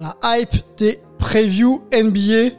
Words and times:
La 0.00 0.16
hype 0.22 0.54
des 0.76 1.00
previews 1.18 1.80
NBA 1.92 2.56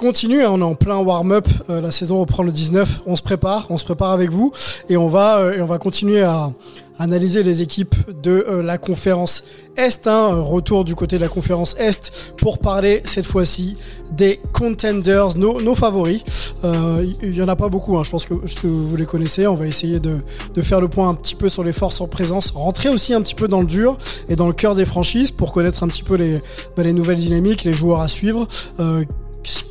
continue. 0.00 0.42
hein, 0.42 0.48
on 0.50 0.60
est 0.60 0.64
en 0.64 0.74
plein 0.74 0.96
warm-up. 0.96 1.46
euh, 1.68 1.80
la 1.80 1.92
saison 1.92 2.20
reprend 2.20 2.42
le 2.42 2.50
19. 2.50 3.02
On 3.06 3.16
se 3.16 3.22
prépare. 3.22 3.66
On 3.68 3.76
se 3.76 3.84
prépare 3.84 4.12
avec 4.12 4.30
vous. 4.30 4.50
Et 4.88 4.96
on 4.96 5.08
va, 5.08 5.38
euh, 5.38 5.58
on 5.60 5.66
va 5.66 5.78
continuer 5.78 6.22
à 6.22 6.50
analyser 6.98 7.42
les 7.42 7.62
équipes 7.62 7.94
de 8.22 8.44
euh, 8.48 8.62
la 8.62 8.78
conférence 8.78 9.44
Est. 9.76 10.06
hein, 10.06 10.40
retour 10.40 10.84
du 10.84 10.94
côté 10.94 11.16
de 11.16 11.22
la 11.22 11.28
conférence 11.28 11.74
Est 11.78 12.32
pour 12.38 12.58
parler 12.58 13.02
cette 13.04 13.26
fois-ci 13.26 13.76
des 14.12 14.40
contenders, 14.54 15.36
nos, 15.36 15.74
favoris. 15.74 16.22
Il 16.64 17.34
y, 17.34 17.42
en 17.42 17.48
a 17.48 17.56
pas 17.56 17.68
beaucoup. 17.68 17.98
hein, 17.98 18.02
je 18.02 18.10
pense 18.10 18.24
que, 18.24 18.66
vous 18.66 18.96
les 18.96 19.06
connaissez. 19.06 19.46
On 19.46 19.54
va 19.54 19.66
essayer 19.66 20.00
de, 20.00 20.16
faire 20.62 20.80
le 20.80 20.88
point 20.88 21.08
un 21.10 21.14
petit 21.14 21.34
peu 21.34 21.48
sur 21.50 21.62
les 21.62 21.72
forces 21.74 22.00
en 22.00 22.08
présence. 22.08 22.52
Rentrer 22.52 22.88
aussi 22.88 23.12
un 23.12 23.20
petit 23.20 23.34
peu 23.34 23.48
dans 23.48 23.60
le 23.60 23.66
dur 23.66 23.98
et 24.30 24.36
dans 24.36 24.46
le 24.46 24.54
cœur 24.54 24.74
des 24.74 24.86
franchises 24.86 25.30
pour 25.30 25.52
connaître 25.52 25.82
un 25.82 25.88
petit 25.88 26.02
peu 26.02 26.16
les, 26.16 26.38
bah, 26.76 26.82
les 26.82 26.94
nouvelles 26.94 27.18
dynamiques, 27.18 27.64
les 27.64 27.74
joueurs 27.74 28.00
à 28.00 28.08
suivre. 28.08 28.46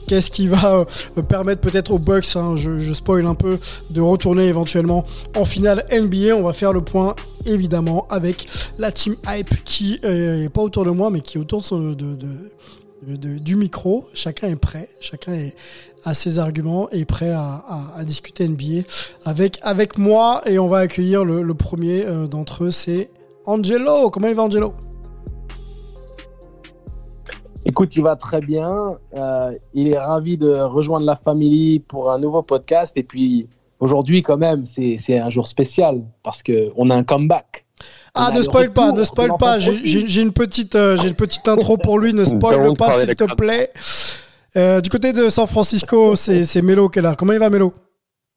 Qu'est-ce 0.10 0.32
qui 0.32 0.48
va 0.48 0.88
euh, 1.18 1.22
permettre 1.22 1.62
peut-être 1.62 1.92
aux 1.92 2.00
Bucks, 2.00 2.36
hein, 2.36 2.56
je, 2.56 2.94
spoil 2.94 3.28
un 3.28 3.36
peu, 3.36 3.60
de 3.92 4.02
retourner 4.02 4.48
éventuellement 4.48 5.06
en 5.36 5.46
finale 5.46 5.86
NBA. 5.92 6.36
On 6.36 6.42
va 6.42 6.54
faire 6.54 6.74
le 6.74 6.82
point 6.82 7.16
évidemment 7.46 8.08
avec 8.10 8.48
la 8.80 8.92
team 8.92 9.18
hype 9.28 9.64
qui 9.66 10.00
euh, 10.04 10.46
est 10.46 10.50
pas 10.50 10.64
autour 10.64 10.84
de 10.84 10.90
moi, 10.90 11.12
mais 11.12 11.20
qui 11.20 11.38
est 11.38 11.40
autour 11.40 11.62
de, 11.62 13.38
du 13.38 13.56
micro. 13.56 14.10
Chacun 14.16 14.48
est 14.48 14.56
prêt, 14.56 14.90
chacun 15.00 15.34
est 15.34 15.56
à 16.04 16.16
ses 16.16 16.40
arguments 16.40 16.90
et 16.90 17.06
prêt 17.06 17.30
à 17.30 18.04
discuter 18.04 18.48
NBA 18.48 18.88
avec 19.26 19.60
avec 19.62 20.00
moi. 20.00 20.42
Et 20.48 20.58
on 20.58 20.68
va 20.68 20.80
accueillir 20.80 21.24
le, 21.24 21.44
le 21.44 21.54
premier 21.54 22.04
euh, 22.08 22.26
d'entre 22.26 22.64
eux, 22.64 22.72
c'est 22.72 23.12
Angelo. 23.46 24.10
Comment 24.10 24.28
il 24.28 24.34
va, 24.34 24.42
Angelo? 24.42 24.74
Écoute, 27.70 27.96
il 27.96 28.02
va 28.02 28.16
très 28.16 28.40
bien. 28.40 28.94
Euh, 29.16 29.52
il 29.76 29.94
est 29.94 30.00
ravi 30.00 30.38
de 30.38 30.50
rejoindre 30.50 31.06
la 31.06 31.14
famille 31.14 31.78
pour 31.78 32.12
un 32.12 32.18
nouveau 32.18 32.42
podcast. 32.42 32.94
Et 32.98 33.04
puis 33.04 33.48
aujourd'hui, 33.80 34.24
quand 34.24 34.38
même, 34.38 34.66
c'est 34.66 34.96
c'est 34.98 35.20
un 35.20 35.30
jour 35.30 35.46
spécial 35.48 36.02
parce 36.24 36.42
que 36.42 36.72
on 36.78 36.90
a 36.90 36.96
un 36.96 37.04
comeback. 37.04 37.66
Ah, 38.16 38.32
ne 38.34 38.42
spoil 38.42 38.74
pas, 38.74 38.92
ne 38.92 39.04
spoil 39.04 39.34
pas. 39.38 39.60
J'ai- 39.60 40.20
une 40.20 40.32
petite, 40.34 40.74
euh, 40.74 40.98
j'ai 40.98 41.10
une 41.10 41.16
petite 41.16 41.48
intro 41.48 41.78
pour 41.78 42.00
lui. 42.00 42.12
Ne 42.16 42.26
spoil 42.26 42.74
pas, 42.74 42.92
s'il 42.94 43.16
te 43.16 43.36
plaît. 43.36 43.70
Euh, 44.58 44.82
du 44.82 44.90
côté 44.90 45.14
de 45.14 45.30
San 45.30 45.46
Francisco, 45.46 46.16
c'est 46.16 46.44
c'est 46.46 46.64
Melo 46.64 46.90
qui 46.90 46.98
est 46.98 47.04
là. 47.04 47.14
Comment 47.16 47.34
il 47.34 47.40
va, 47.40 47.52
Melo? 47.52 47.72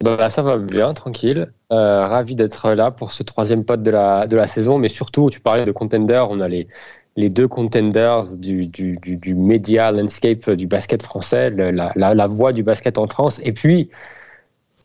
Bah, 0.04 0.28
ça 0.28 0.43
va 0.43 0.59
bien, 0.59 0.93
tranquille. 0.93 1.50
Euh, 1.72 2.06
ravi 2.06 2.34
d'être 2.34 2.72
là 2.72 2.91
pour 2.91 3.12
ce 3.12 3.22
troisième 3.22 3.64
pod 3.64 3.82
de 3.82 3.91
la, 3.91 4.26
de 4.26 4.37
la 4.37 4.47
saison. 4.47 4.76
Mais 4.76 4.91
surtout, 4.91 5.31
tu 5.31 5.41
parlais 5.41 5.64
de 5.64 5.72
contenders. 5.72 6.28
On 6.31 6.41
a 6.41 6.49
les, 6.49 6.69
les 7.17 7.28
deux 7.28 7.47
contenders 7.49 8.25
du, 8.39 8.67
du, 8.67 8.97
du, 9.03 9.17
du 9.17 9.34
media 9.34 9.91
landscape 9.93 10.49
du 10.50 10.67
basket 10.67 11.03
français, 11.03 11.50
le- 11.50 11.71
la, 11.71 11.93
la, 11.97 12.15
la 12.15 12.27
voix 12.27 12.53
du 12.53 12.62
basket 12.62 12.97
en 12.99 13.06
France. 13.06 13.39
Et 13.43 13.53
puis, 13.53 13.91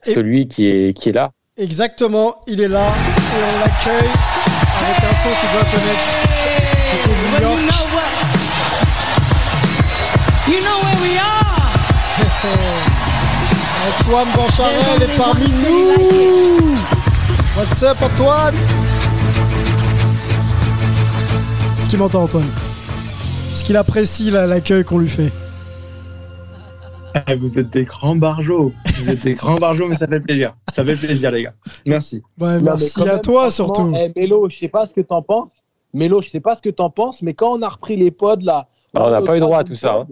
Et- 0.06 0.14
celui 0.14 0.48
qui 0.48 0.68
est, 0.68 0.94
qui 0.94 1.10
est 1.10 1.14
là. 1.14 1.32
Exactement, 1.58 2.36
il 2.46 2.62
est 2.62 2.68
là 2.68 2.86
et 2.86 3.42
on 3.42 3.60
l'accueille 3.62 4.10
avec 4.80 4.98
un 5.04 5.14
son 5.24 5.30
qu'il 5.40 5.52
doit 5.54 5.66
connaître. 5.72 6.10
Plutôt 6.92 7.16
New 7.16 7.32
Well, 7.34 7.42
York. 7.42 7.58
you 7.60 7.66
know 7.68 7.84
what? 7.96 8.14
You 10.48 10.60
know 10.62 10.78
where 10.84 11.00
we 11.02 11.18
are. 11.18 11.58
Antoine 13.88 14.32
Bancharel 14.36 15.02
est 15.04 15.18
parmi 15.18 15.50
nous. 15.52 16.76
What's 17.58 17.82
up, 17.84 17.98
Antoine? 18.04 18.54
Est-ce 21.88 21.92
qu'il 21.96 22.00
m'entend, 22.00 22.24
Antoine 22.24 22.44
Est-ce 23.54 23.64
qu'il 23.64 23.78
apprécie 23.78 24.30
la- 24.30 24.46
l'accueil 24.46 24.84
qu'on 24.84 24.98
lui 25.00 25.08
fait 25.08 25.32
Eh, 27.30 27.36
Vous 27.36 27.58
êtes 27.58 27.70
des 27.70 27.86
grands 27.86 28.18
barjots. 28.18 28.74
Vous 28.98 29.10
êtes 29.10 29.24
des 29.24 29.36
grands 29.36 29.56
barjots, 29.56 29.88
mais 29.88 29.96
ça 29.96 30.06
fait 30.06 30.20
plaisir. 30.20 30.54
Ça 30.74 30.84
fait 30.84 30.98
plaisir, 30.98 31.32
les 31.32 31.44
gars. 31.44 31.54
Merci. 31.86 32.22
Ouais, 32.42 32.56
Non, 32.56 32.56
mais 32.58 32.62
merci 32.72 33.02
à 33.02 33.06
même, 33.06 33.22
toi 33.22 33.50
surtout. 33.50 33.94
eh, 33.96 34.12
Mélo, 34.20 34.50
je 34.50 34.58
sais 34.58 34.68
pas 34.68 34.86
ce 34.86 34.92
que 34.92 35.00
t'en 35.00 35.22
penses. 35.22 35.48
Mélo, 35.94 36.22
je 36.22 36.30
sais 36.30 36.42
pas 36.42 36.56
ce 36.56 36.62
que 36.62 36.68
t'en 36.70 36.90
penses, 36.90 37.22
mais 37.22 37.34
quand 37.34 37.58
on 37.58 37.62
a 37.62 37.70
repris 37.70 37.96
les 37.96 38.12
pods 38.12 38.36
là. 38.42 38.68
Ah, 38.94 39.06
on 39.06 39.10
n'a 39.10 39.20
le 39.22 39.26
pas 39.26 39.38
eu 39.38 39.40
droit 39.40 39.60
à 39.60 39.64
tout 39.64 39.76
ça. 39.76 39.94
hein. 39.94 40.08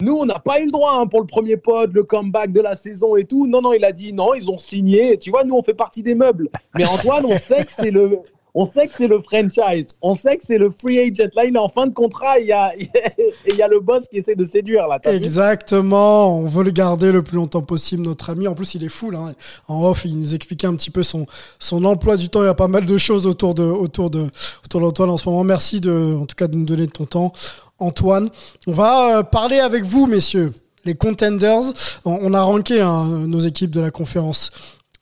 Nous, 0.00 0.14
on 0.16 0.24
n'a 0.24 0.38
pas 0.38 0.60
eu 0.60 0.64
le 0.64 0.70
droit 0.70 0.94
hein, 0.98 1.06
pour 1.06 1.20
le 1.20 1.26
premier 1.26 1.58
pod, 1.58 1.92
le 1.92 2.04
comeback 2.04 2.52
de 2.52 2.62
la 2.62 2.74
saison 2.74 3.16
et 3.16 3.24
tout. 3.24 3.46
Non, 3.46 3.60
non, 3.60 3.74
il 3.74 3.84
a 3.84 3.92
dit 3.92 4.14
non, 4.14 4.32
ils 4.32 4.50
ont 4.50 4.56
signé. 4.56 5.18
Tu 5.18 5.28
vois, 5.30 5.44
nous, 5.44 5.56
on 5.56 5.62
fait 5.62 5.74
partie 5.74 6.02
des 6.02 6.14
meubles. 6.14 6.48
Mais 6.74 6.86
Antoine, 6.86 7.26
on 7.26 7.38
sait 7.38 7.66
que 7.66 7.70
c'est 7.72 7.90
le. 7.90 8.18
On 8.54 8.66
sait 8.66 8.86
que 8.86 8.92
c'est 8.94 9.08
le 9.08 9.22
franchise, 9.22 9.88
on 10.02 10.14
sait 10.14 10.36
que 10.36 10.44
c'est 10.44 10.58
le 10.58 10.68
free 10.70 10.98
agent. 11.00 11.30
Là, 11.34 11.46
il 11.46 11.56
est 11.56 11.58
en 11.58 11.70
fin 11.70 11.86
de 11.86 11.94
contrat, 11.94 12.38
il 12.38 12.48
y 12.48 12.52
a, 12.52 12.74
il 13.48 13.56
y 13.56 13.62
a 13.62 13.68
le 13.68 13.80
boss 13.80 14.06
qui 14.08 14.18
essaie 14.18 14.34
de 14.34 14.44
séduire 14.44 14.86
là. 14.88 14.98
Exactement, 15.04 16.36
on 16.38 16.46
veut 16.46 16.62
le 16.62 16.70
garder 16.70 17.12
le 17.12 17.22
plus 17.22 17.36
longtemps 17.36 17.62
possible, 17.62 18.02
notre 18.02 18.28
ami. 18.28 18.46
En 18.46 18.54
plus, 18.54 18.74
il 18.74 18.84
est 18.84 18.90
full. 18.90 19.16
Hein. 19.16 19.32
En 19.68 19.82
off, 19.84 20.04
il 20.04 20.18
nous 20.18 20.34
expliquait 20.34 20.66
un 20.66 20.74
petit 20.74 20.90
peu 20.90 21.02
son, 21.02 21.24
son 21.58 21.82
emploi 21.86 22.18
du 22.18 22.28
temps. 22.28 22.42
Il 22.42 22.46
y 22.46 22.48
a 22.48 22.54
pas 22.54 22.68
mal 22.68 22.84
de 22.84 22.98
choses 22.98 23.26
autour 23.26 23.54
de 23.54 23.62
autour 23.62 24.10
de 24.10 24.26
autour 24.66 24.80
d'Antoine 24.80 25.08
en 25.08 25.16
ce 25.16 25.28
moment. 25.28 25.44
Merci 25.44 25.80
de, 25.80 26.16
en 26.20 26.26
tout 26.26 26.36
cas, 26.36 26.46
de 26.46 26.54
nous 26.54 26.66
donner 26.66 26.88
ton 26.88 27.06
temps, 27.06 27.32
Antoine. 27.78 28.28
On 28.66 28.72
va 28.72 29.18
euh, 29.18 29.22
parler 29.22 29.60
avec 29.60 29.84
vous, 29.84 30.06
messieurs, 30.06 30.52
les 30.84 30.94
contenders. 30.94 31.62
On, 32.04 32.18
on 32.20 32.34
a 32.34 32.42
ranké 32.42 32.82
hein, 32.82 33.06
nos 33.26 33.40
équipes 33.40 33.70
de 33.70 33.80
la 33.80 33.90
conférence. 33.90 34.50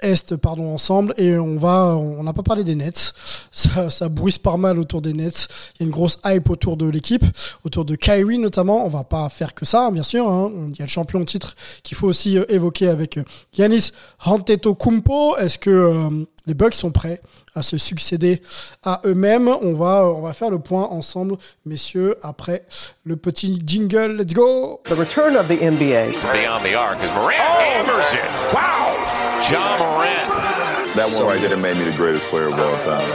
Est, 0.02 0.36
pardon, 0.36 0.72
ensemble, 0.72 1.14
et 1.16 1.36
on 1.38 1.56
va, 1.58 1.96
on 1.96 2.22
n'a 2.22 2.32
pas 2.32 2.42
parlé 2.42 2.64
des 2.64 2.74
Nets. 2.74 3.12
Ça, 3.52 3.90
ça 3.90 4.08
bruisse 4.08 4.38
pas 4.38 4.56
mal 4.56 4.78
autour 4.78 5.02
des 5.02 5.12
Nets. 5.12 5.48
Il 5.74 5.80
y 5.80 5.82
a 5.82 5.86
une 5.86 5.92
grosse 5.92 6.18
hype 6.24 6.48
autour 6.50 6.76
de 6.76 6.88
l'équipe, 6.88 7.24
autour 7.64 7.84
de 7.84 7.94
Kyrie 7.96 8.38
notamment. 8.38 8.84
On 8.84 8.88
va 8.88 9.04
pas 9.04 9.28
faire 9.28 9.54
que 9.54 9.64
ça, 9.66 9.86
hein, 9.86 9.92
bien 9.92 10.02
sûr. 10.02 10.28
hein. 10.28 10.50
Il 10.70 10.76
y 10.78 10.82
a 10.82 10.84
le 10.84 10.90
champion 10.90 11.24
titre 11.24 11.54
qu'il 11.82 11.96
faut 11.96 12.06
aussi 12.06 12.38
euh, 12.38 12.44
évoquer 12.48 12.88
avec 12.88 13.18
euh, 13.18 13.24
Yanis 13.56 13.90
Antetokounmpo. 14.24 15.36
Est-ce 15.36 15.58
que 15.58 15.70
euh, 15.70 16.24
les 16.46 16.54
Bucks 16.54 16.74
sont 16.74 16.90
prêts 16.90 17.20
à 17.54 17.62
se 17.62 17.76
succéder 17.76 18.40
à 18.82 19.00
eux-mêmes? 19.04 19.48
On 19.62 19.74
va, 19.74 20.06
on 20.06 20.22
va 20.22 20.32
faire 20.32 20.50
le 20.50 20.58
point 20.60 20.84
ensemble, 20.90 21.36
messieurs, 21.66 22.16
après 22.22 22.64
le 23.04 23.16
petit 23.16 23.60
jingle. 23.66 24.16
Let's 24.16 24.32
go. 24.34 24.80
The 24.84 24.90
return 24.96 25.36
of 25.36 25.48
the 25.48 25.60
NBA. 25.60 26.12
Beyond 26.32 26.62
the 26.62 26.74
arc 26.76 26.98
as 27.02 27.14
Morant 27.14 27.32
hammers 27.32 28.12
it. 28.12 28.54
Wow! 28.54 29.09
John 29.48 29.78
Morant. 29.78 30.94
That 30.96 31.08
one 31.16 31.26
right 31.26 31.40
there 31.40 31.56
made 31.56 31.76
me 31.76 31.84
the 31.84 31.96
greatest 31.96 32.24
player 32.26 32.48
of 32.48 32.58
all 32.58 32.78
time. 32.84 33.06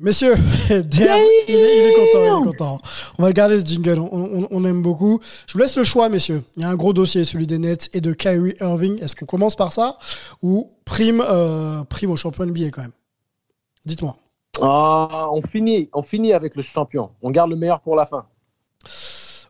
Messieurs, 0.00 0.36
il, 0.70 0.76
est, 0.76 1.44
il 1.48 1.54
est 1.56 1.94
content, 1.94 2.22
il 2.22 2.42
est 2.42 2.46
content. 2.46 2.80
On 3.18 3.22
va 3.22 3.28
le 3.28 3.34
garder 3.34 3.58
ce 3.60 3.66
jingle, 3.66 3.98
on, 3.98 4.06
on- 4.12 4.48
on 4.52 4.64
aime 4.64 4.80
beaucoup. 4.80 5.18
Je 5.48 5.54
vous 5.54 5.58
laisse 5.58 5.76
le 5.76 5.82
choix, 5.82 6.08
messieurs. 6.08 6.44
Il 6.56 6.62
y 6.62 6.64
a 6.64 6.68
un 6.68 6.76
gros 6.76 6.92
dossier, 6.92 7.24
celui 7.24 7.48
des 7.48 7.58
Nets 7.58 7.90
et 7.94 8.00
de 8.00 8.12
Kyrie 8.12 8.54
Irving. 8.60 9.02
Est-ce 9.02 9.16
qu'on 9.16 9.26
commence 9.26 9.56
par 9.56 9.72
ça 9.72 9.98
ou 10.40 10.70
prime, 10.84 11.20
euh, 11.28 11.82
prime 11.82 12.12
au 12.12 12.16
champion 12.16 12.46
NBA 12.46 12.70
quand 12.70 12.82
même? 12.82 12.92
Dites-moi. 13.86 14.16
Ah, 14.62 15.26
on 15.32 15.42
finit, 15.42 15.88
on 15.92 16.02
finit 16.02 16.32
avec 16.32 16.54
le 16.54 16.62
champion. 16.62 17.10
On 17.20 17.30
garde 17.32 17.50
le 17.50 17.56
meilleur 17.56 17.80
pour 17.80 17.96
la 17.96 18.06
fin. 18.06 18.24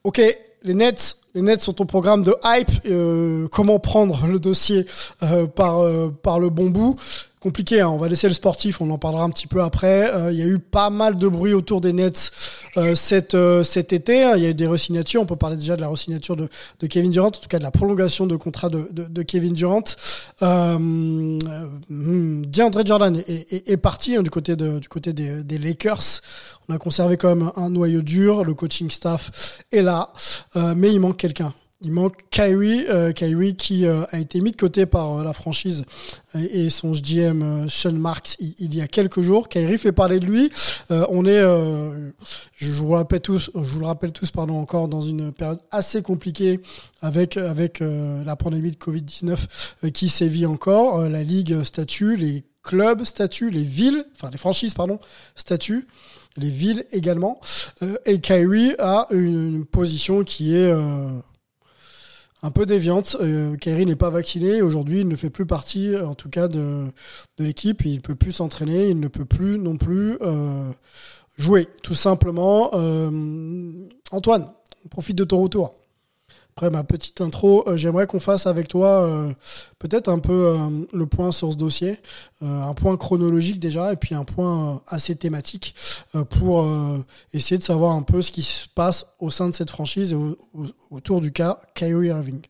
Ok, 0.05 0.23
les 0.63 0.75
Nets 0.75 1.18
Les 1.35 1.43
Nets 1.43 1.61
sont 1.61 1.81
au 1.81 1.85
programme 1.85 2.23
de 2.23 2.35
hype. 2.45 2.71
Euh, 2.87 3.49
comment 3.53 3.79
prendre 3.79 4.27
le 4.27 4.39
dossier 4.39 4.87
euh, 5.23 5.47
par, 5.47 5.81
euh, 5.81 6.09
par 6.09 6.41
le 6.41 6.49
bon 6.49 6.71
bout 6.71 6.97
compliqué. 7.41 7.81
Hein. 7.81 7.89
On 7.89 7.97
va 7.97 8.09
laisser 8.09 8.29
le 8.29 8.35
sportif, 8.35 8.81
on 8.81 8.91
en 8.91 8.99
parlera 8.99 9.25
un 9.25 9.31
petit 9.31 9.47
peu 9.47 9.63
après. 9.63 10.13
Euh, 10.15 10.33
il 10.33 10.39
y 10.39 10.43
a 10.43 10.47
eu 10.47 10.59
pas 10.59 10.91
mal 10.91 11.17
de 11.17 11.29
bruit 11.29 11.53
autour 11.53 11.81
des 11.81 11.93
Nets 11.93 12.31
euh, 12.77 12.95
cet, 12.95 13.35
euh, 13.35 13.63
cet 13.63 13.93
été. 13.93 14.31
Il 14.37 14.43
y 14.43 14.47
a 14.47 14.51
eu 14.51 14.55
des 14.55 14.67
resignatures. 14.67 15.23
On 15.23 15.27
peut 15.27 15.37
parler 15.37 15.57
déjà 15.57 15.77
de 15.77 15.81
la 15.81 15.89
resignature 15.89 16.37
de, 16.37 16.49
Kevin 16.87 17.11
Durant, 17.11 17.29
en 17.29 17.31
tout 17.31 17.49
cas 17.49 17.59
de 17.59 17.65
la 17.65 17.71
prolongation 17.71 18.27
de 18.27 18.37
contrat 18.37 18.69
de, 18.69 19.23
Kevin 19.23 19.55
Durant. 19.55 19.85
Euh, 20.43 20.79
hmm, 20.79 22.45
DeAndre 22.47 22.85
Jordan 22.85 23.23
est 23.27 23.77
parti 23.77 24.17
hein, 24.17 24.23
du 24.23 24.31
côté, 24.31 24.57
de, 24.57 24.79
du 24.79 24.89
côté 24.89 25.13
des, 25.13 25.43
des, 25.43 25.59
Lakers. 25.59 26.21
On 26.69 26.75
a 26.75 26.79
conservé 26.79 27.17
quand 27.17 27.35
même 27.35 27.51
un 27.57 27.71
noyau 27.71 28.03
dur. 28.03 28.45
Le 28.45 28.55
coaching 28.55 28.91
staff 28.91 29.63
est 29.73 29.83
là, 29.83 30.13
mais 30.77 30.93
il 30.93 31.01
manque 31.01 31.17
quelqu'un. 31.17 31.53
Il 31.81 31.93
manque 31.93 32.25
Kyrie, 32.31 32.87
euh, 32.89 33.13
Kyrie 33.13 33.55
qui 33.55 33.87
euh, 33.87 34.03
a 34.11 34.19
été 34.19 34.41
mis 34.41 34.51
de 34.51 34.57
côté 34.57 34.85
par 34.85 35.19
euh, 35.19 35.23
la 35.23 35.33
franchise 35.33 35.85
et 36.35 36.71
son 36.71 36.91
GM 36.91 37.43
euh, 37.43 37.69
Sean 37.69 37.93
Marks 37.93 38.37
il, 38.41 38.75
y 38.75 38.81
a 38.81 38.89
quelques 38.89 39.23
jours. 39.23 39.49
Kyrie 39.49 39.79
fait 39.79 39.93
parler 39.93 40.19
de 40.19 40.27
lui. 40.27 40.51
on 40.91 41.25
est, 41.25 41.41
je 42.57 42.73
vous 42.73 42.89
le 42.89 42.97
rappelle 42.97 43.21
tous, 43.21 43.53
je 43.55 43.61
vous 43.61 43.79
le 43.79 43.87
rappelle 43.87 44.11
tous, 44.11 44.33
pardon, 44.33 44.59
encore 44.59 44.89
dans 44.89 45.03
une 45.03 45.31
période 45.31 45.61
assez 45.71 46.03
compliquée 46.03 46.61
avec 47.01 47.37
avec 47.37 47.79
la 47.81 48.35
pandémie 48.35 48.73
de 48.73 48.77
Covid 48.77 49.03
19 49.03 49.77
qui 49.95 50.09
sévit 50.09 50.47
encore. 50.47 51.09
la 51.09 51.23
ligue 51.23 51.63
statue, 51.63 52.17
les 52.17 52.45
clubs 52.63 53.05
statuent, 53.05 53.51
les 53.51 53.65
villes, 53.65 54.05
enfin 54.17 54.31
les 54.31 54.39
franchises 54.39 54.75
pardon 54.75 54.99
statuent 55.37 55.87
les 56.37 56.51
villes 56.51 56.85
également. 56.93 57.41
et 58.07 58.21
Kyrie 58.21 58.75
a 58.79 59.07
une, 59.11 59.57
une 59.57 59.65
position 59.65 60.25
qui 60.25 60.55
est 60.55 60.73
euh, 60.73 61.09
un 62.43 62.51
peu 62.51 62.67
déviante. 62.67 63.17
Euh, 63.21 63.57
Kyrie 63.57 63.87
n'est 63.87 63.97
pas 63.97 64.11
vacciné. 64.11 64.63
Aujourd'hui, 64.63 65.01
il 65.01 65.09
ne 65.09 65.17
fait 65.17 65.31
plus 65.31 65.47
partie, 65.47 65.97
en 65.97 66.15
tout 66.15 66.29
cas, 66.29 66.49
de, 66.49 66.85
l'équipe. 67.39 67.85
Il 67.85 67.97
ne 67.97 68.01
peut 68.01 68.15
plus 68.15 68.33
s'entraîner. 68.33 68.89
Il 68.89 69.01
ne 69.01 69.09
peut 69.09 69.25
plus 69.25 69.59
non 69.59 69.77
plus 69.77 70.17
euh, 70.21 70.71
jouer, 71.37 71.67
tout 71.83 71.95
simplement. 71.95 72.71
Euh, 72.75 73.89
Antoine, 74.11 74.47
profite 74.91 75.17
de 75.17 75.25
ton 75.25 75.43
retour. 75.43 75.75
Après 76.59 76.71
ma 76.71 76.83
petite 76.83 77.21
intro, 77.21 77.63
euh, 77.69 77.77
j'aimerais 77.77 78.09
qu'on 78.09 78.19
fasse 78.19 78.49
avec 78.49 78.67
toi 78.67 79.05
euh, 79.05 79.33
peut-être 79.79 80.09
un 80.09 80.19
peu 80.19 80.49
euh, 80.49 80.57
le 80.93 81.07
point 81.07 81.31
sur 81.31 81.53
ce 81.53 81.57
dossier, 81.57 82.01
un 82.43 82.75
point 82.75 82.97
chronologique 82.97 83.61
déjà, 83.61 83.93
et 83.93 83.97
puis 83.97 84.17
un 84.17 84.25
point 84.25 84.83
assez 84.89 85.15
thématique 85.15 85.77
pour 86.31 86.67
essayer 87.33 87.59
de 87.59 87.63
savoir 87.63 87.93
un 87.93 88.03
peu 88.03 88.23
ce 88.23 88.33
qui 88.33 88.43
se 88.43 88.67
passe 88.75 89.07
au 89.21 89.31
sein 89.31 89.49
de 89.49 89.55
cette 89.55 89.71
franchise 89.71 90.13
et 90.13 90.17
au, 90.17 90.37
au, 90.53 90.67
autour 90.91 91.21
du 91.21 91.31
cas 91.31 91.61
Kyrie 91.75 92.09
Irving. 92.09 92.41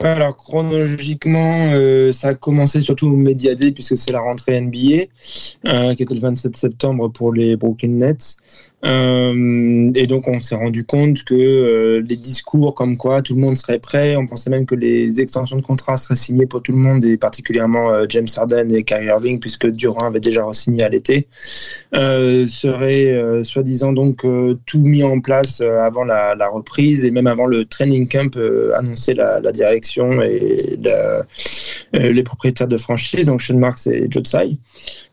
Alors 0.00 0.36
chronologiquement, 0.36 1.72
ça 2.12 2.28
a 2.28 2.34
commencé 2.34 2.82
surtout 2.82 3.06
au 3.06 3.16
Media 3.16 3.54
Day 3.54 3.72
puisque 3.72 3.96
c'est 3.96 4.12
la 4.12 4.20
rentrée 4.20 4.60
NBA 4.60 5.94
qui 5.94 6.02
était 6.02 6.14
le 6.14 6.20
27 6.20 6.56
septembre 6.56 7.08
pour 7.08 7.32
les 7.32 7.56
Brooklyn 7.56 7.92
Nets. 7.92 8.36
Euh, 8.84 9.90
et 9.94 10.06
donc 10.06 10.28
on 10.28 10.38
s'est 10.38 10.54
rendu 10.54 10.84
compte 10.84 11.24
que 11.24 11.34
euh, 11.34 12.02
les 12.06 12.16
discours 12.16 12.74
comme 12.74 12.98
quoi 12.98 13.22
tout 13.22 13.34
le 13.34 13.40
monde 13.40 13.56
serait 13.56 13.78
prêt, 13.78 14.16
on 14.16 14.26
pensait 14.26 14.50
même 14.50 14.66
que 14.66 14.74
les 14.74 15.18
extensions 15.18 15.56
de 15.56 15.62
contrat 15.62 15.96
seraient 15.96 16.14
signées 16.14 16.44
pour 16.44 16.62
tout 16.62 16.72
le 16.72 16.78
monde 16.78 17.02
et 17.04 17.16
particulièrement 17.16 17.90
euh, 17.90 18.04
James 18.10 18.28
Harden 18.36 18.70
et 18.70 18.84
Kyrie 18.84 19.06
Irving 19.06 19.40
puisque 19.40 19.66
Durant 19.68 20.06
avait 20.06 20.20
déjà 20.20 20.44
re-signé 20.44 20.82
à 20.82 20.90
l'été, 20.90 21.26
serait 21.92 23.42
soi-disant 23.44 23.92
donc 23.92 24.24
tout 24.66 24.80
mis 24.80 25.02
en 25.02 25.20
place 25.20 25.60
avant 25.60 26.04
la, 26.04 26.48
reprise 26.48 27.04
et 27.04 27.10
même 27.10 27.26
avant 27.26 27.46
le 27.46 27.64
training 27.64 28.08
camp 28.08 28.36
annoncé 28.74 29.14
la, 29.14 29.40
direction 29.52 30.22
et 30.22 30.78
les 31.92 32.22
propriétaires 32.22 32.68
de 32.68 32.76
franchise, 32.76 33.26
donc 33.26 33.40
Sean 33.42 33.56
Marks 33.56 33.86
et 33.86 34.06
Joe 34.10 34.22
Tsai. 34.22 34.58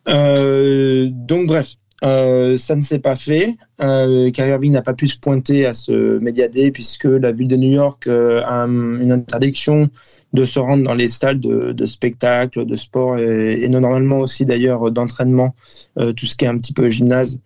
donc 0.06 1.48
bref, 1.48 1.75
euh, 2.03 2.57
ça 2.57 2.75
ne 2.75 2.81
s'est 2.81 3.00
pas 3.00 3.15
fait. 3.15 3.55
Euh, 3.81 4.29
Kyrie 4.31 4.50
Irving 4.50 4.73
n'a 4.73 4.81
pas 4.81 4.94
pu 4.94 5.07
se 5.07 5.17
pointer 5.17 5.65
à 5.65 5.73
ce 5.73 6.19
Media 6.19 6.47
Day 6.47 6.71
puisque 6.71 7.05
la 7.05 7.31
ville 7.31 7.47
de 7.47 7.55
New 7.55 7.71
York 7.71 8.07
euh, 8.07 8.41
a 8.45 8.65
une 8.65 9.11
interdiction 9.11 9.89
de 10.33 10.45
se 10.45 10.59
rendre 10.59 10.83
dans 10.83 10.95
les 10.95 11.07
salles 11.07 11.39
de, 11.39 11.71
de 11.71 11.85
spectacle, 11.85 12.65
de 12.65 12.75
sport 12.75 13.19
et, 13.19 13.63
et 13.63 13.69
normalement 13.69 14.17
aussi 14.17 14.45
d'ailleurs 14.45 14.91
d'entraînement, 14.91 15.53
euh, 16.00 16.11
tout 16.11 16.25
ce 16.25 16.35
qui 16.35 16.45
est 16.45 16.47
un 16.47 16.57
petit 16.57 16.73
peu 16.73 16.89
gymnase 16.89 17.39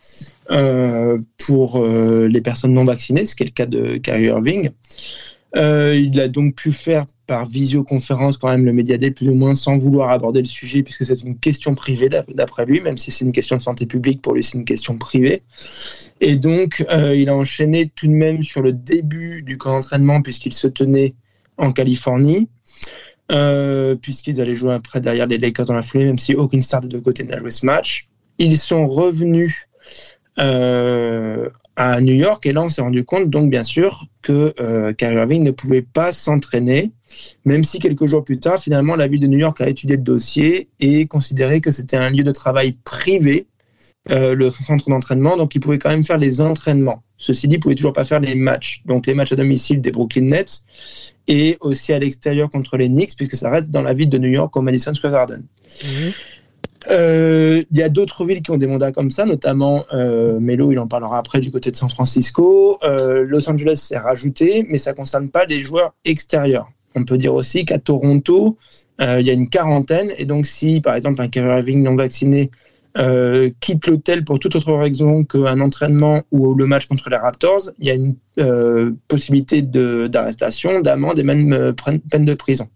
pour 1.45 1.86
les 1.86 2.42
personnes 2.42 2.71
non 2.71 2.86
vaccinées, 2.86 3.25
ce 3.25 3.36
qui 3.36 3.44
est 3.44 3.48
le 3.48 3.51
cas 3.51 3.65
de 3.65 3.98
Kyrie 3.98 4.27
Irving. 4.27 4.69
Euh, 5.55 5.95
il 5.95 6.19
a 6.19 6.27
donc 6.27 6.55
pu 6.55 6.71
faire 6.71 7.05
par 7.25 7.45
visioconférence 7.45 8.38
quand 8.38 8.49
même 8.49 8.65
le 8.65 8.73
Media 8.73 8.97
Day 8.97 9.11
plus 9.11 9.29
ou 9.29 9.33
moins 9.33 9.55
sans 9.55 9.77
vouloir 9.77 10.09
aborder 10.09 10.41
le 10.41 10.45
sujet 10.45 10.83
puisque 10.83 11.05
c'est 11.05 11.21
une 11.23 11.38
question 11.39 11.73
privée 11.73 12.09
d'après 12.09 12.65
lui, 12.65 12.81
même 12.81 12.97
si 12.97 13.11
c'est 13.11 13.23
une 13.23 13.31
question 13.31 13.55
de 13.55 13.61
santé 13.61 13.85
publique, 13.85 14.21
pour 14.21 14.33
lui 14.33 14.44
c'est 14.44 14.57
une 14.57 14.65
question 14.65 14.97
privée. 14.97 15.44
Et 16.19 16.35
donc 16.35 16.85
euh, 16.89 17.15
il 17.15 17.29
a 17.29 17.35
enchaîné 17.35 17.89
tout 17.95 18.07
de 18.07 18.11
même 18.11 18.44
sur 18.44 18.61
le 18.61 18.73
début 18.73 19.41
du 19.41 19.57
camp 19.57 19.71
d'entraînement 19.71 20.21
puisqu'il 20.21 20.53
se 20.53 20.67
tenait 20.67 21.15
en 21.57 21.71
Californie. 21.71 22.49
Euh, 23.29 23.95
puisqu'ils 23.95 24.39
allaient 24.39 24.55
jouer 24.55 24.73
après 24.73 25.01
derrière 25.01 25.27
les 25.27 25.38
Lakers 25.38 25.65
dans 25.65 25.73
la 25.73 25.81
foulée, 25.81 26.05
même 26.05 26.17
si 26.17 26.33
aucune 26.33 26.61
star 26.61 26.79
de 26.79 26.88
deux 26.88 27.01
côtés 27.01 27.25
n'a 27.25 27.38
joué 27.38 27.51
ce 27.51 27.65
match. 27.65 28.07
Ils 28.38 28.57
sont 28.57 28.85
revenus 28.85 29.67
euh, 30.39 31.50
à 31.75 32.00
New 32.01 32.13
York 32.13 32.45
et 32.45 32.54
là 32.54 32.63
on 32.63 32.69
s'est 32.69 32.81
rendu 32.81 33.04
compte 33.04 33.30
donc 33.30 33.50
bien 33.50 33.63
sûr 33.63 34.06
que 34.22 34.54
euh, 34.60 34.94
Kyrie 34.94 35.16
Irving 35.16 35.44
ne 35.44 35.51
pouvait 35.51 35.81
pas 35.81 36.12
s'entraîner 36.12 36.92
même 37.45 37.63
si 37.63 37.80
quelques 37.80 38.06
jours 38.07 38.24
plus 38.24 38.39
tard 38.39 38.60
finalement 38.60 38.95
la 38.95 39.07
ville 39.07 39.22
de 39.22 39.28
New 39.28 39.39
York 39.39 39.62
a 39.62 39.69
étudié 39.69 39.95
le 39.95 40.04
dossier 40.04 40.69
et 40.80 41.07
considéré 41.07 41.62
que 41.62 41.72
c'était 41.72 41.98
un 41.98 42.10
lieu 42.10 42.24
de 42.24 42.31
travail 42.31 42.75
privé 42.84 43.48
euh, 44.12 44.36
le 44.36 44.51
centre 44.51 44.89
d'entraînement 44.89 45.38
donc 45.38 45.56
il 45.56 45.60
pouvait 45.60 45.80
quand 45.80 45.89
même 45.89 46.04
faire 46.04 46.18
les 46.18 46.40
entraînements 46.42 47.04
ceci 47.18 47.48
dit 47.48 47.56
il 47.56 47.60
pouvait 47.60 47.75
toujours 47.75 47.94
pas 47.94 48.06
faire 48.06 48.19
les 48.19 48.36
matchs 48.36 48.83
donc 48.86 49.07
les 49.07 49.16
matchs 49.16 49.31
à 49.31 49.36
domicile 49.36 49.81
des 49.81 49.92
Brooklyn 49.92 50.25
Nets 50.25 50.62
et 51.28 51.57
aussi 51.62 51.94
à 51.94 52.00
l'extérieur 52.00 52.50
contre 52.50 52.78
les 52.78 52.90
Knicks 52.90 53.16
puisque 53.16 53.36
ça 53.36 53.50
reste 53.50 53.72
dans 53.72 53.81
la 53.81 53.94
ville 53.94 54.10
de 54.10 54.18
New 54.19 54.30
York 54.30 54.56
au 54.56 54.62
Madison 54.62 54.94
Square 54.94 55.13
Garden 55.13 55.44
mmh. 55.83 56.10
Il 56.89 56.94
euh, 56.94 57.63
y 57.72 57.81
a 57.81 57.89
d'autres 57.89 58.25
villes 58.25 58.42
qui 58.42 58.51
ont 58.51 58.57
des 58.57 58.68
mandats 58.68 58.94
comme 58.94 59.12
ça, 59.12 59.25
notamment 59.25 59.86
euh, 59.94 60.39
Melo, 60.39 60.72
il 60.72 60.80
en 60.80 60.88
parlera 60.88 61.18
après 61.18 61.42
du 61.42 61.51
côté 61.51 61.69
de 61.69 61.75
San 61.75 61.89
Francisco. 61.89 62.80
Euh, 62.84 63.25
Los 63.28 63.50
Angeles 63.50 63.75
s'est 63.75 63.98
rajouté, 63.98 64.66
mais 64.69 64.78
ça 64.78 64.92
ne 64.92 64.95
concerne 64.95 65.30
pas 65.30 65.45
les 65.45 65.60
joueurs 65.60 65.94
extérieurs. 66.06 66.69
On 66.95 67.04
peut 67.04 67.18
dire 67.18 67.34
aussi 67.34 67.66
qu'à 67.66 67.78
Toronto, 67.78 68.57
il 69.00 69.22
y 69.22 69.30
a 69.30 69.34
une 69.34 69.50
quarantaine, 69.50 70.12
et 70.18 70.25
donc 70.25 70.48
si 70.48 70.81
par 70.81 70.95
exemple 70.95 71.22
un 71.22 71.28
Kyrie 71.28 71.60
Irving 71.60 71.84
non 71.84 71.95
vacciné 71.95 72.50
euh, 72.97 73.51
quitte 73.59 73.85
l'hôtel 73.85 74.23
pour 74.23 74.39
toute 74.39 74.55
autre 74.55 74.73
raison 74.73 75.23
qu'un 75.23 75.61
entraînement 75.61 76.23
ou 76.31 76.55
le 76.55 76.65
match 76.65 76.88
contre 76.88 77.09
les 77.09 77.15
Raptors, 77.15 77.69
il 77.77 77.88
y 77.88 77.91
a 77.91 77.94
une 77.94 78.15
euh, 78.39 78.91
possibilité 79.07 79.61
d'arrestation, 79.61 80.81
d'amende 80.81 81.19
et 81.19 81.23
même 81.23 81.54
euh, 81.54 81.73
peine 81.73 82.25
de 82.25 82.33
prison. 82.33 82.68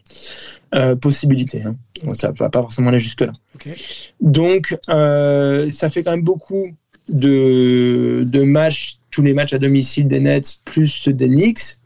Possibilité. 1.02 1.64
Hein. 1.64 1.76
Bon, 2.04 2.14
ça 2.14 2.32
ne 2.32 2.38
va 2.38 2.50
pas 2.50 2.62
forcément 2.62 2.90
aller 2.90 3.00
jusque-là. 3.00 3.34
Okay. 3.56 3.74
Donc, 4.22 4.78
ça 4.88 5.90
fait 5.90 6.04
quand 6.04 6.12
même 6.12 6.24
beaucoup 6.24 6.70
de, 7.10 8.24
de, 8.26 8.44
matchs, 8.44 8.98
tous 9.10 9.22
les 9.22 9.34
matchs 9.34 9.54
à 9.54 9.58
domicile 9.58 10.08
des 10.08 10.22
Nets, 10.22 10.60
plus 10.64 10.88
ceux 10.88 11.12
des 11.12 11.28
Knicks. 11.28 11.78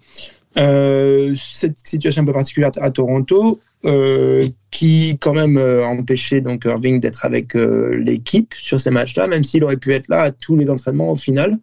cette 0.56 1.80
situation 1.84 2.22
un 2.22 2.25
peu 2.25 2.34
particulière 2.34 2.72
à 2.80 2.92
Toronto, 2.92 3.60
euh, 3.86 4.48
qui 4.72 5.18
quand 5.22 5.34
même 5.34 5.58
euh, 5.58 5.86
empêchait 5.86 6.42
donc 6.42 6.65
Irving 6.65 7.00
d'être 7.00 7.24
avec 7.24 7.56
euh, 7.56 7.96
l'équipe 7.96 8.54
sur 8.56 8.77
ces 8.77 8.92
matchs-là, 8.92 9.27
même 9.27 9.44
s'il 9.46 9.63
aurait 9.63 9.77
pu 9.77 9.94
être 9.94 10.10
là 10.10 10.22
à 10.22 10.32
tous 10.32 10.58
les 10.58 10.70
entraînements 10.70 11.12
au 11.12 11.15
final. 11.15 11.58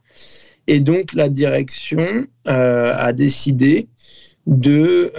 Et 0.67 0.81
donc 0.81 1.13
la 1.13 1.29
direction 1.29 2.07
euh, 2.49 2.95
a 2.97 3.13
décidé 3.13 3.89
de 4.47 5.13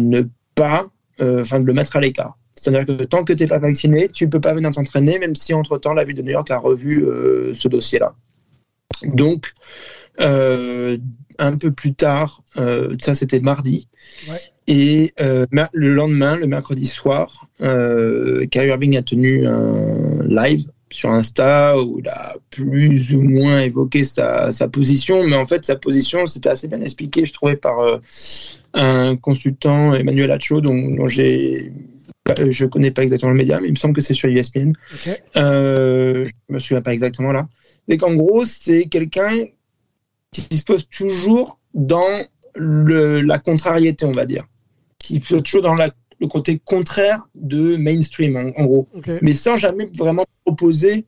ne 0.00 0.22
pas, 0.54 0.86
enfin 1.20 1.60
de 1.60 1.66
le 1.66 1.72
mettre 1.72 1.96
à 1.96 2.00
l'écart. 2.00 2.36
C'est-à-dire 2.54 2.84
que 2.84 3.04
tant 3.04 3.22
que 3.22 3.32
tu 3.32 3.44
n'es 3.44 3.48
pas 3.48 3.58
vacciné, 3.58 4.08
tu 4.08 4.26
ne 4.26 4.30
peux 4.30 4.40
pas 4.40 4.52
venir 4.52 4.70
t'entraîner, 4.70 5.18
même 5.18 5.34
si 5.34 5.54
entre-temps 5.54 5.94
la 5.94 6.04
ville 6.04 6.16
de 6.16 6.22
New 6.22 6.32
York 6.32 6.50
a 6.50 6.58
revu 6.58 7.06
ce 7.54 7.68
dossier-là. 7.68 8.14
Donc, 9.04 9.52
un 10.18 11.56
peu 11.56 11.70
plus 11.70 11.94
tard, 11.94 12.42
ça 12.56 13.14
c'était 13.14 13.40
mardi, 13.40 13.88
ouais. 14.28 14.38
Et 14.72 15.12
euh, 15.20 15.46
le 15.72 15.92
lendemain, 15.92 16.36
le 16.36 16.46
mercredi 16.46 16.86
soir, 16.86 17.48
euh, 17.60 18.46
Kyrie 18.46 18.68
Irving 18.68 18.96
a 18.96 19.02
tenu 19.02 19.44
un 19.44 20.22
live 20.28 20.70
sur 20.90 21.10
Insta 21.10 21.76
où 21.76 21.98
il 21.98 22.08
a 22.08 22.36
plus 22.50 23.12
ou 23.12 23.20
moins 23.20 23.58
évoqué 23.62 24.04
sa, 24.04 24.52
sa 24.52 24.68
position, 24.68 25.24
mais 25.24 25.34
en 25.34 25.44
fait 25.44 25.64
sa 25.64 25.74
position 25.74 26.28
c'était 26.28 26.50
assez 26.50 26.68
bien 26.68 26.80
expliqué, 26.82 27.26
je 27.26 27.32
trouvais 27.32 27.56
par 27.56 27.80
euh, 27.80 27.98
un 28.74 29.16
consultant 29.16 29.92
Emmanuel 29.92 30.30
Hacho, 30.30 30.60
dont, 30.60 30.88
dont 30.94 31.08
j'ai 31.08 31.72
je 32.48 32.66
connais 32.66 32.90
pas 32.90 33.02
exactement 33.02 33.32
le 33.32 33.38
média, 33.38 33.60
mais 33.60 33.68
il 33.68 33.72
me 33.72 33.76
semble 33.76 33.94
que 33.94 34.00
c'est 34.00 34.14
sur 34.14 34.28
ESPN. 34.28 34.72
Okay. 34.94 35.16
Euh, 35.36 36.24
je 36.24 36.54
me 36.54 36.60
souviens 36.60 36.82
pas 36.82 36.92
exactement 36.92 37.32
là. 37.32 37.48
Et 37.88 37.96
qu'en 37.96 38.14
gros, 38.14 38.44
c'est 38.44 38.84
quelqu'un 38.86 39.30
qui 40.32 40.56
se 40.56 40.64
pose 40.64 40.88
toujours 40.88 41.58
dans 41.74 42.24
le, 42.54 43.20
la 43.20 43.38
contrariété, 43.38 44.06
on 44.06 44.12
va 44.12 44.26
dire. 44.26 44.44
Qui 44.98 45.14
se 45.14 45.34
pose 45.34 45.42
toujours 45.42 45.62
dans 45.62 45.74
la, 45.74 45.90
le 46.20 46.26
côté 46.26 46.60
contraire 46.64 47.20
de 47.34 47.76
mainstream, 47.76 48.36
en, 48.36 48.60
en 48.60 48.64
gros. 48.66 48.88
Mais 49.22 49.34
sans 49.34 49.56
jamais 49.56 49.88
vraiment 49.96 50.26
proposer 50.44 51.06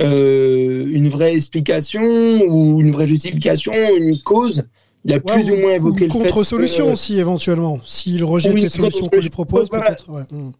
euh, 0.00 0.86
une 0.90 1.08
vraie 1.08 1.34
explication 1.36 2.02
ou 2.02 2.80
une 2.80 2.90
vraie 2.90 3.06
justification, 3.06 3.72
une 3.96 4.18
cause. 4.22 4.64
Il 5.04 5.12
a 5.12 5.16
Ouais, 5.16 5.20
plus 5.20 5.50
ou- 5.50 5.54
ou 5.54 5.58
moins 5.58 5.72
ou 5.72 5.76
évoqué 5.76 6.04
une 6.04 6.06
le 6.06 6.12
contre-solution 6.12 6.86
que- 6.86 6.92
aussi, 6.92 7.18
éventuellement. 7.18 7.78
S'il 7.84 8.24
rejette 8.24 8.54
Oui, 8.54 8.62
les 8.62 8.68
solutions 8.70 9.06
qu'on 9.08 9.20
lui 9.20 9.28
propose, 9.30 9.68
Voilà. 9.68 9.86
peut-être. 9.86 10.10
ouais. 10.10 10.22
Mm. 10.30 10.52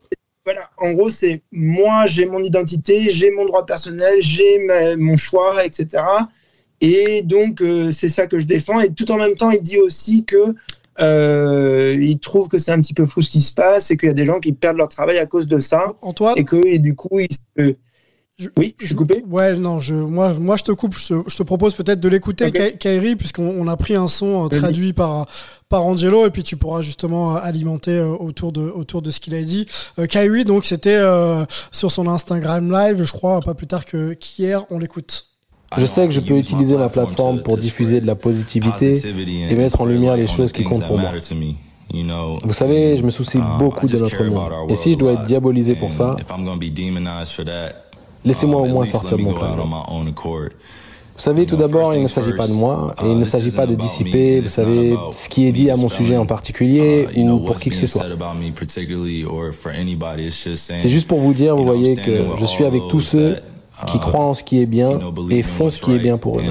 Voilà, 0.45 0.69
en 0.77 0.93
gros, 0.93 1.09
c'est 1.09 1.41
moi, 1.53 2.05
j'ai 2.07 2.27
mon 2.27 2.43
identité, 2.43 3.09
j'ai 3.11 3.31
mon 3.31 3.47
droit 3.47 3.65
personnel, 3.65 4.17
j'ai 4.21 4.59
mon 4.99 5.17
choix, 5.17 5.65
etc. 5.65 6.05
Et 6.83 7.23
donc, 7.23 7.63
euh, 7.63 7.91
c'est 7.91 8.11
ça 8.11 8.27
que 8.27 8.39
je 8.39 8.45
défends. 8.45 8.79
Et 8.81 8.93
tout 8.93 9.11
en 9.11 9.17
même 9.17 9.37
temps, 9.37 9.51
il 9.51 9.63
dit 9.63 9.79
aussi 9.79 10.25
que 10.25 10.55
euh, 11.01 11.97
il 12.01 12.19
trouve 12.19 12.49
que 12.49 12.59
c'est 12.59 12.71
un 12.73 12.81
petit 12.81 12.95
peu 12.95 13.07
fou 13.07 13.23
ce 13.23 13.31
qui 13.31 13.41
se 13.41 13.53
passe 13.53 13.91
et 13.91 13.97
qu'il 13.97 14.09
y 14.09 14.11
a 14.11 14.15
des 14.15 14.25
gens 14.27 14.39
qui 14.39 14.53
perdent 14.53 14.77
leur 14.77 14.89
travail 14.89 15.19
à 15.19 15.27
cause 15.27 15.47
de 15.47 15.59
ça. 15.59 15.93
Antoine 16.03 16.35
Et 16.37 16.45
que, 16.45 16.65
et 16.67 16.79
du 16.79 16.95
coup, 16.95 17.19
il 17.21 17.29
se- 17.33 17.75
Je- 18.37 18.49
Oui, 18.57 18.75
je 18.81 18.87
suis 18.87 18.95
coupé 18.97 19.23
Ouais, 19.31 19.57
non, 19.57 19.79
je, 19.79 19.95
moi, 19.95 20.35
moi, 20.35 20.57
je 20.57 20.65
te 20.65 20.73
coupe. 20.73 20.97
Je 20.99 21.15
te, 21.15 21.31
je 21.31 21.37
te 21.37 21.43
propose 21.45 21.75
peut-être 21.75 22.01
de 22.01 22.09
l'écouter, 22.09 22.47
Ok. 22.47 22.53
Ka- 22.55 22.71
Kairi, 22.73 23.15
puisqu'on 23.15 23.49
on 23.59 23.69
a 23.69 23.77
pris 23.77 23.95
un 23.95 24.09
son 24.09 24.47
euh, 24.47 24.49
traduit 24.49 24.93
par, 24.93 25.27
par 25.69 25.85
Angelo, 25.85 26.27
et 26.27 26.31
puis 26.31 26.43
tu 26.43 26.57
pourras 26.57 26.83
justement 26.83 27.37
euh, 27.37 27.41
alimenter 27.41 27.93
euh, 27.93 28.09
autour 28.09 28.51
de, 28.51 28.63
autour 28.63 29.03
de 29.03 29.11
ce 29.13 29.21
qu'il 29.21 29.37
a 29.37 29.43
dit. 29.43 29.67
Euh, 30.01 30.07
Kairi, 30.07 30.45
donc, 30.45 30.65
c'était 30.65 30.97
euh, 30.99 31.45
sur 31.71 31.93
son 31.93 32.09
Instagram 32.09 32.73
live, 32.73 33.05
je 33.05 33.13
crois, 33.13 33.41
pas 33.41 33.55
plus 33.55 33.69
tard 33.69 33.85
que 33.87 34.15
qu'hier. 34.15 34.65
On 34.71 34.81
l'écoute. 34.81 35.27
Je 35.77 35.87
sais 35.87 36.07
que 36.07 36.13
je 36.13 36.21
peux 36.21 36.37
utiliser 36.37 36.77
ma 36.77 36.89
plateforme 36.89 37.43
pour 37.43 37.57
diffuser 37.57 38.01
de 38.01 38.07
la 38.07 38.15
positivité 38.17 39.01
et 39.51 39.55
mettre 39.55 39.81
en 39.81 39.85
lumière 39.87 40.17
les 40.17 40.27
choses 40.27 40.51
qui 40.53 40.65
comptent 40.65 40.87
pour 40.87 40.99
moi. 40.99 41.13
Vous 42.45 42.53
savez, 42.53 42.97
je 42.97 43.03
me 43.03 43.11
soucie 43.11 43.39
beaucoup 43.59 43.87
de 43.87 43.97
notre 43.97 44.25
monde. 44.25 44.71
Et 44.71 44.77
si 44.77 44.93
je 44.95 44.99
dois 44.99 45.13
être 45.13 45.25
diabolisé 45.27 45.77
pour 45.77 45.93
ça, 45.93 46.17
laissez-moi 48.25 48.61
au 48.61 48.67
moins 48.67 48.85
sortir 48.87 49.17
de 49.19 49.23
mon 49.23 49.35
pavillon. 49.35 49.57
Vous 51.17 51.21
savez, 51.23 51.47
tout 51.47 51.57
d'abord, 51.57 51.95
il 51.95 52.03
ne 52.03 52.09
s'agit 52.09 52.33
pas 52.33 52.49
de 52.49 52.53
moi 52.53 52.93
et 53.01 53.07
il 53.07 53.17
ne 53.19 53.25
s'agit 53.25 53.53
pas 53.53 53.67
de 53.67 53.75
dissiper, 53.77 54.41
vous 54.41 54.49
savez, 54.49 54.97
ce 55.13 55.29
qui 55.29 55.47
est 55.47 55.53
dit 55.53 55.71
à 55.71 55.77
mon 55.77 55.89
sujet 55.89 56.17
en 56.17 56.27
particulier 56.27 57.07
ou 57.17 57.39
pour 57.39 57.57
qui 57.57 57.71
que 57.71 57.77
ce 57.77 57.87
soit. 57.87 58.05
C'est 60.83 60.89
juste 60.89 61.07
pour 61.07 61.21
vous 61.21 61.35
dire, 61.35 61.55
vous 61.55 61.65
voyez, 61.65 61.95
que 61.97 62.25
je 62.41 62.45
suis 62.47 62.65
avec 62.65 62.83
tous 62.91 63.01
ceux 63.01 63.39
qui 63.87 63.99
croient 64.01 64.25
en 64.27 64.35
ce 64.35 64.43
qui 64.43 64.61
est 64.61 64.67
bien 64.67 64.99
et 65.31 65.43
font 65.43 65.71
ce 65.71 65.81
qui 65.81 65.93
est 65.93 65.99
bien 65.99 66.19
pour 66.19 66.39
eux. 66.41 66.43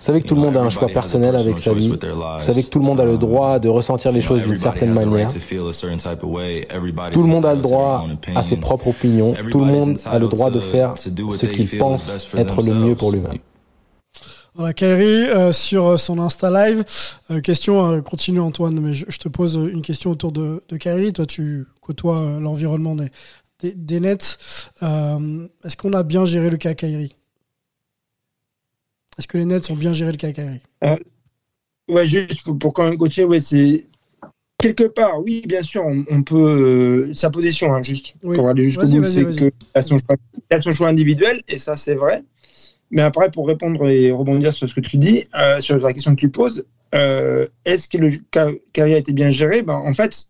Vous 0.00 0.06
savez 0.06 0.22
que 0.22 0.26
tout 0.28 0.34
le 0.34 0.40
monde 0.40 0.56
a 0.56 0.62
un 0.62 0.70
choix 0.70 0.88
personnel 0.88 1.36
avec 1.36 1.58
sa 1.58 1.74
vie. 1.74 1.88
Vous 1.88 1.98
savez 2.40 2.62
que 2.62 2.70
tout 2.70 2.78
le 2.78 2.84
monde 2.86 3.00
a 3.00 3.04
le 3.04 3.18
droit 3.18 3.58
de 3.58 3.68
ressentir 3.68 4.12
les 4.12 4.22
choses 4.22 4.40
d'une 4.40 4.56
certaine 4.56 4.94
manière. 4.94 5.28
Tout 5.28 7.22
le 7.22 7.28
monde 7.28 7.44
a 7.44 7.54
le 7.54 7.60
droit 7.60 8.06
à 8.34 8.42
ses 8.42 8.56
propres 8.56 8.88
opinions. 8.88 9.34
Tout 9.50 9.58
le 9.58 9.66
monde 9.66 9.98
a 10.06 10.18
le 10.18 10.28
droit 10.28 10.50
de 10.50 10.60
faire 10.60 10.94
ce 10.96 11.46
qu'il 11.46 11.78
pense 11.78 12.10
être 12.34 12.62
le 12.62 12.74
mieux 12.74 12.94
pour 12.94 13.12
lui-même. 13.12 13.38
Voilà, 14.54 14.72
Kairi, 14.72 15.28
euh, 15.28 15.52
sur 15.52 15.86
euh, 15.86 15.96
son 15.96 16.18
Insta 16.18 16.50
Live. 16.50 16.84
Euh, 17.30 17.40
question, 17.40 17.86
euh, 17.86 18.00
continue 18.00 18.40
Antoine, 18.40 18.80
mais 18.80 18.94
je, 18.94 19.04
je 19.08 19.18
te 19.18 19.28
pose 19.28 19.54
une 19.72 19.80
question 19.80 20.10
autour 20.10 20.32
de, 20.32 20.62
de 20.68 20.76
Kairi. 20.76 21.12
Toi, 21.12 21.24
tu 21.24 21.66
côtoies 21.80 22.38
l'environnement 22.40 22.96
des, 22.96 23.10
des, 23.62 23.74
des 23.74 24.00
Nets. 24.00 24.38
Euh, 24.82 25.46
Est-ce 25.64 25.76
qu'on 25.76 25.92
a 25.92 26.02
bien 26.02 26.24
géré 26.24 26.50
le 26.50 26.56
cas 26.56 26.74
Kairi? 26.74 27.14
Est-ce 29.20 29.28
que 29.28 29.36
les 29.36 29.44
Nets 29.44 29.70
ont 29.70 29.76
bien 29.76 29.92
géré 29.92 30.12
le 30.12 30.16
cas 30.16 30.32
Kairi 30.32 30.60
Ouais, 31.90 32.06
juste 32.06 32.42
pour, 32.42 32.58
pour 32.58 32.72
quand 32.72 32.84
même 32.84 32.96
coacher, 32.96 33.24
ouais, 33.24 33.38
c'est 33.38 33.84
quelque 34.56 34.84
part, 34.84 35.20
oui, 35.20 35.42
bien 35.46 35.60
sûr, 35.62 35.82
on, 35.84 36.02
on 36.10 36.22
peut 36.22 36.36
euh, 37.10 37.14
sa 37.14 37.28
position, 37.28 37.74
hein, 37.74 37.82
juste 37.82 38.14
Oui. 38.22 38.34
pour 38.36 38.48
aller 38.48 38.64
jusqu'au 38.64 38.86
bout, 38.86 39.04
c'est 39.04 39.24
vas-y. 39.24 39.36
que 39.36 39.44
il 39.44 39.50
a 39.74 39.82
son 39.82 39.98
choix, 39.98 40.16
il 40.50 40.56
a 40.56 40.60
son 40.62 40.72
choix 40.72 40.88
individuel 40.88 41.42
et 41.48 41.58
ça 41.58 41.76
c'est 41.76 41.96
vrai. 41.96 42.24
Mais 42.90 43.02
après, 43.02 43.30
pour 43.30 43.46
répondre 43.46 43.86
et 43.90 44.10
rebondir 44.10 44.54
sur 44.54 44.70
ce 44.70 44.74
que 44.74 44.80
tu 44.80 44.96
dis, 44.96 45.26
euh, 45.34 45.60
sur 45.60 45.76
la 45.78 45.92
question 45.92 46.14
que 46.14 46.20
tu 46.20 46.30
poses, 46.30 46.64
euh, 46.94 47.46
est-ce 47.66 47.90
que 47.90 47.98
le 47.98 48.10
ca- 48.34 48.52
carrière 48.72 48.96
a 48.96 49.00
été 49.00 49.12
bien 49.12 49.30
géré? 49.30 49.60
Ben, 49.60 49.74
En 49.74 49.92
fait, 49.92 50.28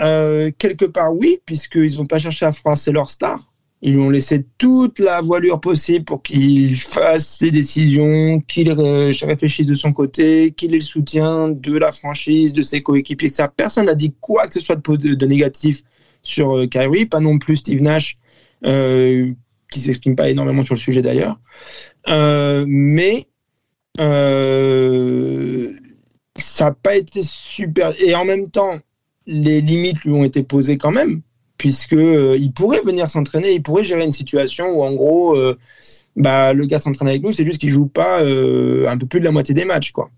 euh, 0.00 0.50
quelque 0.56 0.86
part, 0.86 1.12
oui, 1.14 1.40
puisqu'ils 1.44 1.96
n'ont 1.98 2.06
pas 2.06 2.18
cherché 2.18 2.46
à 2.46 2.52
froisser 2.52 2.90
leur 2.90 3.10
star. 3.10 3.51
Ils 3.82 3.94
lui 3.94 4.00
ont 4.00 4.10
laissé 4.10 4.46
toute 4.58 5.00
la 5.00 5.20
voilure 5.20 5.60
possible 5.60 6.04
pour 6.04 6.22
qu'il 6.22 6.76
fasse 6.76 7.38
ses 7.38 7.50
décisions, 7.50 8.40
qu'il 8.40 8.70
réfléchisse 8.70 9.66
de 9.66 9.74
son 9.74 9.92
côté, 9.92 10.52
qu'il 10.52 10.72
ait 10.72 10.78
le 10.78 10.82
soutien 10.84 11.48
de 11.48 11.76
la 11.76 11.90
franchise, 11.90 12.52
de 12.52 12.62
ses 12.62 12.82
coéquipiers. 12.82 13.28
Personne 13.56 13.86
n'a 13.86 13.94
dit 13.94 14.14
quoi 14.20 14.46
que 14.46 14.54
ce 14.54 14.60
soit 14.60 14.76
de 14.76 15.26
négatif 15.26 15.82
sur 16.22 16.56
euh, 16.56 16.66
Kyrie, 16.66 17.06
pas 17.06 17.20
non 17.20 17.38
plus 17.38 17.56
Steve 17.56 17.82
Nash, 17.82 18.18
euh, 18.64 19.32
qui 19.70 19.80
s'exprime 19.80 20.14
pas 20.14 20.30
énormément 20.30 20.62
sur 20.62 20.74
le 20.74 20.80
sujet 20.80 21.02
d'ailleurs. 21.02 21.40
Euh, 22.08 22.64
mais 22.68 23.26
euh, 24.00 25.72
ça 26.36 26.66
n'a 26.66 26.72
pas 26.72 26.96
été 26.96 27.22
super. 27.22 27.92
Et 28.00 28.14
en 28.14 28.24
même 28.24 28.48
temps, 28.48 28.78
les 29.26 29.60
limites 29.60 30.04
lui 30.04 30.12
ont 30.12 30.24
été 30.24 30.42
posées 30.42 30.78
quand 30.78 30.90
même, 30.90 31.22
puisque 31.58 31.92
euh, 31.92 32.36
il 32.38 32.52
pourrait 32.52 32.80
venir 32.84 33.08
s'entraîner, 33.08 33.52
il 33.52 33.62
pourrait 33.62 33.84
gérer 33.84 34.04
une 34.04 34.12
situation 34.12 34.66
où 34.70 34.82
en 34.82 34.92
gros, 34.92 35.36
euh, 35.36 35.56
bah, 36.16 36.52
le 36.52 36.66
gars 36.66 36.78
s'entraîne 36.78 37.08
avec 37.08 37.22
nous, 37.22 37.32
c'est 37.32 37.44
juste 37.44 37.58
qu'il 37.58 37.70
joue 37.70 37.86
pas 37.86 38.20
euh, 38.22 38.88
un 38.88 38.98
peu 38.98 39.06
plus 39.06 39.20
de 39.20 39.24
la 39.24 39.30
moitié 39.30 39.54
des 39.54 39.64
matchs, 39.64 39.92
quoi. 39.92 40.10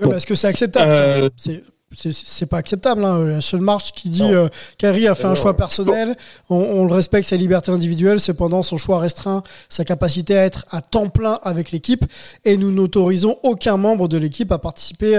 Bon. 0.00 0.10
parce 0.10 0.26
que 0.26 0.34
c'est 0.34 0.46
acceptable. 0.46 1.30
C'est- 1.40 2.44
pas 2.44 2.58
acceptable. 2.58 3.02
Hein. 3.02 3.24
La 3.24 3.40
seule 3.40 3.62
marche 3.62 3.92
qui 3.92 4.10
dit 4.10 4.30
Kyrie 4.76 5.08
a 5.08 5.14
fait 5.14 5.24
un 5.24 5.34
choix 5.34 5.56
personnel, 5.56 6.16
on, 6.50 6.56
on 6.56 6.84
le 6.84 6.92
respecte 6.92 7.26
sa 7.26 7.36
liberté 7.36 7.72
individuelle, 7.72 8.20
cependant 8.20 8.62
son 8.62 8.76
choix 8.76 8.98
restreint 8.98 9.42
sa 9.70 9.86
capacité 9.86 10.36
à 10.36 10.44
être 10.44 10.66
à 10.70 10.82
temps 10.82 11.08
plein 11.08 11.40
avec 11.42 11.70
l'équipe 11.70 12.04
et 12.44 12.58
nous 12.58 12.70
n'autorisons 12.72 13.38
aucun 13.42 13.78
membre 13.78 14.06
de 14.06 14.18
l'équipe 14.18 14.52
à 14.52 14.58
participer 14.58 15.18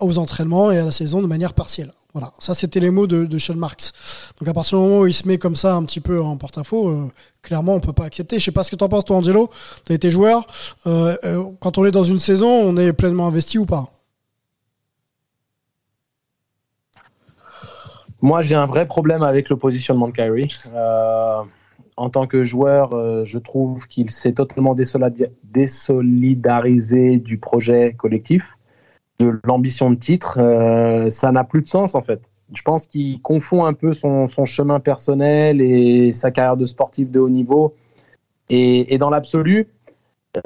aux 0.00 0.18
entraînements 0.18 0.70
et 0.70 0.78
à 0.78 0.84
la 0.84 0.92
saison 0.92 1.22
de 1.22 1.26
manière 1.26 1.54
partielle. 1.54 1.90
Voilà, 2.14 2.32
ça 2.38 2.54
c'était 2.54 2.80
les 2.80 2.90
mots 2.90 3.06
de, 3.06 3.26
de 3.26 3.38
Sean 3.38 3.56
Marks. 3.56 3.92
Donc 4.38 4.48
à 4.48 4.54
partir 4.54 4.78
du 4.78 4.84
moment 4.84 5.00
où 5.00 5.06
il 5.06 5.12
se 5.12 5.28
met 5.28 5.36
comme 5.36 5.56
ça 5.56 5.74
un 5.74 5.84
petit 5.84 6.00
peu 6.00 6.22
en 6.22 6.38
porte-à-faux, 6.38 6.88
euh, 6.88 7.12
clairement 7.42 7.74
on 7.74 7.80
peut 7.80 7.92
pas 7.92 8.06
accepter. 8.06 8.38
Je 8.38 8.44
sais 8.44 8.52
pas 8.52 8.62
ce 8.62 8.70
que 8.70 8.76
t'en 8.76 8.88
penses 8.88 9.04
toi 9.04 9.18
Angelo, 9.18 9.50
t'as 9.84 9.92
été 9.94 10.10
joueur. 10.10 10.46
Euh, 10.86 11.16
euh, 11.24 11.44
quand 11.60 11.76
on 11.76 11.84
est 11.84 11.90
dans 11.90 12.04
une 12.04 12.18
saison, 12.18 12.48
on 12.48 12.78
est 12.78 12.94
pleinement 12.94 13.26
investi 13.26 13.58
ou 13.58 13.66
pas? 13.66 13.86
Moi, 18.20 18.42
j'ai 18.42 18.56
un 18.56 18.66
vrai 18.66 18.88
problème 18.88 19.22
avec 19.22 19.48
le 19.48 19.56
positionnement 19.56 20.08
de 20.08 20.12
Kyrie. 20.12 20.52
En 21.96 22.10
tant 22.10 22.26
que 22.26 22.44
joueur, 22.44 22.90
je 23.24 23.38
trouve 23.38 23.86
qu'il 23.86 24.10
s'est 24.10 24.32
totalement 24.32 24.74
désolidarisé 25.44 27.18
du 27.18 27.38
projet 27.38 27.94
collectif, 27.96 28.57
de 29.18 29.40
l'ambition 29.44 29.90
de 29.90 29.96
titre. 29.96 30.38
Euh, 30.38 31.10
ça 31.10 31.32
n'a 31.32 31.44
plus 31.44 31.62
de 31.62 31.66
sens, 31.66 31.94
en 31.94 32.02
fait. 32.02 32.20
Je 32.54 32.62
pense 32.62 32.86
qu'il 32.86 33.20
confond 33.20 33.64
un 33.64 33.74
peu 33.74 33.92
son, 33.92 34.26
son 34.26 34.44
chemin 34.44 34.80
personnel 34.80 35.60
et 35.60 36.12
sa 36.12 36.30
carrière 36.30 36.56
de 36.56 36.66
sportif 36.66 37.10
de 37.10 37.20
haut 37.20 37.28
niveau. 37.28 37.74
Et, 38.48 38.96
dans 38.96 39.10
l'absolu, 39.10 39.68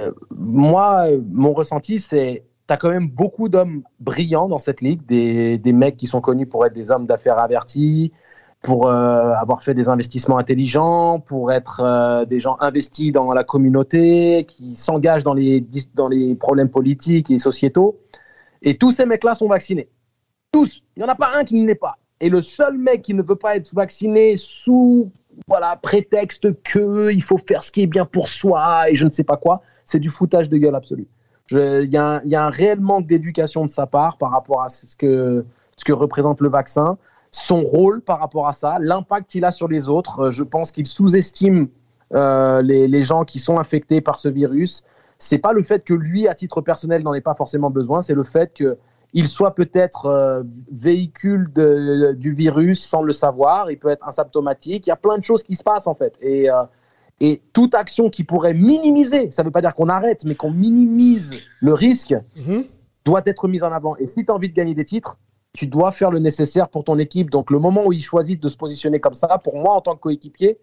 euh, 0.00 0.10
moi, 0.36 1.06
mon 1.30 1.52
ressenti, 1.52 2.00
c'est 2.00 2.42
tu 2.66 2.74
as 2.74 2.76
quand 2.76 2.88
même 2.88 3.08
beaucoup 3.08 3.48
d'hommes 3.48 3.82
brillants 4.00 4.48
dans 4.48 4.58
cette 4.58 4.80
ligue, 4.80 5.04
des, 5.06 5.58
des 5.58 5.72
mecs 5.72 5.96
qui 5.96 6.06
sont 6.06 6.20
connus 6.20 6.46
pour 6.46 6.66
être 6.66 6.72
des 6.72 6.90
hommes 6.90 7.06
d'affaires 7.06 7.38
avertis, 7.38 8.12
pour 8.62 8.88
euh, 8.88 9.32
avoir 9.34 9.62
fait 9.62 9.74
des 9.74 9.88
investissements 9.88 10.38
intelligents, 10.38 11.20
pour 11.20 11.52
être 11.52 12.24
des 12.28 12.40
gens 12.40 12.56
investis 12.58 13.12
dans 13.12 13.32
la 13.32 13.44
communauté, 13.44 14.44
qui 14.48 14.74
s'engagent 14.74 15.24
dans 15.24 15.34
les, 15.34 15.64
dans 15.94 16.08
les 16.08 16.34
problèmes 16.34 16.70
politiques 16.70 17.30
et 17.30 17.38
sociétaux. 17.38 17.96
Et 18.62 18.76
tous 18.78 18.90
ces 18.92 19.04
mecs-là 19.07 19.35
sont 19.35 19.49
vaccinés. 19.49 19.88
Tous. 20.52 20.83
Il 20.97 21.00
n'y 21.00 21.04
en 21.09 21.12
a 21.12 21.14
pas 21.14 21.31
un 21.37 21.45
qui 21.45 21.61
ne 21.61 21.66
l'est 21.66 21.75
pas. 21.75 21.97
Et 22.21 22.28
le 22.28 22.40
seul 22.40 22.78
mec 22.78 23.02
qui 23.02 23.14
ne 23.14 23.23
veut 23.23 23.37
pas 23.37 23.57
être 23.57 23.75
vacciné 23.75 24.37
sous 24.37 25.11
voilà, 25.49 25.76
prétexte 25.76 26.62
qu'il 26.62 27.23
faut 27.23 27.38
faire 27.38 27.62
ce 27.62 27.73
qui 27.73 27.83
est 27.83 27.87
bien 27.87 28.04
pour 28.04 28.28
soi 28.28 28.90
et 28.90 28.95
je 28.95 29.04
ne 29.07 29.11
sais 29.11 29.25
pas 29.25 29.37
quoi, 29.38 29.62
c'est 29.85 29.99
du 29.99 30.11
foutage 30.11 30.49
de 30.49 30.57
gueule 30.59 30.75
absolu. 30.75 31.07
Je- 31.47 31.83
Il 31.83 31.90
y, 31.92 31.97
a 31.97 32.07
un- 32.16 32.23
il 32.25 32.31
y 32.31 32.37
a 32.37 32.45
un 32.45 32.50
réel 32.50 32.81
manque 32.81 33.07
d'éducation 33.07 33.64
de 33.64 33.71
sa 33.71 33.87
part 33.87 34.19
par 34.19 34.31
rapport 34.31 34.62
à 34.62 34.69
ce 34.69 34.95
que, 34.95 35.45
ce 35.76 35.85
que 35.85 35.92
représente 35.92 36.40
le 36.40 36.49
vaccin, 36.50 36.99
son 37.31 37.62
rôle 37.62 38.02
par 38.02 38.21
rapport 38.21 38.47
à 38.47 38.52
ça, 38.52 38.76
l'impact 38.78 39.31
qu'il 39.31 39.45
a 39.47 39.50
sur 39.50 39.66
les 39.69 39.88
autres. 39.88 40.21
Euh, 40.21 40.31
Je 40.31 40.45
pense 40.45 40.71
qu'il 40.71 40.87
sous-estime 40.87 41.69
euh, 42.14 42.61
les, 42.61 42.87
les 42.88 43.02
gens 43.04 43.25
qui 43.25 43.38
sont 43.38 43.59
infectés 43.59 44.02
par 44.02 44.19
ce 44.19 44.28
virus. 44.28 44.83
C'est 45.22 45.38
pas 45.38 45.52
le 45.52 45.62
fait 45.62 45.84
que 45.84 45.94
lui, 45.94 46.26
à 46.26 46.34
titre 46.34 46.60
personnel, 46.60 47.02
n'en 47.02 47.14
ait 47.14 47.20
pas 47.20 47.34
forcément 47.34 47.70
besoin, 47.70 48.02
c'est 48.02 48.14
le 48.14 48.24
fait 48.24 48.52
qu'il 48.52 49.26
soit 49.26 49.54
peut-être 49.54 50.06
euh, 50.06 50.42
véhicule 50.72 51.48
de- 51.54 52.12
du 52.14 52.32
virus 52.32 52.84
sans 52.84 53.02
le 53.02 53.12
savoir. 53.12 53.70
Il 53.70 53.78
peut 53.78 53.88
être 53.90 54.06
asymptomatique. 54.08 54.86
Il 54.86 54.90
y 54.90 54.92
a 54.92 54.96
plein 54.96 55.18
de 55.18 55.24
choses 55.24 55.42
qui 55.44 55.54
se 55.54 55.62
passent 55.62 55.86
en 55.86 55.94
fait. 55.94 56.18
Et, 56.20 56.50
euh, 56.50 56.64
Et 57.20 57.40
toute 57.52 57.74
action 57.76 58.10
qui 58.10 58.24
pourrait 58.24 58.54
minimiser, 58.54 59.30
ça 59.30 59.42
ne 59.42 59.46
veut 59.46 59.52
pas 59.52 59.60
dire 59.60 59.74
qu'on 59.76 59.88
arrête, 59.88 60.24
mais 60.24 60.34
qu'on 60.34 60.50
minimise 60.50 61.44
le 61.60 61.72
risque, 61.72 62.16
Mhm. 62.36 62.64
doit 63.04 63.22
être 63.26 63.46
mise 63.46 63.62
en 63.62 63.70
avant. 63.70 63.94
Et 63.98 64.06
si 64.08 64.24
tu 64.24 64.32
as 64.32 64.34
envie 64.34 64.48
de 64.48 64.54
gagner 64.54 64.74
des 64.74 64.84
titres, 64.84 65.18
tu 65.52 65.68
dois 65.68 65.92
faire 65.92 66.10
le 66.10 66.18
nécessaire 66.18 66.68
pour 66.68 66.82
ton 66.82 66.98
équipe. 66.98 67.30
Donc 67.30 67.52
le 67.52 67.60
moment 67.60 67.86
où 67.86 67.92
il 67.92 68.00
choisit 68.02 68.42
de 68.42 68.48
se 68.48 68.56
positionner 68.56 68.98
comme 68.98 69.14
ça, 69.14 69.38
pour 69.44 69.56
moi 69.56 69.74
en 69.76 69.80
tant 69.80 69.94
que 69.94 70.00
coéquipier, 70.00 70.58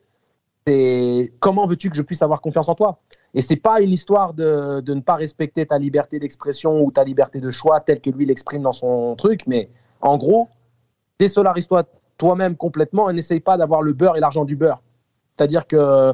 c'est 0.69 1.33
comment 1.39 1.65
veux-tu 1.65 1.89
que 1.89 1.95
je 1.95 2.01
puisse 2.01 2.21
avoir 2.21 2.41
confiance 2.41 2.69
en 2.69 2.75
toi? 2.75 2.99
Et 3.33 3.41
c'est 3.41 3.55
pas 3.55 3.81
une 3.81 3.91
histoire 3.91 4.33
de, 4.33 4.83
ne 4.85 5.01
pas 5.01 5.15
respecter 5.15 5.65
ta 5.65 5.77
liberté 5.79 6.19
d'expression 6.19 6.81
ou 6.81 6.91
ta 6.91 7.03
liberté 7.03 7.39
de 7.39 7.49
choix 7.49 7.79
telle 7.79 8.01
que 8.01 8.09
lui 8.09 8.25
l'exprime 8.25 8.61
dans 8.61 8.71
son 8.71 9.15
truc, 9.15 9.47
mais 9.47 9.69
en 10.01 10.17
gros, 10.17 10.47
désolarise-toi 11.19 11.83
toi-même 12.17 12.55
complètement 12.55 13.09
et 13.09 13.13
n'essaye 13.13 13.39
pas 13.39 13.57
d'avoir 13.57 13.81
le 13.81 13.93
beurre 13.93 14.17
et 14.17 14.19
l'argent 14.19 14.45
du 14.45 14.55
beurre. 14.55 14.81
C'est-à-dire 15.35 15.65
que 15.65 15.75
euh, 15.75 16.13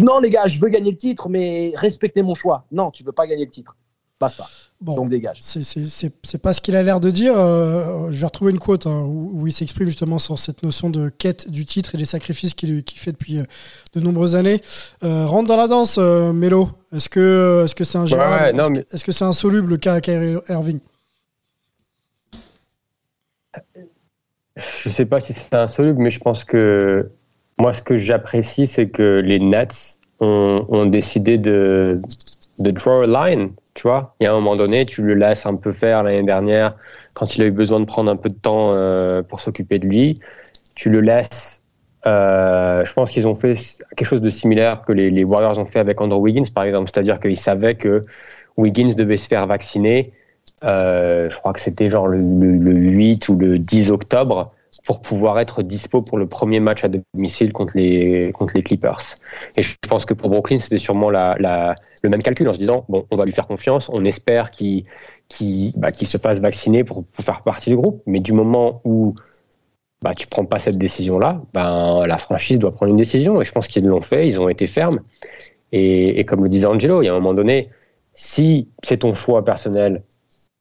non 0.00 0.18
les 0.20 0.30
gars, 0.30 0.46
je 0.46 0.58
veux 0.58 0.68
gagner 0.68 0.90
le 0.90 0.96
titre, 0.96 1.28
mais 1.28 1.72
respectez 1.76 2.22
mon 2.22 2.34
choix. 2.34 2.64
Non, 2.72 2.90
tu 2.90 3.04
veux 3.04 3.12
pas 3.12 3.26
gagner 3.26 3.44
le 3.44 3.50
titre. 3.50 3.76
Basta. 4.22 4.46
Bon, 4.80 4.94
Donc 4.96 5.08
dégage. 5.08 5.38
c'est- 5.40 6.38
pas 6.38 6.52
ce 6.52 6.60
qu'il 6.60 6.76
a 6.76 6.82
l'air 6.84 7.00
de 7.00 7.10
dire. 7.10 7.34
Euh, 7.36 8.10
je 8.12 8.18
vais 8.20 8.26
retrouver 8.26 8.52
une 8.52 8.58
quote 8.60 8.86
hein, 8.86 9.00
où, 9.04 9.30
où 9.34 9.46
il 9.48 9.52
s'exprime 9.52 9.88
justement 9.88 10.18
sur 10.20 10.38
cette 10.38 10.62
notion 10.62 10.90
de 10.90 11.08
quête 11.08 11.48
du 11.50 11.64
titre 11.64 11.94
et 11.94 11.98
des 11.98 12.04
sacrifices 12.04 12.54
qu'il 12.54 12.84
fait 12.96 13.10
depuis 13.12 13.38
euh, 13.38 13.44
de 13.94 14.00
nombreuses 14.00 14.36
années. 14.36 14.60
Euh, 15.02 15.26
rentre 15.26 15.48
dans 15.48 15.56
la 15.56 15.66
danse, 15.68 15.98
euh, 15.98 16.32
Melo. 16.32 16.68
Est-ce 16.92 17.08
que 17.08 17.62
est-ce 17.64 17.74
que 17.74 17.82
c'est 17.84 17.98
un 17.98 18.06
gérable 18.06 18.56
ouais, 18.56 18.60
Est-ce 18.62 18.68
que- 18.68 18.72
mais- 18.74 18.86
est-ce 18.92 19.04
que 19.04 19.12
c'est 19.12 19.24
insoluble 19.24 19.70
le 19.70 19.76
cas 19.76 20.00
Kyrie 20.00 20.36
Irving? 20.48 20.78
Je 24.56 24.88
sais 24.90 25.06
pas 25.06 25.20
si 25.20 25.32
c'est 25.32 25.54
insoluble, 25.54 26.00
mais 26.02 26.10
je 26.10 26.20
pense 26.20 26.44
que 26.44 27.10
moi, 27.58 27.72
ce 27.72 27.82
que 27.82 27.96
j'apprécie, 27.98 28.66
c'est 28.66 28.88
que 28.88 29.20
les 29.24 29.38
Nets 29.38 29.98
ont, 30.20 30.66
ont 30.68 30.86
décidé 30.86 31.38
de, 31.38 32.00
de 32.58 32.70
draw 32.70 33.02
a 33.02 33.30
line. 33.30 33.50
Tu 33.74 33.82
vois, 33.82 34.14
il 34.20 34.24
y 34.24 34.26
a 34.26 34.32
un 34.32 34.34
moment 34.34 34.56
donné, 34.56 34.84
tu 34.84 35.02
le 35.02 35.14
laisses 35.14 35.46
un 35.46 35.56
peu 35.56 35.72
faire 35.72 36.02
l'année 36.02 36.22
dernière, 36.22 36.74
quand 37.14 37.36
il 37.36 37.42
a 37.42 37.46
eu 37.46 37.50
besoin 37.50 37.80
de 37.80 37.84
prendre 37.86 38.10
un 38.10 38.16
peu 38.16 38.28
de 38.28 38.34
temps 38.34 38.72
euh, 38.72 39.22
pour 39.22 39.40
s'occuper 39.40 39.78
de 39.78 39.86
lui. 39.86 40.20
Tu 40.74 40.90
le 40.90 41.00
laisses. 41.00 41.62
euh, 42.06 42.84
je 42.84 42.92
pense 42.92 43.10
qu'ils 43.10 43.28
ont 43.28 43.34
fait 43.34 43.54
quelque 43.96 44.06
chose 44.06 44.20
de 44.20 44.28
similaire 44.28 44.82
que 44.84 44.92
les, 44.92 45.24
Warriors 45.24 45.58
ont 45.58 45.64
fait 45.64 45.78
avec 45.78 46.00
Andrew 46.00 46.20
Wiggins, 46.20 46.50
par 46.54 46.64
exemple. 46.64 46.90
C'est-à-dire 46.92 47.20
qu'ils 47.20 47.38
savaient 47.38 47.76
que 47.76 48.02
Wiggins 48.56 48.94
devait 48.94 49.16
se 49.16 49.28
faire 49.28 49.46
vacciner 49.46 50.12
euh, 50.64 51.28
je 51.28 51.36
crois 51.36 51.52
que 51.52 51.60
c'était 51.60 51.90
genre 51.90 52.06
le 52.06 52.18
8 52.18 53.28
ou 53.28 53.36
le 53.36 53.58
10 53.58 53.90
octobre 53.90 54.50
pour 54.84 55.02
pouvoir 55.02 55.38
être 55.38 55.62
dispo 55.62 56.02
pour 56.02 56.18
le 56.18 56.26
premier 56.26 56.60
match 56.60 56.82
à 56.84 56.88
domicile 56.88 57.52
contre 57.52 57.76
les, 57.76 58.32
contre 58.32 58.54
les 58.56 58.62
Clippers. 58.62 59.16
Et 59.56 59.62
je 59.62 59.74
pense 59.88 60.06
que 60.06 60.14
pour 60.14 60.30
Brooklyn, 60.30 60.58
c'était 60.58 60.78
sûrement 60.78 61.10
le 61.10 62.08
même 62.08 62.22
calcul 62.22 62.48
en 62.48 62.54
se 62.54 62.58
disant, 62.58 62.84
bon, 62.88 63.06
on 63.10 63.16
va 63.16 63.24
lui 63.24 63.32
faire 63.32 63.46
confiance, 63.46 63.90
on 63.92 64.02
espère 64.04 64.50
qu'il 64.50 64.84
qu'il 65.28 65.72
bah, 65.76 65.88
se 65.92 66.18
fasse 66.18 66.40
vacciner 66.40 66.84
pour, 66.84 67.04
faire 67.20 67.42
partie 67.42 67.70
du 67.70 67.76
groupe, 67.76 68.02
mais 68.06 68.20
du 68.20 68.32
moment 68.32 68.80
où 68.84 69.14
bah, 70.02 70.12
tu 70.14 70.26
prends 70.26 70.44
pas 70.44 70.58
cette 70.58 70.76
décision-là, 70.76 71.34
ben, 71.54 72.04
la 72.06 72.18
franchise 72.18 72.58
doit 72.58 72.74
prendre 72.74 72.90
une 72.90 72.98
décision, 72.98 73.40
et 73.40 73.44
je 73.44 73.52
pense 73.52 73.66
qu'ils 73.66 73.86
l'ont 73.86 74.00
fait, 74.00 74.26
ils 74.26 74.40
ont 74.40 74.48
été 74.48 74.66
fermes. 74.66 75.00
Et, 75.70 76.22
comme 76.26 76.42
le 76.42 76.50
disait 76.50 76.66
Angelo, 76.66 77.00
il 77.00 77.06
y 77.06 77.08
a 77.08 77.12
un 77.12 77.14
moment 77.14 77.32
donné, 77.32 77.68
si 78.12 78.68
c'est 78.82 78.98
ton 78.98 79.14
choix 79.14 79.42
personnel, 79.42 80.02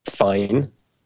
fine. 0.09 0.61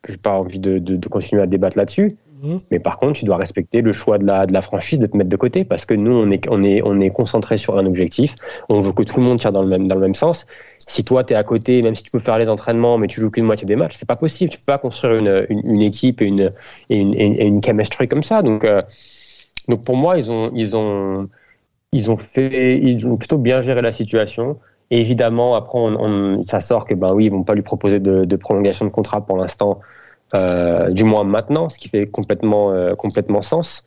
J'ai 0.08 0.18
pas 0.18 0.38
envie 0.38 0.60
de 0.60 1.08
continuer 1.08 1.42
à 1.42 1.48
débattre 1.48 1.78
là-dessus. 1.78 2.18
Mhm. 2.46 2.62
Mais 2.72 2.80
par 2.80 3.00
contre, 3.00 3.20
tu 3.20 3.26
dois 3.26 3.38
respecter 3.38 3.82
le 3.82 3.92
choix 3.92 4.18
de 4.18 4.26
la, 4.26 4.46
de 4.46 4.54
la 4.54 4.62
franchise 4.62 5.00
de 5.00 5.08
te 5.08 5.18
mettre 5.18 5.30
de 5.30 5.36
côté 5.36 5.66
parce 5.66 5.86
que 5.86 5.94
nous, 5.94 6.12
on 6.12 6.30
est, 6.32 6.48
on 6.50 6.64
est, 6.64 6.82
on 6.84 7.00
est 7.00 7.10
concentré 7.10 7.58
sur 7.58 7.78
un 7.78 7.86
objectif. 7.86 8.36
On 8.70 8.80
veut 8.80 8.94
que 8.94 9.04
tout 9.04 9.20
le 9.20 9.26
monde 9.26 9.40
tire 9.40 9.52
dans 9.52 9.64
le 9.64 9.68
même, 9.68 9.88
dans 9.88 9.96
le 9.96 10.02
même 10.02 10.16
sens. 10.16 10.46
Si 10.78 11.04
toi, 11.04 11.24
tu 11.24 11.34
es 11.34 11.36
à 11.36 11.44
côté, 11.44 11.82
même 11.82 11.96
si 11.96 12.04
tu 12.04 12.12
peux 12.12 12.20
faire 12.20 12.38
les 12.38 12.50
entraînements, 12.50 12.98
mais 12.98 13.08
tu 13.08 13.20
joues 13.20 13.32
qu'une 13.32 13.46
moitié 13.46 13.66
des 13.66 13.76
matchs, 13.76 13.96
c'est 13.98 14.08
pas 14.08 14.16
possible. 14.16 14.52
Tu 14.52 14.60
peux 14.60 14.72
pas 14.72 14.78
construire 14.78 15.16
une, 15.16 15.48
une, 15.50 15.82
équipe 15.82 16.22
et 16.22 16.26
une, 16.26 16.52
et 16.90 16.98
une, 16.98 17.14
et 17.14 17.46
une, 17.46 17.62
comme 18.10 18.24
ça. 18.24 18.42
Donc, 18.42 18.64
euh, 18.64 18.82
donc 19.68 19.84
pour 19.84 19.96
moi, 19.96 20.18
ils 20.18 20.30
ont, 20.30 20.52
ils 20.54 20.78
ont, 20.78 21.28
ils 21.92 22.12
ont 22.12 22.18
fait, 22.18 22.80
ils 22.80 23.08
ont 23.08 23.18
plutôt 23.18 23.38
bien 23.38 23.62
géré 23.62 23.82
la 23.82 23.92
situation. 23.92 24.60
Et 24.92 25.00
évidemment, 25.00 25.56
après, 25.56 25.80
ça 26.46 26.60
sort 26.62 26.86
que 26.86 26.94
ben 26.94 27.12
oui, 27.12 27.26
ils 27.26 27.32
vont 27.32 27.44
pas 27.44 27.56
lui 27.56 27.64
proposer 27.64 28.00
de 28.00 28.36
prolongation 28.36 28.86
de 28.86 28.92
contrat 28.92 29.26
pour 29.26 29.38
l'instant, 29.38 29.80
euh, 30.36 30.90
du 30.92 31.04
moins 31.04 31.24
maintenant, 31.24 31.70
ce 31.70 31.78
qui 31.78 31.90
fait 31.90 32.06
complètement, 32.06 32.72
euh, 32.72 32.94
complètement 32.94 33.42
sens. 33.42 33.84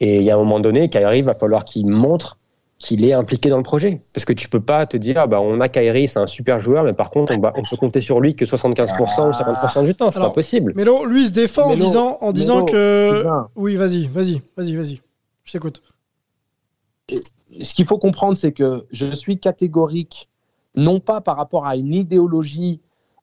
Et 0.00 0.16
il 0.16 0.22
y 0.22 0.30
a 0.30 0.34
un 0.34 0.38
moment 0.38 0.60
donné, 0.60 0.88
Kyrie 0.88 1.22
va 1.22 1.34
falloir 1.34 1.64
qu'il 1.64 1.86
montre 1.86 2.38
qu'il 2.78 3.06
est 3.06 3.12
impliqué 3.12 3.48
dans 3.48 3.56
le 3.56 3.62
projet, 3.62 3.98
parce 4.12 4.24
que 4.26 4.32
tu 4.32 4.48
peux 4.48 4.60
pas 4.60 4.84
te 4.84 4.96
dire, 4.96 5.16
ah 5.18 5.26
bah 5.26 5.40
on 5.40 5.60
a 5.60 5.68
Kyrie, 5.68 6.08
c'est 6.08 6.18
un 6.18 6.26
super 6.26 6.60
joueur, 6.60 6.84
mais 6.84 6.92
par 6.92 7.08
contre, 7.08 7.32
on, 7.34 7.40
va, 7.40 7.52
on 7.56 7.62
peut 7.62 7.76
compter 7.76 8.00
sur 8.00 8.20
lui 8.20 8.34
que 8.34 8.44
75% 8.44 9.28
ou 9.28 9.30
50% 9.30 9.86
du 9.86 9.94
temps, 9.94 10.10
c'est 10.10 10.20
pas 10.20 10.30
possible. 10.30 10.72
Melo, 10.76 11.06
lui, 11.06 11.22
il 11.22 11.28
se 11.28 11.32
défend 11.32 11.70
en 11.70 11.76
disant, 11.76 12.18
en 12.20 12.32
disant 12.32 12.64
que. 12.64 13.24
Oui, 13.56 13.76
vas-y, 13.76 14.08
vas-y, 14.08 14.42
vas-y, 14.56 14.76
vas-y. 14.76 15.00
Je 15.44 15.52
t'écoute. 15.52 15.82
ce 17.08 17.74
qu'il 17.74 17.86
faut 17.86 17.98
comprendre, 17.98 18.36
c'est 18.36 18.52
que 18.52 18.84
je 18.90 19.06
suis 19.14 19.38
catégorique, 19.38 20.28
non 20.74 21.00
pas 21.00 21.20
par 21.20 21.36
rapport 21.36 21.66
à 21.66 21.76
une 21.76 21.94
idéologie 21.94 22.80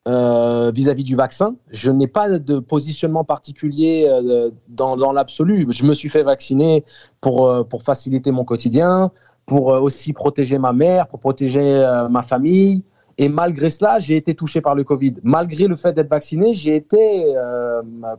euh, 0.08 0.72
vis-à-vis 0.74 1.04
du 1.04 1.16
vaccin. 1.16 1.56
Je 1.70 1.92
n'ai 1.92 2.08
pas 2.08 2.40
de 2.40 2.58
positionnement 2.58 3.24
particulier 3.24 4.08
euh, 4.10 4.50
dans, 4.68 5.12
l'absolu. 5.12 5.68
Je 5.70 5.84
me 5.84 5.94
suis 5.94 6.10
fait 6.10 6.24
vacciner 6.24 6.84
pour, 7.20 7.48
euh, 7.48 7.64
pour 7.64 7.84
faciliter 7.84 8.32
mon 8.32 8.44
quotidien, 8.44 9.12
pour 9.46 9.68
aussi 9.68 10.12
protéger 10.12 10.58
ma 10.58 10.74
mère, 10.74 11.08
pour 11.08 11.20
protéger 11.20 11.86
ma 12.10 12.24
famille. 12.24 12.84
Et 13.20 13.30
malgré 13.30 13.70
cela, 13.70 14.00
j'ai 14.00 14.18
été 14.18 14.34
touché 14.34 14.60
par 14.60 14.74
le 14.74 14.84
Covid. 14.84 15.18
Malgré 15.22 15.68
le 15.68 15.76
fait 15.76 15.94
d'être 15.94 16.10
vacciné, 16.10 16.56
j'ai 16.56 16.76
été 16.76 17.36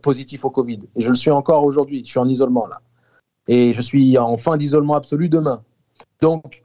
positif 0.02 0.44
au 0.44 0.50
Covid. 0.50 0.80
Et 0.94 1.00
je 1.00 1.08
le 1.08 1.16
suis 1.16 1.30
encore 1.30 1.64
aujourd'hui. 1.64 2.02
Je 2.04 2.10
suis 2.10 2.18
en 2.20 2.28
isolement 2.28 2.66
là. 2.68 2.80
Et 3.48 3.72
je 3.72 3.80
suis 3.80 4.18
en 4.18 4.36
fin 4.36 4.56
d'isolement 4.56 4.94
absolu 4.94 5.28
demain. 5.28 5.62
Donc, 6.20 6.62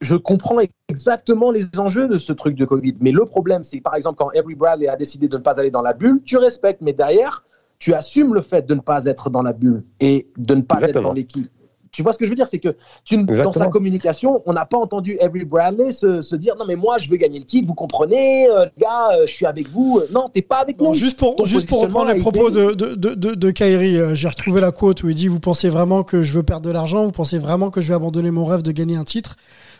je 0.00 0.16
comprends 0.16 0.58
exactement 0.88 1.50
les 1.50 1.66
enjeux 1.78 2.08
de 2.08 2.16
ce 2.18 2.32
truc 2.32 2.54
de 2.56 2.64
Covid. 2.64 2.94
Mais 3.00 3.10
le 3.12 3.24
problème, 3.24 3.64
c'est 3.64 3.78
que 3.78 3.82
par 3.82 3.94
exemple, 3.94 4.16
quand 4.18 4.28
Avery 4.36 4.54
Bradley 4.54 4.88
a 4.88 4.96
décidé 4.96 5.28
de 5.28 5.36
ne 5.36 5.42
pas 5.42 5.58
aller 5.58 5.70
dans 5.70 5.82
la 5.82 5.92
bulle, 5.92 6.20
tu 6.24 6.36
respectes, 6.36 6.80
mais 6.80 6.92
derrière, 6.92 7.42
tu 7.78 7.92
assumes 7.94 8.34
le 8.34 8.42
fait 8.42 8.66
de 8.66 8.74
ne 8.74 8.80
pas 8.80 9.04
être 9.04 9.28
dans 9.30 9.42
la 9.42 9.52
bulle 9.52 9.84
et 10.00 10.28
de 10.36 10.54
ne 10.54 10.62
pas 10.62 10.76
Exactement. 10.76 11.00
être 11.00 11.08
dans 11.08 11.12
l'équipe. 11.12 11.50
Tu 11.92 12.02
vois 12.02 12.12
ce 12.12 12.18
que 12.18 12.26
je 12.26 12.30
veux 12.30 12.36
dire? 12.36 12.46
C'est 12.46 12.58
que 12.58 12.76
tu, 13.04 13.24
dans 13.24 13.52
sa 13.54 13.68
communication, 13.68 14.42
on 14.44 14.52
n'a 14.52 14.66
pas 14.66 14.76
entendu 14.76 15.18
Avery 15.18 15.46
Bradley 15.46 15.92
se, 15.92 16.20
se 16.20 16.36
dire 16.36 16.54
Non, 16.58 16.66
mais 16.66 16.76
moi, 16.76 16.98
je 16.98 17.08
veux 17.08 17.16
gagner 17.16 17.38
le 17.38 17.46
titre, 17.46 17.66
vous 17.66 17.74
comprenez, 17.74 18.50
euh, 18.50 18.66
gars, 18.78 19.08
euh, 19.14 19.26
je 19.26 19.32
suis 19.32 19.46
avec 19.46 19.68
vous. 19.70 19.98
Euh, 20.02 20.06
Non, 20.12 20.28
t'es 20.28 20.42
pas 20.42 20.58
avec 20.58 20.78
nous. 20.78 20.92
juste 20.92 21.18
pour, 21.18 21.36
Ton 21.36 21.46
juste 21.46 21.68
pour 21.68 21.80
reprendre 21.80 22.12
les 22.12 22.20
propos 22.20 22.46
a 22.48 22.50
été- 22.50 22.60
de, 22.60 22.72
de, 22.74 22.94
de, 22.94 23.14
de, 23.14 23.34
de 23.34 23.50
Kyrie, 23.50 23.96
euh, 23.98 24.14
j'ai 24.14 24.28
retrouvé 24.28 24.60
la 24.60 24.72
quote 24.72 25.02
où 25.04 25.08
il 25.08 25.14
dit 25.14 25.28
Vous 25.28 25.40
pensez 25.40 25.70
vraiment 25.70 26.02
que 26.02 26.20
je 26.22 26.32
veux 26.36 26.42
perdre 26.42 26.66
de 26.66 26.70
l'argent? 26.72 27.04
Vous 27.04 27.12
pensez 27.12 27.38
vraiment 27.38 27.70
que 27.70 27.80
je 27.80 27.88
vais 27.88 27.94
abandonner 27.94 28.30
mon 28.30 28.44
rêve 28.44 28.62
de 28.62 28.72
gagner 28.72 28.96
un 28.96 29.04
titre? 29.04 29.36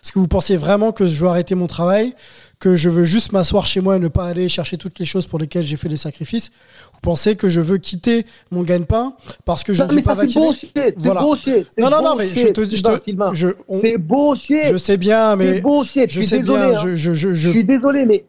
Est-ce 0.06 0.12
que 0.12 0.20
vous 0.20 0.28
pensez 0.28 0.56
vraiment 0.56 0.92
que 0.92 1.04
je 1.04 1.20
veux 1.20 1.26
arrêter 1.28 1.56
mon 1.56 1.66
travail 1.66 2.14
Que 2.60 2.76
je 2.76 2.88
veux 2.88 3.02
juste 3.02 3.32
m'asseoir 3.32 3.66
chez 3.66 3.80
moi 3.80 3.96
et 3.96 3.98
ne 3.98 4.06
pas 4.06 4.26
aller 4.26 4.48
chercher 4.48 4.76
toutes 4.78 5.00
les 5.00 5.04
choses 5.04 5.26
pour 5.26 5.40
lesquelles 5.40 5.66
j'ai 5.66 5.76
fait 5.76 5.88
des 5.88 5.96
sacrifices 5.96 6.50
Vous 6.94 7.00
pensez 7.02 7.34
que 7.34 7.48
je 7.48 7.60
veux 7.60 7.78
quitter 7.78 8.24
mon 8.52 8.62
gagne-pain 8.62 9.14
parce 9.44 9.64
que 9.64 9.72
je 9.72 9.82
Non, 9.82 9.88
ne 9.88 9.94
mais 9.94 10.00
suis 10.02 10.06
pas 10.06 10.14
vacciné. 10.14 10.50
C'est 10.76 10.94
Voilà. 10.98 11.22
bullshit. 11.22 11.66
Non, 11.78 11.90
non, 11.90 12.02
non, 12.04 12.14
mais 12.14 12.28
je 12.28 12.46
te 12.52 12.60
dis, 12.60 12.76
je 12.76 13.48
C'est 13.80 13.98
bullshit. 13.98 14.66
Je 14.70 14.76
sais 14.76 14.96
bien, 14.96 15.34
mais 15.34 15.54
C'est 15.54 15.62
bullshit. 15.62 16.06
je 16.08 16.20
suis 16.20 16.24
sais 16.28 16.38
désolé, 16.38 16.68
bien. 16.68 16.78
hein. 16.78 16.82
Je, 16.84 16.94
je, 16.94 17.12
je, 17.14 17.28
je- 17.30 17.34
Je 17.34 17.50
suis 17.50 17.64
désolé, 17.64 18.06
mais 18.06 18.24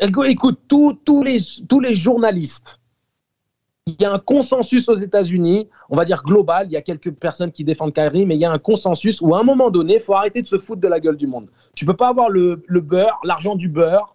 Écoute, 0.00 0.26
écoute, 0.26 0.58
tous, 0.66 0.94
tous, 1.04 1.22
les, 1.22 1.38
tous 1.68 1.80
les 1.80 1.94
journalistes, 1.94 2.80
il 3.86 3.96
y 4.00 4.04
a 4.04 4.12
un 4.12 4.18
consensus 4.18 4.88
aux 4.88 4.96
États-Unis, 4.96 5.68
on 5.90 5.96
va 5.96 6.04
dire 6.04 6.22
global, 6.22 6.66
il 6.68 6.72
y 6.72 6.76
a 6.76 6.82
quelques 6.82 7.10
personnes 7.12 7.50
qui 7.50 7.64
défendent 7.64 7.92
Kyrie, 7.92 8.26
mais 8.26 8.36
il 8.36 8.40
y 8.40 8.44
a 8.44 8.52
un 8.52 8.58
consensus 8.58 9.20
où 9.20 9.34
à 9.34 9.40
un 9.40 9.42
moment 9.42 9.70
donné, 9.70 9.94
il 9.94 10.00
faut 10.00 10.14
arrêter 10.14 10.40
de 10.40 10.46
se 10.46 10.58
foutre 10.58 10.80
de 10.80 10.88
la 10.88 11.00
gueule 11.00 11.16
du 11.16 11.26
monde. 11.26 11.48
Tu 11.74 11.84
peux 11.84 11.96
pas 11.96 12.08
avoir 12.08 12.28
le, 12.30 12.62
le 12.68 12.80
beurre, 12.80 13.18
l'argent 13.24 13.56
du 13.56 13.68
beurre, 13.68 14.14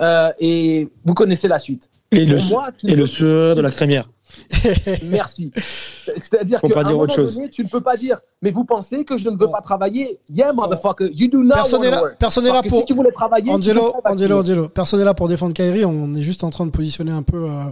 euh, 0.00 0.30
et 0.38 0.88
vous 1.04 1.14
connaissez 1.14 1.48
la 1.48 1.58
suite. 1.58 1.90
Et 2.12 2.24
le, 2.24 2.38
moi, 2.48 2.68
tu 2.70 2.86
et 2.86 2.90
ne 2.92 2.96
le 2.96 3.02
peux- 3.02 3.06
sueur 3.08 3.56
de 3.56 3.60
la 3.60 3.70
crémière. 3.72 4.08
Merci. 5.04 5.52
C'est-à-dire 6.06 6.60
qu'à 6.60 6.68
pas 6.68 6.80
un 6.80 6.82
dire 6.82 6.92
moment 6.92 7.04
autre 7.04 7.14
chose. 7.14 7.36
donné, 7.36 7.50
tu 7.50 7.64
ne 7.64 7.68
peux 7.68 7.80
pas 7.80 7.96
dire, 7.96 8.18
mais 8.42 8.50
vous 8.50 8.64
pensez 8.64 9.04
que 9.04 9.18
je 9.18 9.28
ne 9.28 9.36
veux 9.36 9.50
pas 9.50 9.60
travailler? 9.60 10.18
Yeah, 10.34 10.52
motherfucker, 10.52 11.10
you 11.12 11.28
do 11.28 11.42
not 11.42 11.54
Personne 11.54 11.82
n'est 11.82 11.90
là, 11.90 12.02
personne 12.18 12.44
pour. 12.68 12.80
Si 12.80 12.84
tu 12.86 12.94
voulais 12.94 13.12
travailler, 13.12 13.50
Angelo. 13.50 13.94
Angelo, 14.04 14.40
Angelo, 14.40 14.68
personne 14.68 15.00
n'est 15.00 15.04
là 15.04 15.14
pour 15.14 15.28
défendre 15.28 15.54
Kyrie. 15.54 15.84
On 15.84 16.14
est 16.14 16.22
juste 16.22 16.44
en 16.44 16.50
train 16.50 16.66
de 16.66 16.70
positionner 16.70 17.12
un 17.12 17.22
peu 17.22 17.48
euh, 17.48 17.64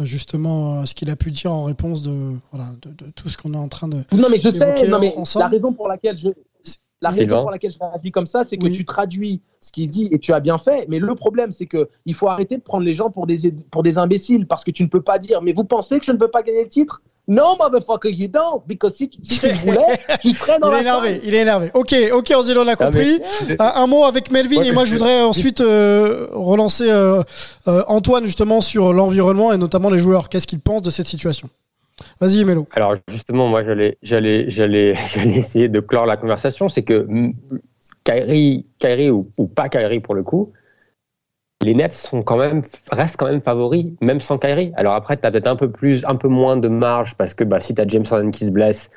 justement 0.00 0.80
euh, 0.80 0.84
ce 0.84 0.94
qu'il 0.94 1.10
a 1.10 1.16
pu 1.16 1.30
dire 1.30 1.52
en 1.52 1.64
réponse 1.64 2.02
de, 2.02 2.34
voilà, 2.52 2.70
de, 2.82 2.90
de 2.90 3.10
tout 3.12 3.28
ce 3.28 3.36
qu'on 3.36 3.54
est 3.54 3.58
en 3.58 3.68
train 3.68 3.88
de. 3.88 3.98
Non, 4.12 4.28
mais 4.30 4.38
je 4.38 4.50
sais, 4.50 4.88
non, 4.88 4.98
mais 4.98 5.14
ensemble. 5.16 5.44
la 5.44 5.50
raison 5.50 5.72
pour 5.72 5.88
laquelle 5.88 6.18
je. 6.22 6.28
La 7.00 7.10
raison 7.10 7.20
Sylvain. 7.22 7.42
pour 7.42 7.50
laquelle 7.52 7.72
je 7.72 7.78
réagis 7.78 8.10
comme 8.10 8.26
ça, 8.26 8.42
c'est 8.42 8.56
que 8.56 8.64
Oui. 8.64 8.72
tu 8.72 8.84
traduis 8.84 9.40
ce 9.60 9.70
qu'il 9.70 9.88
dit 9.88 10.08
et 10.10 10.18
tu 10.18 10.32
as 10.32 10.40
bien 10.40 10.58
fait. 10.58 10.86
Mais 10.88 10.98
le 10.98 11.14
problème, 11.14 11.52
c'est 11.52 11.66
que 11.66 11.88
il 12.06 12.14
faut 12.14 12.28
arrêter 12.28 12.56
de 12.56 12.62
prendre 12.62 12.84
les 12.84 12.92
gens 12.94 13.08
pour 13.10 13.26
des, 13.26 13.52
pour 13.70 13.82
des 13.84 13.98
imbéciles 13.98 14.46
parce 14.46 14.64
que 14.64 14.70
tu 14.72 14.82
ne 14.82 14.88
peux 14.88 15.00
pas 15.02 15.18
dire, 15.20 15.40
mais 15.42 15.52
vous 15.52 15.62
pensez 15.64 16.00
que 16.00 16.06
je 16.06 16.12
ne 16.12 16.18
veux 16.18 16.28
pas 16.28 16.42
gagner 16.42 16.64
le 16.64 16.68
titre? 16.68 17.00
Non, 17.30 17.56
motherfucker, 17.60 18.10
you 18.10 18.26
don't. 18.26 18.62
Because 18.66 18.94
si, 18.94 19.10
si 19.22 19.38
tu 19.38 19.48
voulais, 19.64 20.00
tu 20.22 20.32
serais 20.32 20.58
dans 20.58 20.68
il 20.68 20.72
la 20.72 20.78
est 20.78 20.80
énervé, 20.80 21.08
salle. 21.10 21.20
il 21.24 21.34
est 21.34 21.38
énervé. 21.42 21.70
Ok, 21.74 21.94
ok, 22.14 22.32
Angelo, 22.34 22.62
on 22.62 22.66
a 22.68 22.72
Ah, 22.72 22.76
compris. 22.76 23.20
mais- 23.48 23.56
un, 23.60 23.82
un 23.82 23.86
mot 23.86 24.04
avec 24.04 24.30
Melvin 24.32 24.56
Ouais, 24.60 24.68
et 24.68 24.72
moi 24.72 24.84
je- 24.86 24.92
voudrais 24.94 25.20
ensuite 25.22 25.60
euh, 25.60 26.26
relancer 26.32 26.90
euh, 26.90 27.22
euh, 27.68 27.82
Antoine 27.86 28.24
justement 28.24 28.60
sur 28.62 28.92
l'environnement 28.94 29.52
et 29.52 29.58
notamment 29.58 29.90
les 29.90 29.98
joueurs. 29.98 30.30
Qu'est-ce 30.30 30.46
qu'ils 30.46 30.58
pensent 30.60 30.82
de 30.82 30.90
cette 30.90 31.06
situation? 31.06 31.48
Vas-y, 32.20 32.44
Melo. 32.44 32.66
Alors 32.72 32.96
justement, 33.08 33.48
moi 33.48 33.62
j'allais, 34.02 34.94
essayer 35.16 35.68
de 35.68 35.80
clore 35.80 36.06
la 36.06 36.16
conversation. 36.16 36.68
C'est 36.68 36.82
que 36.82 37.06
Kyrie, 38.04 38.66
Kyrie 38.78 39.10
ou, 39.10 39.24
pas 39.54 39.68
Kyrie 39.68 40.00
pour 40.00 40.14
le 40.14 40.22
coup, 40.22 40.52
les 41.62 41.74
Nets 41.74 41.92
sont 41.92 42.22
quand 42.22 42.38
même, 42.38 42.62
restent 42.90 43.16
quand 43.16 43.26
même 43.26 43.40
favoris, 43.40 43.94
même 44.00 44.20
sans 44.20 44.36
Kyrie. 44.36 44.72
Alors 44.76 44.94
après, 44.94 45.16
tu 45.16 45.26
as 45.26 45.30
peut-être 45.30 45.48
un 45.48 45.56
peu 45.56 45.70
plus, 45.70 46.04
un 46.04 46.16
peu 46.16 46.28
moins 46.28 46.56
de 46.56 46.68
marge 46.68 47.16
parce 47.16 47.34
que 47.34 47.44
bah, 47.44 47.60
si 47.60 47.74
tu 47.74 47.80
as 47.80 47.86
James 47.86 48.04
Harden 48.10 48.30
qui 48.30 48.46
se 48.46 48.50
blesse, 48.50 48.90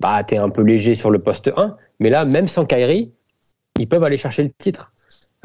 bah, 0.00 0.22
tu 0.24 0.34
es 0.34 0.38
un 0.38 0.50
peu 0.50 0.62
léger 0.62 0.94
sur 0.94 1.10
le 1.10 1.18
poste 1.18 1.50
1. 1.56 1.76
Mais 2.00 2.10
là, 2.10 2.24
même 2.24 2.48
sans 2.48 2.64
Kyrie, 2.66 3.12
ils 3.78 3.88
peuvent 3.88 4.04
aller 4.04 4.16
chercher 4.16 4.44
le 4.44 4.50
titre. 4.50 4.92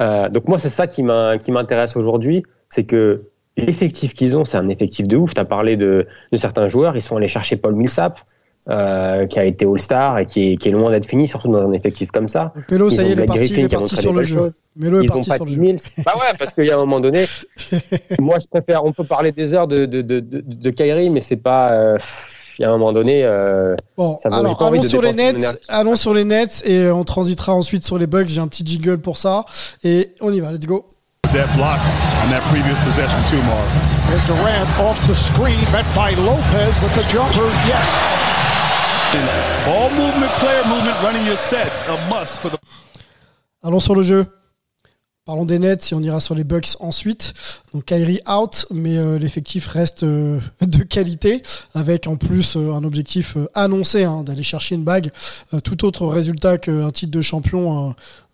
Euh, 0.00 0.28
donc 0.28 0.48
moi, 0.48 0.58
c'est 0.58 0.70
ça 0.70 0.86
qui 0.86 1.02
m'intéresse 1.02 1.96
aujourd'hui, 1.96 2.44
c'est 2.68 2.84
que 2.84 3.29
l'effectif 3.56 4.14
qu'ils 4.14 4.36
ont, 4.36 4.44
c'est 4.44 4.56
un 4.56 4.68
effectif 4.68 5.06
de 5.08 5.16
ouf. 5.16 5.34
Tu 5.34 5.40
as 5.40 5.44
parlé 5.44 5.76
de, 5.76 6.06
de 6.32 6.36
certains 6.38 6.68
joueurs, 6.68 6.96
ils 6.96 7.02
sont 7.02 7.16
allés 7.16 7.28
chercher 7.28 7.56
Paul 7.56 7.74
Millsap, 7.74 8.20
euh, 8.68 9.26
qui 9.26 9.38
a 9.38 9.44
été 9.44 9.64
All-Star 9.66 10.18
et 10.18 10.26
qui 10.26 10.52
est, 10.52 10.56
qui 10.56 10.68
est 10.68 10.72
loin 10.72 10.90
d'être 10.90 11.06
fini, 11.06 11.26
surtout 11.26 11.48
dans 11.50 11.66
un 11.66 11.72
effectif 11.72 12.10
comme 12.10 12.28
ça. 12.28 12.52
Melo, 12.70 12.88
Ils 12.90 12.94
ça 12.94 13.02
y 13.02 13.06
ont 13.06 13.08
est, 13.08 13.12
il 13.12 13.20
est 13.20 13.26
parti, 13.26 13.46
il 13.54 13.60
est 13.64 13.68
parti 13.68 13.96
sur 13.96 14.12
le 14.12 14.22
jeu. 14.22 14.52
Ils 14.78 14.88
ont 14.94 15.06
parti 15.06 15.28
pas 15.28 15.36
sur 15.36 15.44
le 15.46 15.50
10 15.50 15.56
jeu. 15.56 15.62
000. 15.62 15.76
Bah 16.04 16.12
ouais, 16.16 16.36
parce 16.38 16.54
qu'il 16.54 16.64
y 16.66 16.70
a 16.70 16.76
un 16.76 16.80
moment 16.80 17.00
donné, 17.00 17.26
moi 18.20 18.38
je 18.40 18.46
préfère, 18.46 18.84
on 18.84 18.92
peut 18.92 19.04
parler 19.04 19.32
des 19.32 19.54
heures 19.54 19.66
de, 19.66 19.86
de, 19.86 20.02
de, 20.02 20.20
de, 20.20 20.42
de 20.46 20.70
Kyrie, 20.70 21.10
mais 21.10 21.20
c'est 21.20 21.36
pas. 21.36 21.70
euh, 21.72 21.98
Il 22.58 22.62
y 22.62 22.64
a 22.66 22.68
un 22.68 22.72
moment 22.72 22.92
donné. 22.92 23.22
euh, 23.24 23.74
Bon, 23.96 24.18
ça 24.22 24.28
alors 24.36 24.62
allons 24.62 24.82
sur 24.82 25.00
les 25.00 25.12
Nets, 25.14 25.58
allons 25.68 25.94
sur 25.96 26.12
les 26.12 26.24
Nets 26.24 26.62
et 26.66 26.90
on 26.90 27.04
transitera 27.04 27.54
ensuite 27.54 27.86
sur 27.86 27.96
les 27.98 28.06
Bucks. 28.06 28.28
J'ai 28.28 28.40
un 28.40 28.48
petit 28.48 28.64
jingle 28.66 28.98
pour 28.98 29.16
ça 29.16 29.46
et 29.82 30.10
on 30.20 30.32
y 30.32 30.40
va. 30.40 30.52
Let's 30.52 30.66
go. 30.66 30.84
That 31.32 31.46
block 31.54 31.78
on 32.24 32.28
that 32.30 32.42
previous 32.50 32.80
possession 32.80 33.22
too, 33.30 33.40
Mark. 33.46 33.62
As 34.10 34.26
Durant 34.26 34.68
off 34.80 34.98
the 35.06 35.14
screen, 35.14 35.62
met 35.70 35.86
by 35.94 36.10
Lopez 36.18 36.82
with 36.82 36.92
the 36.96 37.06
jumper. 37.06 37.46
Yes. 37.70 37.86
Ball 39.64 39.90
movement, 39.90 40.30
player 40.42 40.64
movement, 40.66 41.00
running 41.04 41.24
your 41.24 41.36
sets, 41.36 41.82
a 41.86 41.96
must 42.10 42.40
for 42.40 42.50
the. 42.50 42.58
Allons 43.62 43.78
sur 43.78 43.94
le 43.94 44.02
jeu. 44.02 44.26
Parlons 45.24 45.44
des 45.44 45.60
Nets 45.60 45.92
et 45.92 45.94
on 45.94 46.00
ira 46.00 46.18
sur 46.18 46.34
les 46.34 46.42
Bucks 46.42 46.76
ensuite. 46.80 47.32
Donc 47.72 47.84
Kyrie 47.84 48.20
out, 48.28 48.66
mais 48.72 48.96
euh, 48.96 49.16
l'effectif 49.16 49.68
reste 49.68 50.02
euh, 50.02 50.40
de 50.60 50.82
qualité, 50.82 51.42
avec 51.74 52.08
en 52.08 52.16
plus 52.16 52.56
euh, 52.56 52.72
un 52.72 52.82
objectif 52.82 53.36
euh, 53.36 53.46
annoncé 53.54 54.02
hein, 54.02 54.24
d'aller 54.24 54.42
chercher 54.42 54.74
une 54.74 54.82
bague. 54.84 55.10
Euh, 55.54 55.60
tout 55.60 55.84
autre 55.84 56.06
résultat 56.08 56.58
qu'un 56.58 56.90
titre 56.90 57.12
de 57.12 57.22
champion 57.22 57.90
euh, 57.90 57.92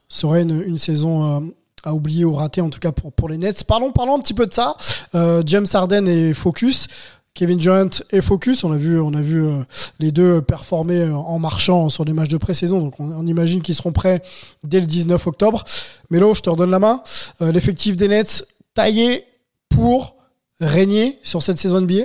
serait 0.09 0.43
une, 0.43 0.63
une 0.63 0.79
saison 0.79 1.37
euh, 1.37 1.41
à 1.87 1.95
oublier 1.95 2.25
ou 2.25 2.35
rater, 2.35 2.61
en 2.61 2.69
tout 2.69 2.81
cas 2.81 2.93
pour, 2.93 3.13
pour 3.13 3.29
les 3.29 3.39
Nets. 3.39 3.65
Parlons, 3.65 3.93
parlons 3.93 4.17
un 4.17 4.19
petit 4.19 4.35
peu 4.35 4.45
de 4.45 4.53
ça. 4.53 4.77
Euh, 5.15 5.43
James 5.47 5.67
Harden 5.73 6.07
est 6.07 6.35
focus. 6.35 6.89
Kevin 7.33 7.59
Durant 7.59 7.91
est 8.11 8.21
focus. 8.21 8.65
On 8.65 8.73
a 8.73 8.77
vu, 8.77 9.01
on 9.01 9.15
a 9.15 9.23
vu 9.23 9.45
euh, 9.45 9.63
les 10.01 10.11
deux 10.11 10.43
performer 10.43 11.03
euh, 11.03 11.15
en 11.15 11.39
marchant 11.39 11.89
sur 11.89 12.05
des 12.05 12.13
matchs 12.13 12.29
de 12.29 12.39
pré-saison. 12.39 12.81
Donc 12.81 12.95
on, 12.99 13.27
imagine 13.27 13.63
qu'ils 13.63 13.77
seront 13.77 13.93
prêts 13.93 14.21
dès 14.65 14.81
le 14.81 14.87
19 14.87 15.25
octobre. 15.27 15.65
Melo, 16.11 16.35
je 16.35 16.41
te 16.41 16.51
redonne 16.51 16.71
la 16.71 16.81
main. 16.81 17.03
L'effectif 17.41 17.97
des 17.97 18.09
Nets 18.09 18.47
taillé 18.75 19.25
pour 19.69 20.17
régner 20.61 21.19
sur 21.23 21.43
cette 21.43 21.59
saison 21.59 21.81
NBA 21.81 22.05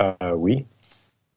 Euh, 0.00 0.32
oui. 0.36 0.66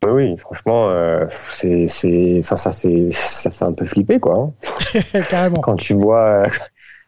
Oui, 0.08 0.38
franchement, 0.38 0.92
c'est, 1.30 1.88
ça, 1.88 2.72
fait, 2.72 3.10
ça 3.12 3.50
fait 3.50 3.66
un 3.66 3.74
peu 3.74 3.84
flipper, 3.84 4.20
quoi. 4.20 4.52
Carrément. 5.30 5.62
Quand 5.62 5.76
tu 5.76 5.94
vois, 5.94 6.46
euh, 6.46 6.50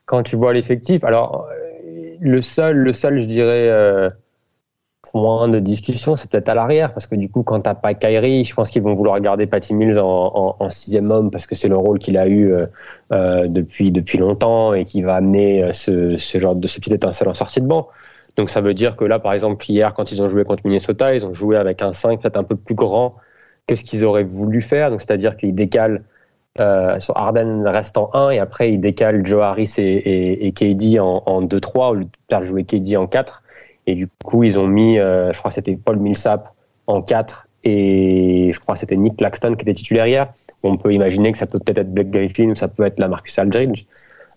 quand 0.06 0.24
tu 0.24 0.36
vois 0.36 0.54
l'effectif. 0.54 1.04
Alors, 1.04 1.48
euh, 1.52 2.16
le 2.20 2.42
seul, 2.42 2.78
le 2.78 2.94
seul, 2.94 3.20
je 3.20 3.26
dirais, 3.26 3.70
euh, 3.70 4.10
point 5.12 5.48
de 5.48 5.60
discussion, 5.60 6.16
c'est 6.16 6.30
peut-être 6.30 6.50
à 6.50 6.56
l'arrière, 6.56 6.94
parce 6.94 7.08
que 7.08 7.16
du 7.16 7.30
coup, 7.30 7.44
quand 7.44 7.62
t'as 7.62 7.76
pas 7.76 7.94
Kyrie, 7.94 8.44
je 8.44 8.54
pense 8.54 8.70
qu'ils 8.70 8.84
vont 8.84 8.94
vouloir 8.94 9.20
garder 9.22 9.48
Patty 9.48 9.74
Mills 9.74 10.00
en, 10.00 10.70
sixième 10.70 11.10
homme, 11.12 11.32
parce 11.32 11.48
que 11.48 11.56
c'est 11.56 11.70
le 11.70 11.78
rôle 11.78 12.00
qu'il 12.00 12.18
a 12.18 12.28
eu 12.28 12.54
depuis 13.12 13.92
depuis 13.92 14.18
longtemps 14.18 14.74
et 14.74 14.84
qui 14.86 15.02
va 15.02 15.16
amener 15.16 15.72
ce, 15.74 16.16
ce 16.18 16.38
genre 16.38 16.56
de 16.56 16.68
ce 16.68 16.80
petit 16.80 16.94
étincelle 16.94 17.30
en 17.30 17.34
sortie 17.34 17.62
de 17.62 17.66
banc. 17.66 17.88
Donc 18.40 18.50
ça 18.50 18.62
veut 18.62 18.74
dire 18.74 18.96
que 18.96 19.04
là, 19.04 19.20
par 19.20 19.34
exemple, 19.34 19.70
hier, 19.70 19.94
quand 19.94 20.12
ils 20.12 20.22
ont 20.22 20.30
joué 20.30 20.46
contre 20.46 20.66
Minnesota, 20.66 21.14
ils 21.14 21.26
ont 21.26 21.34
joué 21.34 21.58
avec 21.58 21.82
un 21.82 21.92
5 21.92 22.22
peut-être 22.22 22.38
un 22.38 22.44
peu 22.44 22.56
plus 22.56 22.76
grand 22.76 23.16
que 23.68 23.76
ce 23.76 23.84
qu'ils 23.84 24.06
auraient 24.06 24.24
voulu 24.24 24.62
faire. 24.62 24.92
Donc 24.92 25.02
c'est-à-dire 25.02 25.36
qu'ils 25.36 25.54
décalent 25.54 26.04
euh, 26.60 27.00
sur 27.00 27.16
Harden 27.16 27.64
reste 27.68 27.98
en 27.98 28.10
1 28.14 28.32
et 28.32 28.40
après 28.40 28.74
ils 28.74 28.80
décalent 28.80 29.26
Joe 29.26 29.44
Harris 29.44 29.76
et, 29.78 29.84
et, 29.84 30.48
et 30.48 30.52
KD 30.52 31.00
en, 31.00 31.24
en 31.26 31.42
2-3 31.42 31.90
au 31.92 31.94
lieu 31.94 32.06
de 32.06 32.10
faire 32.30 32.42
jouer 32.44 32.64
KD 32.64 32.98
en 32.98 33.08
4. 33.08 33.44
Et 33.88 33.96
du 33.96 34.08
coup, 34.24 34.44
ils 34.44 34.60
ont 34.60 34.68
mis, 34.68 35.00
euh, 35.00 35.34
je 35.34 35.40
crois 35.40 35.50
que 35.50 35.56
c'était 35.56 35.76
Paul 35.76 36.00
Millsap 36.00 36.50
en 36.88 37.02
4 37.02 37.48
et 37.64 38.52
je 38.54 38.60
crois 38.60 38.76
que 38.76 38.80
c'était 38.80 38.96
Nick 38.98 39.18
Claxton 39.18 39.56
qui 39.56 39.64
était 39.64 39.74
titulaire 39.74 40.08
hier. 40.08 40.34
On 40.64 40.78
peut 40.78 40.94
imaginer 40.94 41.32
que 41.32 41.38
ça 41.38 41.48
peut 41.48 41.60
peut-être 41.60 41.80
être 41.80 41.94
Blake 41.94 42.12
Griffin 42.12 42.50
ou 42.50 42.56
ça 42.56 42.68
peut 42.68 42.84
être 42.84 43.00
la 43.00 43.08
Marcus 43.08 43.38
Aldridge. 43.40 43.86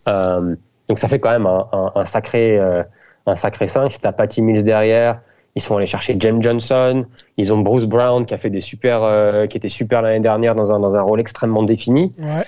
Euh, 0.09 0.57
donc 0.89 0.99
ça 0.99 1.09
fait 1.09 1.19
quand 1.19 1.31
même 1.31 1.47
un, 1.47 1.69
un, 1.73 1.93
un 1.95 2.05
sacré, 2.05 2.59
euh, 2.59 2.83
un 3.27 3.35
sacré 3.35 3.67
5. 3.67 3.91
Si 3.93 4.01
t'as 4.01 4.13
Patty 4.13 4.43
Mills 4.43 4.65
derrière, 4.65 5.21
ils 5.55 5.63
sont 5.63 5.77
allés 5.77 5.87
chercher 5.87 6.17
James 6.19 6.43
Johnson. 6.43 7.05
Ils 7.37 7.53
ont 7.53 7.59
Bruce 7.59 7.87
Brown 7.87 8.25
qui 8.27 8.35
a 8.35 8.39
fait 8.39 8.51
des 8.51 8.61
super, 8.61 9.03
euh, 9.03 9.47
qui 9.47 9.57
était 9.57 9.69
super 9.69 10.03
l'année 10.03 10.21
dernière 10.21 10.55
dans 10.55 10.73
un, 10.73 10.81
dans 10.81 10.97
un 10.97 11.03
rôle 11.03 11.21
extrêmement 11.21 11.63
défini. 11.63 12.13
Ouais. 12.19 12.43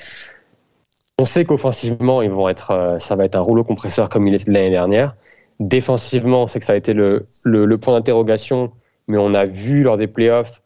On 1.18 1.24
sait 1.24 1.44
qu'offensivement, 1.44 2.22
ils 2.22 2.30
vont 2.30 2.48
être, 2.48 2.70
euh, 2.72 2.98
ça 2.98 3.14
va 3.14 3.24
être 3.24 3.36
un 3.36 3.40
rouleau 3.40 3.62
compresseur 3.62 4.08
comme 4.08 4.26
il 4.26 4.34
était 4.34 4.50
l'année 4.50 4.70
dernière. 4.70 5.16
Défensivement, 5.60 6.42
on 6.42 6.46
sait 6.46 6.58
que 6.58 6.66
ça 6.66 6.72
a 6.72 6.76
été 6.76 6.92
le, 6.92 7.24
le, 7.44 7.66
le 7.66 7.78
point 7.78 7.94
d'interrogation, 7.94 8.72
mais 9.06 9.18
on 9.18 9.32
a 9.34 9.44
vu 9.44 9.82
lors 9.82 9.96
des 9.96 10.08
playoffs 10.08 10.62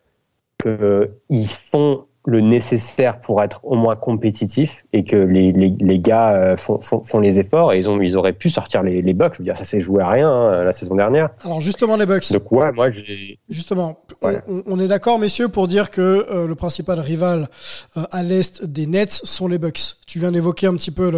qu'ils 0.63 1.49
font 1.49 2.07
le 2.27 2.41
nécessaire 2.41 3.21
pour 3.21 3.43
être 3.43 3.65
au 3.65 3.75
moins 3.75 3.97
compétitifs 3.97 4.85
et 4.93 5.05
que 5.05 5.17
les, 5.17 5.53
les, 5.53 5.75
les 5.81 5.99
gars 5.99 6.31
euh, 6.31 6.57
font, 6.57 6.81
font, 6.81 7.03
font, 7.05 7.21
les 7.21 7.41
efforts 7.41 7.73
et 7.73 7.79
ils, 7.79 7.89
ont, 7.89 8.01
ils 8.01 8.17
auraient 8.17 8.33
pu 8.33 8.51
sortir 8.51 8.83
les, 8.83 9.01
les 9.01 9.15
Bucks. 9.15 9.35
Je 9.35 9.39
veux 9.39 9.45
dire, 9.45 9.57
ça 9.57 9.65
s'est 9.65 9.81
joué 9.81 10.03
à 10.03 10.11
rien 10.11 10.31
hein, 10.31 10.65
la 10.65 10.73
saison 10.73 10.95
dernière. 10.95 11.31
Alors 11.45 11.61
justement, 11.61 11.97
les 11.97 12.07
Bucks. 12.07 12.31
Donc 12.33 12.53
ouais, 12.53 12.71
moi 12.73 12.91
j'ai... 12.91 13.39
Justement, 13.49 14.01
ouais. 14.23 14.41
on, 14.47 14.63
on, 14.67 14.81
est 14.81 14.89
d'accord, 14.89 15.19
messieurs, 15.19 15.49
pour 15.49 15.69
dire 15.69 15.91
que 15.91 16.27
euh, 16.31 16.47
le 16.47 16.55
principal 16.55 17.01
rival 17.01 17.49
euh, 17.97 18.03
à 18.11 18.23
l'est 18.23 18.65
des 18.65 18.87
Nets 18.87 19.21
sont 19.25 19.49
les 19.49 19.59
Bucks. 19.59 19.97
Tu 20.07 20.19
viens 20.19 20.33
d'évoquer 20.33 20.67
un 20.67 20.75
petit 20.75 20.91
peu 20.91 21.11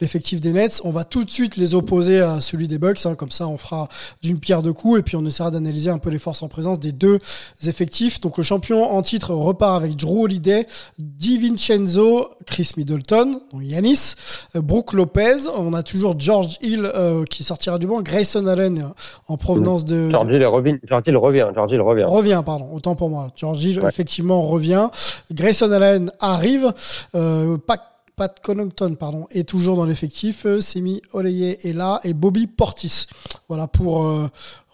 l'effectif 0.00 0.40
des 0.40 0.52
Nets. 0.52 0.80
On 0.84 0.90
va 0.90 1.04
tout 1.04 1.24
de 1.24 1.30
suite 1.30 1.56
les 1.56 1.74
opposer 1.74 2.20
à 2.20 2.40
celui 2.40 2.66
des 2.66 2.78
Bucks. 2.78 3.04
Hein, 3.04 3.14
comme 3.14 3.30
ça, 3.30 3.46
on 3.46 3.58
fera 3.58 3.88
d'une 4.22 4.38
pierre 4.38 4.62
deux 4.62 4.72
coups 4.72 5.00
et 5.00 5.02
puis 5.02 5.16
on 5.16 5.24
essaiera 5.26 5.50
d'analyser 5.50 5.90
un 5.90 5.98
peu 5.98 6.10
les 6.10 6.18
forces 6.18 6.42
en 6.42 6.48
présence 6.48 6.80
des 6.80 6.92
deux 6.92 7.18
effectifs. 7.66 8.20
Donc 8.20 8.38
le 8.38 8.44
champion 8.44 8.82
en 8.84 9.02
titre 9.02 9.34
repart 9.34 9.76
avec 9.76 9.96
Drew 9.96 10.24
Holiday, 10.24 10.49
DiVincenzo, 10.98 12.30
Chris 12.46 12.72
Middleton, 12.76 13.40
Yanis, 13.60 14.14
euh, 14.56 14.60
Brooke 14.60 14.92
Lopez. 14.92 15.48
On 15.56 15.74
a 15.74 15.82
toujours 15.82 16.14
George 16.18 16.58
Hill 16.62 16.84
euh, 16.84 17.24
qui 17.24 17.44
sortira 17.44 17.78
du 17.78 17.86
banc, 17.86 18.02
Grayson 18.02 18.46
Allen 18.46 18.90
en 19.28 19.36
provenance 19.36 19.84
de... 19.84 20.10
George 20.10 20.32
Hill 20.32 20.44
revient. 20.46 20.78
George 20.84 21.02
Hill 21.06 21.16
revient. 21.16 21.48
George 21.54 21.72
Hill 21.72 21.80
revient. 21.80 22.04
Revient, 22.04 22.42
pardon. 22.44 22.68
Autant 22.72 22.94
pour 22.94 23.10
moi. 23.10 23.30
George 23.36 23.62
Hill, 23.64 23.80
ouais. 23.80 23.88
effectivement, 23.88 24.42
revient. 24.42 24.88
Grayson 25.32 25.70
Allen 25.70 26.12
arrive. 26.20 26.72
Euh, 27.14 27.58
pas 27.58 27.90
Pat 28.20 28.38
Connaughton 28.38 28.96
pardon, 28.96 29.26
est 29.30 29.48
toujours 29.48 29.78
dans 29.78 29.86
l'effectif. 29.86 30.46
Semi 30.60 31.00
Oleye 31.14 31.56
est 31.62 31.72
là 31.72 32.00
et 32.04 32.12
Bobby 32.12 32.46
Portis. 32.46 33.06
Voilà 33.48 33.66
pour 33.66 34.04
euh, 34.04 34.28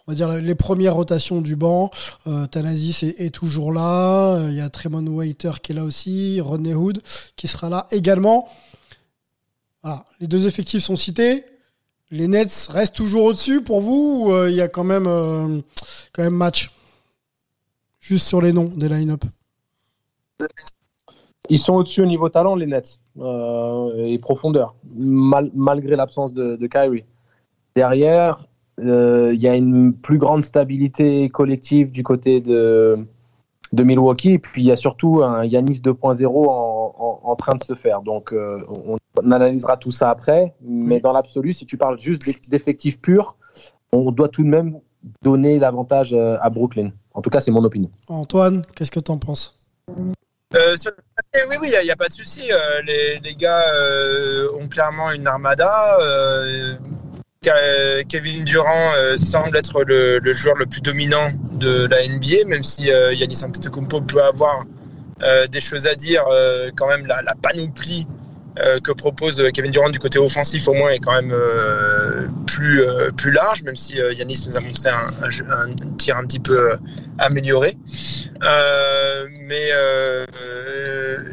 on 0.07 0.12
va 0.12 0.14
dire 0.14 0.29
les 0.29 0.55
premières 0.55 0.95
rotations 0.95 1.40
du 1.40 1.57
banc. 1.57 1.90
Euh, 2.27 2.47
est, 2.47 3.35
toujours 3.35 3.73
là. 3.73 4.40
Il 4.49 4.55
y 4.55 4.61
a 4.61 4.69
Tremont 4.69 5.07
Waiter 5.07 5.53
qui 5.62 5.73
est 5.73 5.75
là 5.75 5.85
aussi. 5.85 6.40
Rodney 6.40 6.75
Hood 6.75 7.03
qui 7.37 7.49
sera 7.49 7.69
là 7.69 7.87
également. 7.90 8.49
Les 10.21 10.27
deux 10.27 10.49
effectifs 10.49 10.83
sont 10.83 10.97
cités. 10.97 11.45
Les 12.11 12.29
Nets 12.29 12.69
restent 12.71 12.97
toujours 12.97 13.25
au-dessus 13.25 13.62
pour 13.62 13.81
vous 13.81 14.27
ou 14.27 14.33
euh, 14.33 14.51
il 14.51 14.57
y 14.57 14.61
a 14.61 14.69
quand 14.69 14.85
même, 14.85 15.05
quand 16.12 16.23
même 16.23 16.35
match? 16.35 16.71
Juste 18.01 18.29
sur 18.29 18.40
les 18.40 18.53
noms 18.53 18.73
des 18.77 18.88
line-up. 18.88 19.25
Ils 21.49 21.59
sont 21.59 21.75
au-dessus 21.75 22.03
au 22.03 22.07
niveau 22.07 22.29
talent, 22.29 22.57
les 22.57 22.66
Nets, 22.66 23.01
euh, 23.19 24.07
et 24.07 24.19
profondeur, 24.19 24.75
mal, 24.95 25.51
malgré 25.55 25.97
l'absence 25.97 26.33
de, 26.33 26.57
de, 26.57 26.66
Kyrie. 26.66 27.05
Derrière, 27.75 28.47
il 28.79 28.89
euh, 28.89 29.35
y 29.35 29.49
a 29.49 29.55
une 29.55 29.95
plus 29.95 30.19
grande 30.19 30.43
stabilité 30.43 31.29
collective 31.31 31.91
du 31.91 32.03
côté 32.03 32.41
de, 32.41 32.99
de 33.73 33.83
Milwaukee, 33.83 34.33
et 34.33 34.39
puis 34.39 34.62
il 34.62 34.67
y 34.67 34.73
a 34.73 34.77
surtout 34.77 35.23
un 35.23 35.45
Yanis 35.45 35.81
2.0 35.81 36.27
en, 36.27 36.95
en, 36.99 37.21
en, 37.23 37.37
train 37.37 37.57
de 37.57 37.62
se 37.62 37.75
faire. 37.75 38.03
Donc, 38.03 38.33
euh, 38.33 38.62
on, 38.69 38.97
on, 39.23 39.31
analysera 39.31 39.77
tout 39.77 39.91
ça 39.91 40.11
après, 40.11 40.55
mais 40.61 41.01
dans 41.01 41.12
l'absolu, 41.12 41.53
si 41.53 41.65
tu 41.65 41.77
parles 41.79 41.99
juste 41.99 42.23
d'effectifs 42.51 43.01
purs, 43.01 43.37
on 43.93 44.12
doit 44.12 44.29
tout 44.29 44.43
de 44.43 44.49
même 44.49 44.79
donner 45.23 45.59
l'avantage 45.59 46.12
à 46.12 46.51
Brooklyn 46.51 46.91
En 47.15 47.23
tout 47.23 47.31
cas, 47.31 47.41
c'est 47.41 47.51
mon 47.51 47.65
opinion. 47.65 47.91
Antoine, 48.09 48.62
qu'est-ce 48.75 48.91
que 48.91 49.01
tu 49.01 49.11
en 49.11 49.19
penses? 49.19 49.62
Euh, 50.55 50.77
oui, 51.51 51.57
oui, 51.61 51.73
il 51.81 51.85
n'y 51.85 51.91
a, 51.91 51.97
pas 51.97 52.09
de 52.09 52.12
souci. 52.12 52.51
Euh, 52.51 52.83
les, 52.83 53.19
les, 53.19 53.35
gars 53.35 53.62
euh, 53.75 54.49
ont 54.61 54.67
clairement 54.67 55.11
une 55.11 55.27
armada. 55.27 55.71
Kevin 58.09 58.45
Durant 58.45 58.93
semble 59.17 59.57
être 59.57 59.85
le, 59.85 60.21
joueur 60.33 60.57
le 60.57 60.67
plus 60.67 60.81
dominant 60.81 61.29
de 61.53 61.87
la 61.87 61.97
NBA, 62.07 62.47
même 62.47 62.63
si 62.63 62.85
Yannis 62.85 63.45
Antetokounmpo 63.45 64.01
peut 64.03 64.23
avoir 64.23 64.65
des 65.51 65.61
choses 65.61 65.87
à 65.87 65.95
dire. 65.95 66.25
quand 66.77 66.89
même, 66.89 67.07
la, 67.07 67.23
panoplie 67.43 68.07
euh, 68.59 68.81
que 68.81 68.91
propose 68.91 69.43
Kevin 69.53 69.71
Durant 69.71 69.91
du 69.91 69.99
côté 69.99 70.19
offensif 70.19 70.67
au 70.67 70.73
moins 70.73 70.89
est 70.89 70.99
quand 70.99 71.13
même 71.13 71.33
euh, 71.33 72.27
plus, 72.47 72.81
euh, 72.81 73.11
plus 73.11 73.31
large, 73.31 73.63
même 73.65 73.77
si 73.77 73.97
Yanis 73.97 74.47
nous 74.47 74.57
a 74.57 74.61
montré 74.61 74.89
un, 74.89 75.95
tir 75.99 76.17
un 76.17 76.25
petit 76.25 76.39
peu 76.39 76.73
amélioré. 77.19 77.75
mais 78.41 79.71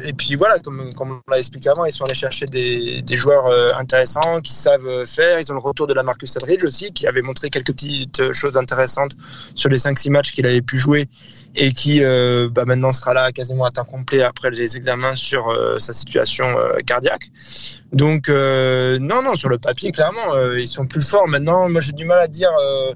et 0.06 0.12
puis 0.12 0.34
voilà, 0.34 0.58
comme, 0.58 0.92
comme 0.94 1.12
on 1.26 1.30
l'a 1.30 1.38
expliqué 1.38 1.70
avant, 1.70 1.86
ils 1.86 1.92
sont 1.92 2.04
allés 2.04 2.14
chercher 2.14 2.46
des, 2.46 3.00
des, 3.02 3.16
joueurs 3.16 3.46
intéressants 3.78 4.40
qui 4.40 4.52
savent 4.52 5.04
faire. 5.06 5.40
Ils 5.40 5.50
ont 5.50 5.54
le 5.54 5.60
retour 5.60 5.86
de 5.86 5.94
la 5.94 6.02
Marcus 6.02 6.36
Aldridge 6.36 6.64
aussi, 6.64 6.92
qui 6.92 7.06
avait 7.06 7.22
montré 7.22 7.48
quelques 7.48 7.72
petites 7.72 8.32
choses 8.32 8.56
intéressantes 8.56 9.12
sur 9.54 9.70
les 9.70 9.78
5-6 9.78 10.10
matchs 10.10 10.32
qu'il 10.32 10.46
avait 10.46 10.62
pu 10.62 10.76
jouer 10.76 11.08
et 11.56 11.72
qui 11.72 12.00
bah, 12.00 12.64
maintenant 12.66 12.92
sera 12.92 13.14
là 13.14 13.32
quasiment 13.32 13.64
à 13.64 13.70
temps 13.70 13.84
complet 13.84 14.22
après 14.22 14.50
les 14.50 14.76
examens 14.76 15.16
sur 15.16 15.56
sa 15.78 15.92
situation 15.92 16.46
cardiaque. 16.86 17.30
Donc, 17.94 18.28
euh, 18.28 18.98
non, 18.98 19.22
non, 19.22 19.36
sur 19.36 19.48
le 19.48 19.58
papier, 19.58 19.92
clairement, 19.92 20.34
euh, 20.34 20.60
ils 20.60 20.68
sont 20.68 20.86
plus 20.86 21.08
forts. 21.08 21.28
Maintenant, 21.28 21.68
moi, 21.68 21.80
j'ai 21.80 21.92
du 21.92 22.04
mal 22.04 22.18
à 22.18 22.26
dire 22.26 22.50
euh, 22.60 22.92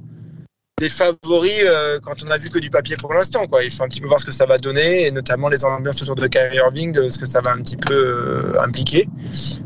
des 0.79 0.89
favoris 0.89 1.65
quand 2.03 2.23
on 2.25 2.31
a 2.31 2.39
vu 2.39 2.51
que 2.51 2.59
du 2.59 2.71
papier 2.71 2.97
pour 2.97 3.13
l'instant. 3.15 3.47
Quoi. 3.47 3.65
Il 3.65 3.71
faut 3.71 3.83
un 3.83 3.89
petit 3.89 4.01
peu 4.01 4.09
voir 4.09 4.21
ce 4.21 4.25
que 4.25 4.33
ça 4.33 4.47
va 4.47 4.59
donner, 4.59 5.07
et 5.07 5.11
notamment 5.11 5.49
les 5.49 5.65
ambiances 5.65 6.03
autour 6.03 6.17
de 6.17 6.27
Kyrie 6.27 6.57
Irving, 6.57 7.11
ce 7.11 7.19
que 7.19 7.27
ça 7.27 7.41
va 7.41 7.53
un 7.53 7.59
petit 7.63 7.77
peu 7.77 8.55
impliquer. 8.61 9.09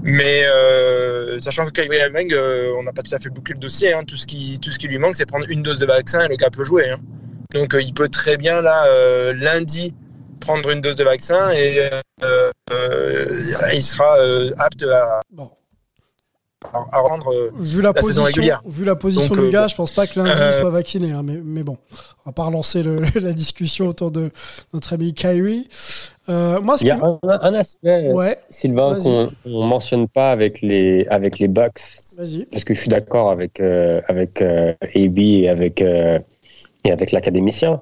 Mais 0.02 0.44
sachant 1.40 1.66
que 1.66 1.70
Kyrie 1.70 1.98
Irving, 1.98 2.34
on 2.78 2.82
n'a 2.82 2.92
pas 2.92 3.02
tout 3.02 3.14
à 3.14 3.18
fait 3.18 3.30
bouclé 3.30 3.54
le 3.54 3.60
dossier. 3.60 3.92
Hein. 3.92 4.04
Tout, 4.04 4.16
ce 4.16 4.26
qui, 4.26 4.58
tout 4.60 4.70
ce 4.70 4.78
qui 4.78 4.88
lui 4.88 4.98
manque, 4.98 5.16
c'est 5.16 5.26
prendre 5.26 5.46
une 5.48 5.62
dose 5.62 5.78
de 5.78 5.86
vaccin 5.86 6.24
et 6.24 6.28
le 6.28 6.36
gars 6.36 6.50
peut 6.50 6.64
jouer. 6.64 6.90
Hein. 6.90 6.98
Donc, 7.54 7.76
il 7.78 7.92
peut 7.92 8.08
très 8.08 8.36
bien, 8.36 8.62
là, 8.62 9.32
lundi, 9.34 9.94
prendre 10.42 10.70
une 10.70 10.80
dose 10.80 10.96
de 10.96 11.04
vaccin 11.04 11.50
et 11.50 11.88
euh, 12.22 12.50
euh, 12.72 13.70
il 13.72 13.82
sera 13.82 14.18
euh, 14.18 14.50
apte 14.58 14.82
à, 14.82 15.20
à, 16.72 17.00
rendre 17.00 17.32
vu 17.58 17.82
la, 17.82 17.92
position, 17.92 18.24
Vu 18.66 18.84
la 18.84 18.96
position 18.96 19.34
du 19.34 19.50
gars, 19.50 19.68
je 19.68 19.74
pense 19.74 19.92
pas 19.92 20.06
que 20.06 20.20
l'un 20.20 20.52
soit 20.52 20.70
vacciné, 20.70 21.12
hein, 21.12 21.22
mais, 21.24 21.38
mais, 21.42 21.62
bon, 21.62 21.76
on 22.24 22.30
va 22.30 22.32
pas 22.32 22.44
relancer 22.44 22.82
le, 22.82 23.00
la 23.20 23.32
discussion 23.32 23.88
autour 23.88 24.10
de 24.10 24.30
notre 24.72 24.92
ami 24.92 25.14
Kyrie. 25.14 25.68
moi, 26.28 26.76
il 26.80 26.86
y 26.86 26.90
a 26.90 27.00
un, 27.22 27.54
aspect, 27.54 28.12
ouais, 28.12 28.38
Sylvain, 28.50 28.98
qu'on 28.98 29.30
ne 29.44 29.66
mentionne 29.66 30.08
pas 30.08 30.30
avec 30.30 30.60
les, 30.60 31.06
avec 31.08 31.38
les 31.38 31.48
Bucks, 31.48 31.82
parce 32.50 32.64
que 32.64 32.74
je 32.74 32.80
suis 32.80 32.90
d'accord 32.90 33.30
avec, 33.30 33.60
avec 33.60 34.40
AB 34.42 35.18
et 35.18 35.48
avec, 35.48 35.80
et 35.80 36.92
avec 36.92 37.12
l'académicien. 37.12 37.80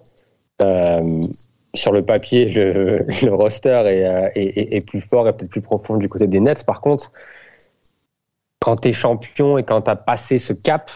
Sur 1.74 1.92
le 1.92 2.02
papier, 2.02 2.46
le, 2.46 3.06
le 3.22 3.34
roster 3.34 3.68
euh, 3.84 4.28
est, 4.34 4.58
est, 4.58 4.74
est, 4.74 4.86
plus 4.86 5.00
fort 5.00 5.28
et 5.28 5.32
peut-être 5.32 5.50
plus 5.50 5.60
profond 5.60 5.96
du 5.96 6.08
côté 6.08 6.26
des 6.26 6.40
Nets. 6.40 6.64
Par 6.64 6.80
contre, 6.80 7.12
quand 8.60 8.76
tu 8.76 8.88
es 8.88 8.92
champion 8.92 9.58
et 9.58 9.64
quand 9.64 9.82
tu 9.82 9.90
as 9.90 9.96
passé 9.96 10.38
ce 10.38 10.52
cap, 10.52 10.90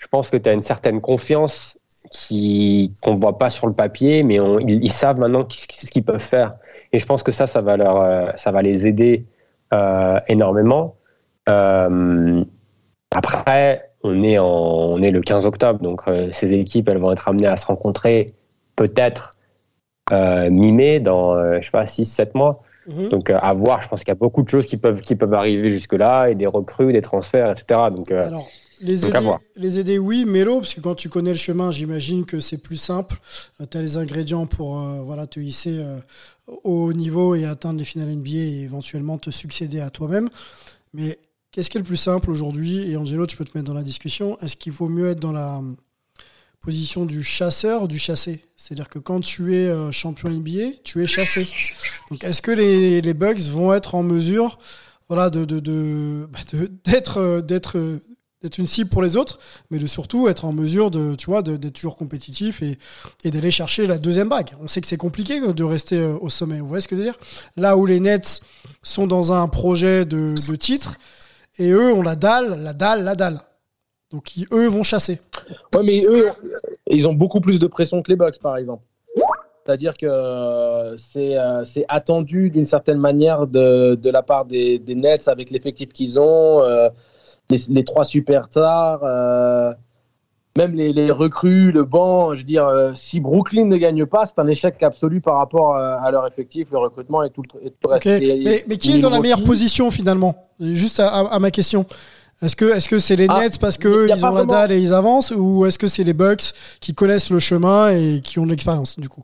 je 0.00 0.06
pense 0.06 0.30
que 0.30 0.36
tu 0.36 0.48
as 0.48 0.52
une 0.52 0.62
certaine 0.62 1.00
confiance 1.00 1.80
qui 2.10 2.94
qu'on 3.02 3.14
voit 3.14 3.38
pas 3.38 3.50
sur 3.50 3.66
le 3.66 3.74
papier, 3.74 4.22
mais 4.22 4.38
ils, 4.66 4.92
savent 4.92 5.18
maintenant 5.18 5.46
ce 5.50 5.90
qu'ils 5.90 6.04
peuvent 6.04 6.18
faire. 6.18 6.54
Et 6.92 6.98
je 6.98 7.06
pense 7.06 7.22
que 7.22 7.32
ça, 7.32 7.46
ça 7.46 7.60
va 7.60 7.76
leur, 7.76 8.00
euh, 8.00 8.30
ça 8.36 8.50
va 8.50 8.62
les 8.62 8.86
aider 8.86 9.26
euh, 9.72 10.18
énormément. 10.28 10.96
Euh, 11.48 12.42
après, 13.10 13.90
on 14.02 14.22
est 14.22 14.38
en, 14.38 14.46
on 14.46 15.02
est 15.02 15.10
le 15.10 15.20
15 15.20 15.46
octobre, 15.46 15.80
donc 15.80 16.02
ces 16.32 16.54
équipes, 16.54 16.88
elles 16.88 16.98
vont 16.98 17.12
être 17.12 17.28
amenées 17.28 17.46
à 17.46 17.56
se 17.56 17.66
rencontrer 17.66 18.26
peut-être 18.76 19.32
mi-mai, 20.10 21.00
dans, 21.00 21.60
je 21.60 21.64
sais 21.64 21.70
pas, 21.70 21.84
6-7 21.84 22.30
mois. 22.34 22.60
Mhm. 22.86 23.08
Donc 23.08 23.30
euh, 23.30 23.38
à 23.40 23.52
voir, 23.52 23.82
je 23.82 23.88
pense 23.88 24.00
qu'il 24.00 24.08
y 24.08 24.12
a 24.12 24.14
beaucoup 24.14 24.42
de 24.42 24.48
choses 24.48 24.66
qui 24.66 24.76
peuvent, 24.76 25.00
qui 25.00 25.14
peuvent 25.14 25.34
arriver 25.34 25.70
jusque-là, 25.70 26.30
et 26.30 26.34
des 26.34 26.46
recrues, 26.46 26.92
des 26.92 27.00
transferts, 27.00 27.50
etc. 27.50 27.80
Donc, 27.94 28.10
Alors, 28.10 28.48
les, 28.80 29.06
aider, 29.06 29.30
les 29.56 29.78
aider, 29.78 29.98
oui, 29.98 30.24
Mélo, 30.24 30.60
parce 30.60 30.74
que 30.74 30.80
quand 30.80 30.94
tu 30.94 31.08
connais 31.08 31.32
le 31.32 31.36
chemin, 31.36 31.70
j'imagine 31.70 32.24
que 32.24 32.40
c'est 32.40 32.58
plus 32.58 32.76
simple. 32.76 33.16
tu 33.70 33.76
as 33.76 33.82
les 33.82 33.96
ingrédients 33.98 34.46
pour 34.46 34.78
voilà, 34.78 35.26
te 35.26 35.38
hisser 35.38 35.84
au 36.46 36.86
haut 36.86 36.92
niveau 36.92 37.34
et 37.34 37.44
atteindre 37.44 37.78
les 37.78 37.84
finales 37.84 38.08
NBA 38.08 38.30
et 38.30 38.62
éventuellement 38.62 39.18
te 39.18 39.30
succéder 39.30 39.80
à 39.80 39.90
toi-même. 39.90 40.28
Mais 40.94 41.18
qu'est-ce 41.52 41.70
qui 41.70 41.78
est 41.78 41.80
le 41.80 41.86
plus 41.86 41.96
simple 41.96 42.30
aujourd'hui? 42.30 42.90
Et 42.90 42.96
Angelo, 42.96 43.26
tu 43.26 43.36
peux 43.36 43.44
te 43.44 43.56
mettre 43.56 43.68
dans 43.68 43.76
la 43.76 43.82
discussion. 43.82 44.38
Est-ce 44.40 44.56
qu'il 44.56 44.72
vaut 44.72 44.88
mieux 44.88 45.10
être 45.10 45.20
dans 45.20 45.32
la 45.32 45.60
position 46.60 47.06
du 47.06 47.22
chasseur 47.22 47.82
ou 47.82 47.88
du 47.88 47.98
chassé? 47.98 48.44
C'est-à-dire 48.56 48.88
que 48.88 48.98
quand 48.98 49.20
tu 49.20 49.54
es 49.54 49.68
euh, 49.68 49.90
champion 49.90 50.30
NBA, 50.30 50.76
tu 50.84 51.02
es 51.02 51.06
chassé. 51.06 51.48
Donc 52.10 52.24
est-ce 52.24 52.42
que 52.42 52.50
les, 52.50 53.00
les, 53.00 53.14
Bucks 53.14 53.40
vont 53.42 53.72
être 53.72 53.94
en 53.94 54.02
mesure 54.02 54.58
voilà, 55.08 55.28
de, 55.28 55.44
bah, 56.26 56.38
d'être, 56.84 57.18
euh, 57.18 57.40
euh, 57.40 57.98
d'être 58.42 58.58
une 58.58 58.66
cible 58.66 58.90
pour 58.90 59.02
les 59.02 59.16
autres, 59.16 59.40
mais 59.70 59.78
de 59.78 59.86
surtout 59.86 60.28
être 60.28 60.44
en 60.44 60.52
mesure 60.52 60.90
de, 60.90 61.14
tu 61.16 61.26
vois, 61.26 61.42
d'être 61.42 61.72
toujours 61.72 61.96
compétitif 61.96 62.62
et, 62.62 62.78
d'aller 63.30 63.50
chercher 63.50 63.86
la 63.86 63.98
deuxième 63.98 64.28
bague. 64.28 64.50
On 64.60 64.68
sait 64.68 64.80
que 64.80 64.86
c'est 64.86 64.96
compliqué 64.96 65.40
de 65.40 65.64
rester 65.64 66.04
au 66.04 66.30
sommet. 66.30 66.60
Vous 66.60 66.68
voyez 66.68 66.80
ce 66.80 66.88
que 66.88 66.94
je 66.94 67.00
veux 67.00 67.06
dire? 67.06 67.18
Là 67.56 67.76
où 67.76 67.86
les 67.86 67.98
Nets 67.98 68.40
sont 68.82 69.06
dans 69.08 69.32
un 69.32 69.48
projet 69.48 70.04
de, 70.04 70.34
de 70.50 70.56
titre, 70.56 70.98
et 71.58 71.70
eux 71.70 71.92
ont 71.92 72.02
la 72.02 72.16
dalle, 72.16 72.62
la 72.62 72.72
dalle, 72.72 73.02
la 73.04 73.14
dalle. 73.14 73.40
Donc 74.10 74.32
eux 74.52 74.68
vont 74.68 74.82
chasser. 74.82 75.20
Ouais, 75.74 75.82
mais 75.84 76.04
eux, 76.06 76.30
ils 76.88 77.06
ont 77.06 77.14
beaucoup 77.14 77.40
plus 77.40 77.58
de 77.58 77.66
pression 77.66 78.02
que 78.02 78.10
les 78.10 78.16
Bucks, 78.16 78.38
par 78.40 78.56
exemple. 78.56 78.82
C'est-à-dire 79.64 79.96
que 79.96 80.06
euh, 80.06 80.96
euh, 81.16 81.64
c'est 81.64 81.84
attendu 81.88 82.50
d'une 82.50 82.64
certaine 82.64 82.98
manière 82.98 83.46
de, 83.46 83.94
de, 83.94 84.10
la 84.10 84.22
part 84.22 84.46
des, 84.46 84.78
des 84.78 84.94
Nets 84.94 85.28
avec 85.28 85.50
l'effectif 85.50 85.92
qu'ils 85.92 86.18
ont, 86.18 86.62
euh, 86.62 86.88
les, 87.50 87.58
les, 87.68 87.84
trois 87.84 88.04
superstars, 88.04 89.02
même 90.56 90.74
les, 90.74 90.92
les, 90.92 91.10
recrues, 91.10 91.72
le 91.72 91.84
banc. 91.84 92.32
Je 92.32 92.38
veux 92.38 92.44
dire, 92.44 92.92
si 92.94 93.20
Brooklyn 93.20 93.66
ne 93.66 93.76
gagne 93.76 94.06
pas, 94.06 94.24
c'est 94.24 94.38
un 94.38 94.46
échec 94.46 94.82
absolu 94.82 95.20
par 95.20 95.36
rapport 95.36 95.76
à 95.76 96.10
leur 96.10 96.26
effectif, 96.26 96.68
le 96.72 96.78
recrutement 96.78 97.22
et 97.22 97.30
tout, 97.30 97.42
et 97.62 97.70
tout 97.70 97.88
le 97.88 97.90
reste. 97.90 98.06
mais, 98.06 98.64
mais, 98.66 98.76
qui 98.76 98.96
est 98.96 98.98
dans 98.98 99.10
la 99.10 99.20
meilleure 99.20 99.44
position 99.44 99.90
finalement? 99.90 100.48
Juste 100.58 101.00
à, 101.00 101.08
à 101.08 101.38
ma 101.38 101.50
question. 101.50 101.86
Est-ce 102.42 102.56
que 102.56 102.64
est-ce 102.64 102.88
que 102.88 102.98
c'est 102.98 103.16
les 103.16 103.26
ah, 103.28 103.40
Nets 103.40 103.58
parce 103.58 103.76
que 103.76 104.08
ils 104.08 104.24
ont 104.24 104.34
la 104.34 104.46
dalle 104.46 104.72
et 104.72 104.80
ils 104.80 104.94
avancent 104.94 105.32
ou 105.36 105.66
est-ce 105.66 105.78
que 105.78 105.88
c'est 105.88 106.04
les 106.04 106.14
Bucks 106.14 106.54
qui 106.80 106.94
connaissent 106.94 107.30
le 107.30 107.38
chemin 107.38 107.90
et 107.90 108.22
qui 108.22 108.38
ont 108.38 108.46
de 108.46 108.50
l'expérience 108.50 108.98
du 108.98 109.10
coup? 109.10 109.22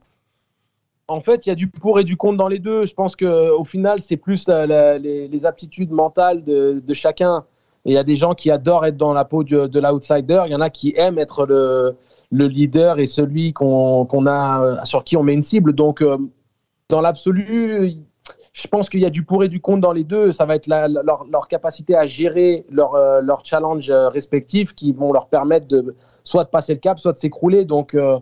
En 1.09 1.21
fait, 1.21 1.47
il 1.47 1.51
y 1.51 1.53
a 1.53 1.55
du 1.55 1.69
pour 1.69 2.01
et 2.01 2.05
du 2.05 2.16
contre 2.16 2.38
dans 2.38 2.49
les 2.49 2.59
deux. 2.59 2.85
Je 2.85 2.95
pense 2.95 3.14
que 3.14 3.51
au 3.51 3.64
final, 3.64 4.01
c'est 4.01 4.16
plus 4.16 4.47
les, 4.49 5.47
aptitudes 5.47 5.90
mentales 5.90 6.42
de, 6.42 6.83
chacun. 6.95 7.45
il 7.85 7.95
y 7.95 7.99
a 7.99 8.05
des 8.05 8.16
gens 8.16 8.35
qui 8.35 8.51
adorent 8.51 8.87
être 8.87 8.97
dans 8.97 9.12
la 9.12 9.25
peau 9.25 9.45
de, 9.45 9.79
l'outsider. 9.79 10.42
Il 10.47 10.53
y 10.53 10.57
en 10.57 10.61
a 10.61 10.71
qui 10.71 10.95
aiment 10.97 11.19
être 11.19 11.47
le, 11.47 11.97
leader 12.33 12.99
et 12.99 13.07
celui 13.07 13.53
qu'on 13.53 14.27
a 14.27 14.85
sur 14.85 15.05
qui 15.05 15.16
on 15.16 15.23
met 15.23 15.35
une 15.35 15.42
cible. 15.42 15.73
Donc, 15.75 16.03
euh, 16.03 16.19
dans 16.88 17.01
l'absolu, 17.01 17.99
je 18.57 18.66
pense 18.69 18.88
qu'il 18.88 19.01
y 19.01 19.07
a 19.07 19.11
du 19.11 19.23
pour 19.23 19.45
et 19.45 19.49
du 19.49 19.61
contre 19.61 19.83
dans 19.83 19.92
les 19.92 20.03
deux. 20.03 20.33
Ça 20.33 20.47
va 20.47 20.57
être 20.57 20.66
leur, 20.66 21.49
capacité 21.49 21.95
à 21.95 22.07
gérer 22.07 22.64
leur, 22.71 22.95
euh, 22.95 23.21
leur 23.21 23.45
challenge 23.45 23.90
euh, 23.90 24.09
respectif 24.09 24.75
qui 24.75 24.92
vont 24.92 25.12
leur 25.12 25.29
permettre 25.29 25.69
de 25.69 25.95
soit 26.25 26.45
de 26.45 26.49
passer 26.49 26.73
le 26.73 26.81
cap, 26.81 26.99
soit 26.99 27.12
de 27.12 27.19
s'écrouler. 27.19 27.66
Donc, 27.66 27.95
euh, 27.95 28.19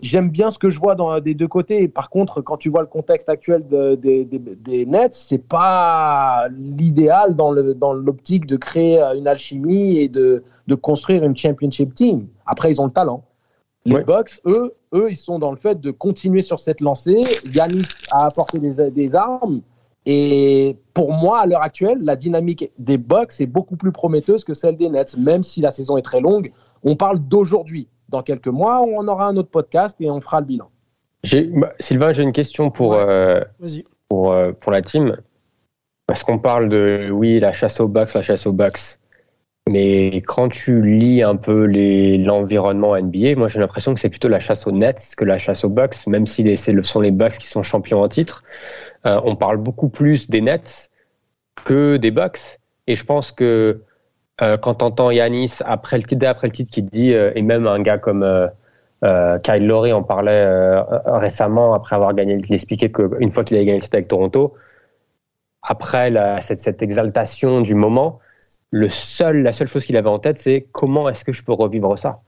j'aime 0.00 0.30
bien 0.30 0.50
ce 0.50 0.58
que 0.58 0.70
je 0.70 0.78
vois 0.78 0.94
dans, 0.94 1.20
des 1.20 1.34
deux 1.34 1.48
côtés. 1.48 1.88
Par 1.88 2.10
contre, 2.10 2.40
quand 2.40 2.56
tu 2.56 2.68
vois 2.68 2.82
le 2.82 2.86
contexte 2.86 3.28
actuel 3.28 3.66
des 3.66 4.86
Nets, 4.86 5.14
c'est 5.14 5.38
pas 5.38 6.48
l'idéal 6.50 7.36
dans 7.36 7.52
l'optique 7.92 8.46
de 8.46 8.56
créer 8.56 9.00
une 9.00 9.26
alchimie 9.26 9.98
et 9.98 10.08
de, 10.08 10.42
construire 10.80 11.24
une 11.24 11.36
championship 11.36 11.94
team. 11.94 12.26
Après, 12.46 12.70
ils 12.70 12.80
ont 12.80 12.86
le 12.86 12.92
talent. 12.92 13.24
Les 13.86 14.02
Bucks, 14.02 14.40
eux, 14.46 14.74
eux, 14.94 15.08
ils 15.10 15.16
sont 15.16 15.38
dans 15.38 15.50
le 15.50 15.58
fait 15.58 15.78
de 15.78 15.90
continuer 15.90 16.40
sur 16.40 16.58
cette 16.58 16.80
lancée. 16.80 17.20
Yannis 17.54 17.82
a 18.12 18.26
apporté 18.26 18.58
des, 18.58 18.90
des 18.90 19.14
armes. 19.14 19.60
Et 20.06 20.76
pour 20.94 21.12
moi, 21.12 21.40
à 21.40 21.46
l'heure 21.46 21.62
actuelle, 21.62 21.98
la 22.02 22.16
dynamique 22.16 22.70
des 22.78 22.98
Bucks 22.98 23.40
est 23.40 23.46
beaucoup 23.46 23.76
plus 23.76 23.92
prometteuse 23.92 24.44
que 24.44 24.54
celle 24.54 24.76
des 24.76 24.88
Nets, 24.88 25.16
même 25.18 25.42
si 25.42 25.60
la 25.60 25.70
saison 25.70 25.96
est 25.96 26.02
très 26.02 26.20
longue. 26.20 26.52
On 26.82 26.96
parle 26.96 27.18
d'aujourd'hui. 27.18 27.88
Dans 28.14 28.22
quelques 28.22 28.46
mois, 28.46 28.80
on 28.80 29.08
aura 29.08 29.26
un 29.26 29.36
autre 29.36 29.50
podcast 29.50 29.96
et 29.98 30.08
on 30.08 30.20
fera 30.20 30.38
le 30.38 30.46
bilan. 30.46 30.70
Bah, 31.56 31.72
Sylvain, 31.80 32.12
j'ai 32.12 32.22
une 32.22 32.32
question 32.32 32.70
pour, 32.70 32.94
euh, 32.94 33.40
pour, 34.08 34.30
euh, 34.30 34.52
pour 34.52 34.70
la 34.70 34.82
team. 34.82 35.16
Parce 36.06 36.22
qu'on 36.22 36.38
parle 36.38 36.68
de, 36.68 37.10
oui, 37.10 37.40
la 37.40 37.50
chasse 37.50 37.80
aux 37.80 37.88
Bucks, 37.88 38.14
la 38.14 38.22
chasse 38.22 38.46
aux 38.46 38.52
Bucks. 38.52 39.00
Mais 39.68 40.18
quand 40.18 40.48
tu 40.48 40.80
lis 40.80 41.24
un 41.24 41.34
peu 41.34 41.66
l'environnement 42.18 42.96
NBA, 42.96 43.34
moi 43.34 43.48
j'ai 43.48 43.58
l'impression 43.58 43.94
que 43.94 43.98
c'est 43.98 44.10
plutôt 44.10 44.28
la 44.28 44.38
chasse 44.38 44.64
aux 44.68 44.72
Nets 44.72 45.14
que 45.16 45.24
la 45.24 45.38
chasse 45.38 45.64
aux 45.64 45.70
Bucks, 45.70 46.06
même 46.06 46.26
si 46.26 46.44
les, 46.44 46.54
ce 46.54 46.82
sont 46.82 47.00
les 47.00 47.10
Bucks 47.10 47.38
qui 47.38 47.48
sont 47.48 47.64
champions 47.64 48.00
en 48.00 48.08
titre. 48.08 48.44
Euh, 49.06 49.20
on 49.24 49.34
parle 49.34 49.56
beaucoup 49.56 49.88
plus 49.88 50.30
des 50.30 50.40
Nets 50.40 50.92
que 51.64 51.96
des 51.96 52.12
Bucks. 52.12 52.60
Et 52.86 52.94
je 52.94 53.04
pense 53.04 53.32
que 53.32 53.80
euh, 54.42 54.56
quand 54.56 54.76
tu 54.76 54.84
entends 54.84 55.10
Yanis 55.10 55.58
après 55.64 55.96
le 55.96 56.04
titre, 56.04 56.26
après 56.26 56.48
le 56.48 56.52
titre, 56.52 56.70
qui 56.70 56.82
dit, 56.82 57.12
euh, 57.14 57.32
et 57.34 57.42
même 57.42 57.66
un 57.66 57.80
gars 57.80 57.98
comme 57.98 58.50
Kyle 59.42 59.66
Lowry 59.66 59.92
en 59.92 60.02
parlait 60.02 60.46
récemment 61.04 61.74
après 61.74 61.94
avoir 61.94 62.14
gagné, 62.14 62.40
il 62.42 62.54
expliquait 62.54 62.90
qu'une 62.90 63.30
fois 63.30 63.44
qu'il 63.44 63.56
avait 63.56 63.66
gagné 63.66 63.78
le 63.78 63.82
titre 63.82 63.96
avec 63.96 64.08
Toronto, 64.08 64.54
après 65.62 66.10
cette, 66.40 66.60
cette 66.60 66.82
exaltation 66.82 67.60
du 67.60 67.74
moment, 67.74 68.20
le 68.70 68.88
seul, 68.88 69.42
la 69.42 69.52
seule 69.52 69.68
chose 69.68 69.84
qu'il 69.84 69.96
avait 69.96 70.08
en 70.08 70.18
tête, 70.18 70.38
c'est 70.38 70.66
comment 70.72 71.08
est-ce 71.08 71.24
que 71.24 71.32
je 71.32 71.44
peux 71.44 71.52
revivre 71.52 71.98
ça? 71.98 72.22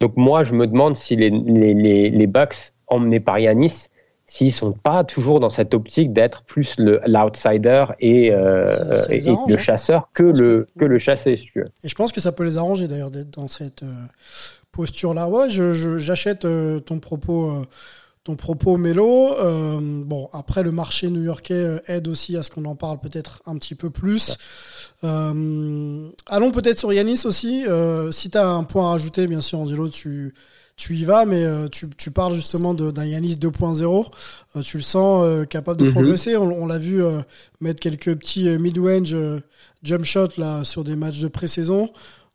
Donc 0.00 0.16
moi, 0.16 0.44
je 0.44 0.54
me 0.54 0.66
demande 0.66 0.94
si 0.96 1.16
les, 1.16 1.30
les, 1.30 2.10
les, 2.10 2.26
Bucks 2.26 2.74
emmenés 2.86 3.20
par 3.20 3.38
Yanis, 3.38 3.88
s'ils 4.26 4.52
sont 4.52 4.72
pas 4.72 5.04
toujours 5.04 5.38
dans 5.40 5.50
cette 5.50 5.72
optique 5.72 6.12
d'être 6.12 6.42
plus 6.42 6.76
l'outsider 6.78 7.84
et, 8.00 8.32
euh, 8.32 8.76
le 9.08 9.54
hein. 9.54 9.56
chasseur 9.56 10.10
que 10.12 10.24
le, 10.24 10.66
que, 10.78 10.84
le 10.84 10.98
chassé, 10.98 11.36
si 11.36 11.46
tu 11.46 11.60
veux. 11.60 11.70
Et 11.84 11.88
je 11.88 11.94
pense 11.94 12.12
que 12.12 12.20
ça 12.20 12.32
peut 12.32 12.44
les 12.44 12.56
arranger 12.56 12.88
d'ailleurs 12.88 13.12
d'être 13.12 13.30
dans 13.30 13.46
cette 13.46 13.84
euh, 13.84 14.06
posture-là. 14.72 15.28
Ouais, 15.28 15.48
j'achète 15.48 16.44
euh, 16.44 16.80
ton 16.80 16.98
propos 16.98 17.64
ton 18.24 18.34
propos 18.34 18.76
mélo. 18.76 19.36
Bon, 20.04 20.28
après, 20.32 20.64
le 20.64 20.72
marché 20.72 21.10
new-yorkais 21.10 21.80
aide 21.86 22.08
aussi 22.08 22.36
à 22.36 22.42
ce 22.42 22.50
qu'on 22.50 22.64
en 22.64 22.74
parle 22.74 22.98
peut-être 22.98 23.40
un 23.46 23.56
petit 23.56 23.76
peu 23.76 23.88
plus. 23.88 24.36
Allons 25.04 26.50
peut-être 26.52 26.80
sur 26.80 26.92
Yanis 26.92 27.20
aussi. 27.24 27.64
si 28.10 28.30
tu 28.30 28.36
as 28.36 28.48
un 28.48 28.64
point 28.64 28.88
à 28.88 28.90
rajouter, 28.90 29.28
bien 29.28 29.40
sûr, 29.40 29.60
Angelo, 29.60 29.88
tu, 29.88 30.34
tu 30.76 30.94
y 30.94 31.04
vas, 31.04 31.24
mais 31.24 31.44
tu, 31.70 31.88
tu 31.96 32.10
parles 32.10 32.34
justement 32.34 32.74
d'un 32.74 33.04
Yanis 33.04 33.36
2.0. 33.36 34.62
tu 34.62 34.76
le 34.76 34.82
sens 34.82 35.46
capable 35.48 35.80
de 35.80 35.86
mhm. 35.86 35.92
progresser. 35.92 36.36
On, 36.36 36.66
l'a 36.66 36.78
vu 36.78 37.02
mettre 37.60 37.80
quelques 37.80 38.14
petits 38.16 38.48
mid-range 38.58 39.16
jump 39.82 40.04
shots 40.04 40.38
là, 40.38 40.64
sur 40.64 40.84
des 40.84 40.96
matchs 40.96 41.20
de 41.20 41.28
pré-saison 41.28 41.90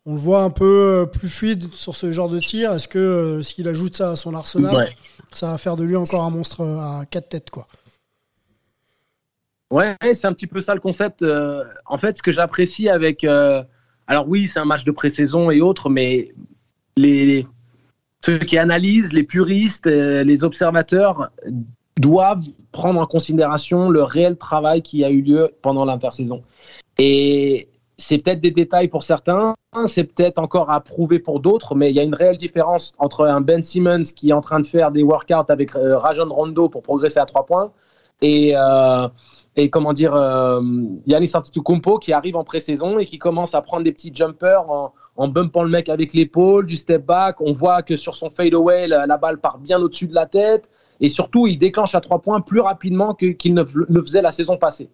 on 0.06 0.14
le 0.14 0.20
voit 0.20 0.44
un 0.44 0.50
peu 0.50 1.08
plus 1.12 1.30
fluide 1.30 1.72
sur 1.74 1.96
ce 1.96 2.12
genre 2.12 2.30
de 2.30 2.40
tir. 2.40 2.74
Est-ce 2.74 2.88
que 2.88 3.42
s'il 3.42 3.68
ajoute 3.68 3.96
ça 3.96 4.12
à 4.12 4.16
son 4.16 4.34
arsenal, 4.34 4.90
ça 5.32 5.52
va 5.52 5.58
faire 5.58 5.76
de 5.76 5.84
lui 5.84 5.96
encore 5.96 6.24
un 6.24 6.30
monstre 6.30 6.64
à 6.64 7.06
quatre 7.10 7.30
têtes, 7.30 7.50
quoi. 7.50 7.68
Ouais, 9.70 9.96
c'est 10.14 10.28
un 10.28 10.34
petit 10.34 10.48
peu 10.48 10.60
ça 10.60 10.74
le 10.74 10.82
concept. 10.82 11.22
Euh, 11.22 11.64
en 11.86 11.98
fait, 11.98 12.18
ce 12.18 12.24
que 12.24 12.34
j'apprécie 12.34 12.90
avec. 12.90 13.24
Euh, 13.24 13.64
alors, 14.06 14.28
oui, 14.28 14.48
c'est 14.48 14.60
un 14.60 14.66
match 14.66 14.84
de 14.84 14.92
pré-saison 14.92 15.50
et 15.50 15.62
autres, 15.62 15.90
mais 15.90 16.34
les, 16.98 17.48
ceux 18.24 18.40
qui 18.40 18.58
analysent, 18.58 19.14
les 19.14 19.24
puristes, 19.24 19.88
euh, 19.88 20.24
les 20.24 20.44
observateurs 20.44 21.32
doivent 21.98 22.46
prendre 22.72 23.00
en 23.00 23.06
considération 23.06 23.90
le 23.90 24.04
réel 24.04 24.38
travail 24.38 24.82
qui 24.82 25.04
a 25.04 25.10
eu 25.10 25.22
lieu 25.22 25.52
pendant 25.62 25.86
l'intersaison. 25.86 26.44
Et 26.98 27.68
c'est 27.98 28.18
peut-être 28.18 28.42
des 28.42 28.52
détails 28.52 28.88
pour 28.88 29.04
certains, 29.04 29.56
c'est 29.86 30.04
peut-être 30.04 30.40
encore 30.40 30.70
à 30.72 30.82
prouver 30.82 31.20
pour 31.20 31.40
d'autres, 31.40 31.76
mais 31.76 31.92
il 31.92 31.96
y 31.96 32.00
a 32.00 32.04
une 32.04 32.16
réelle 32.16 32.38
différence 32.38 32.94
entre 32.98 33.26
un 33.26 33.42
Ben 33.42 33.62
Simmons 33.62 34.04
qui 34.16 34.30
est 34.30 34.34
en 34.34 34.42
train 34.42 34.60
de 34.60 34.68
faire 34.68 34.92
des 34.92 35.04
workouts 35.04 35.50
avec 35.50 35.76
euh, 35.76 35.98
Rajon 35.98 36.30
Rondo 36.30 36.70
pour 36.70 36.82
progresser 36.82 37.20
à 37.20 37.26
trois 37.26 37.46
points 37.46 37.72
et, 38.22 38.54
euh, 38.56 39.08
et 39.56 39.70
comment 39.70 39.94
dire, 39.94 40.16
euh, 40.16 40.62
Yannis 41.06 41.32
Antetokounmpo 41.34 42.00
qui 42.00 42.14
arrive 42.14 42.36
en 42.36 42.44
pré-saison 42.44 43.00
et 43.00 43.06
qui 43.06 43.20
commence 43.20 43.54
à 43.54 43.62
prendre 43.62 43.84
des 43.84 43.92
petits 43.92 44.14
jumpers 44.14 44.70
en, 44.70 44.94
en 45.22 45.28
bumpant 45.28 45.64
le 45.64 45.70
mec 45.70 45.88
avec 45.88 46.14
l'épaule, 46.14 46.66
du 46.66 46.76
step 46.76 47.06
back. 47.06 47.42
On 47.42 47.54
voit 47.54 47.82
que 47.84 47.96
sur 47.96 48.16
son 48.16 48.30
fadeaway, 48.30 48.88
la, 48.88 49.06
la 49.06 49.18
balle 49.18 49.40
part 49.40 49.60
bien 49.60 49.80
au-dessus 49.82 50.08
de 50.08 50.16
la 50.16 50.26
tête 50.26 50.70
et 51.02 51.10
surtout, 51.10 51.48
il 51.48 51.58
déclenche 51.58 51.96
à 51.96 52.00
trois 52.00 52.20
points 52.20 52.42
plus 52.42 52.60
rapidement 52.60 53.16
qu'il 53.16 53.54
ne 53.54 53.64
le 53.74 54.02
faisait 54.02 54.22
la 54.22 54.32
saison 54.32 54.58
passée. 54.58 54.90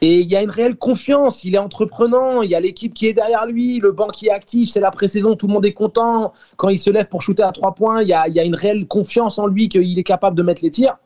Et 0.00 0.20
il 0.20 0.30
y 0.30 0.36
a 0.36 0.42
une 0.42 0.50
réelle 0.50 0.76
confiance, 0.76 1.44
il 1.44 1.54
est 1.54 1.58
entreprenant, 1.58 2.40
il 2.40 2.50
y 2.50 2.54
a 2.54 2.60
l'équipe 2.60 2.94
qui 2.94 3.06
est 3.06 3.12
derrière 3.12 3.44
lui, 3.44 3.80
le 3.80 3.92
banc 3.92 4.08
qui 4.08 4.28
est 4.28 4.30
actif, 4.30 4.70
c'est 4.70 4.80
la 4.80 4.90
pré-saison, 4.90 5.36
tout 5.36 5.46
le 5.46 5.52
monde 5.52 5.66
est 5.66 5.74
content. 5.74 6.32
Quand 6.56 6.70
il 6.70 6.78
se 6.78 6.88
lève 6.88 7.08
pour 7.08 7.20
shooter 7.20 7.42
à 7.42 7.52
trois 7.52 7.74
points, 7.74 8.00
il 8.00 8.08
y 8.08 8.14
a, 8.14 8.26
il 8.28 8.34
y 8.34 8.40
a 8.40 8.44
une 8.44 8.54
réelle 8.54 8.86
confiance 8.86 9.38
en 9.38 9.46
lui 9.46 9.68
qu'il 9.68 9.98
est 9.98 10.04
capable 10.04 10.36
de 10.36 10.42
mettre 10.42 10.62
les 10.62 10.70
tirs. 10.70 10.96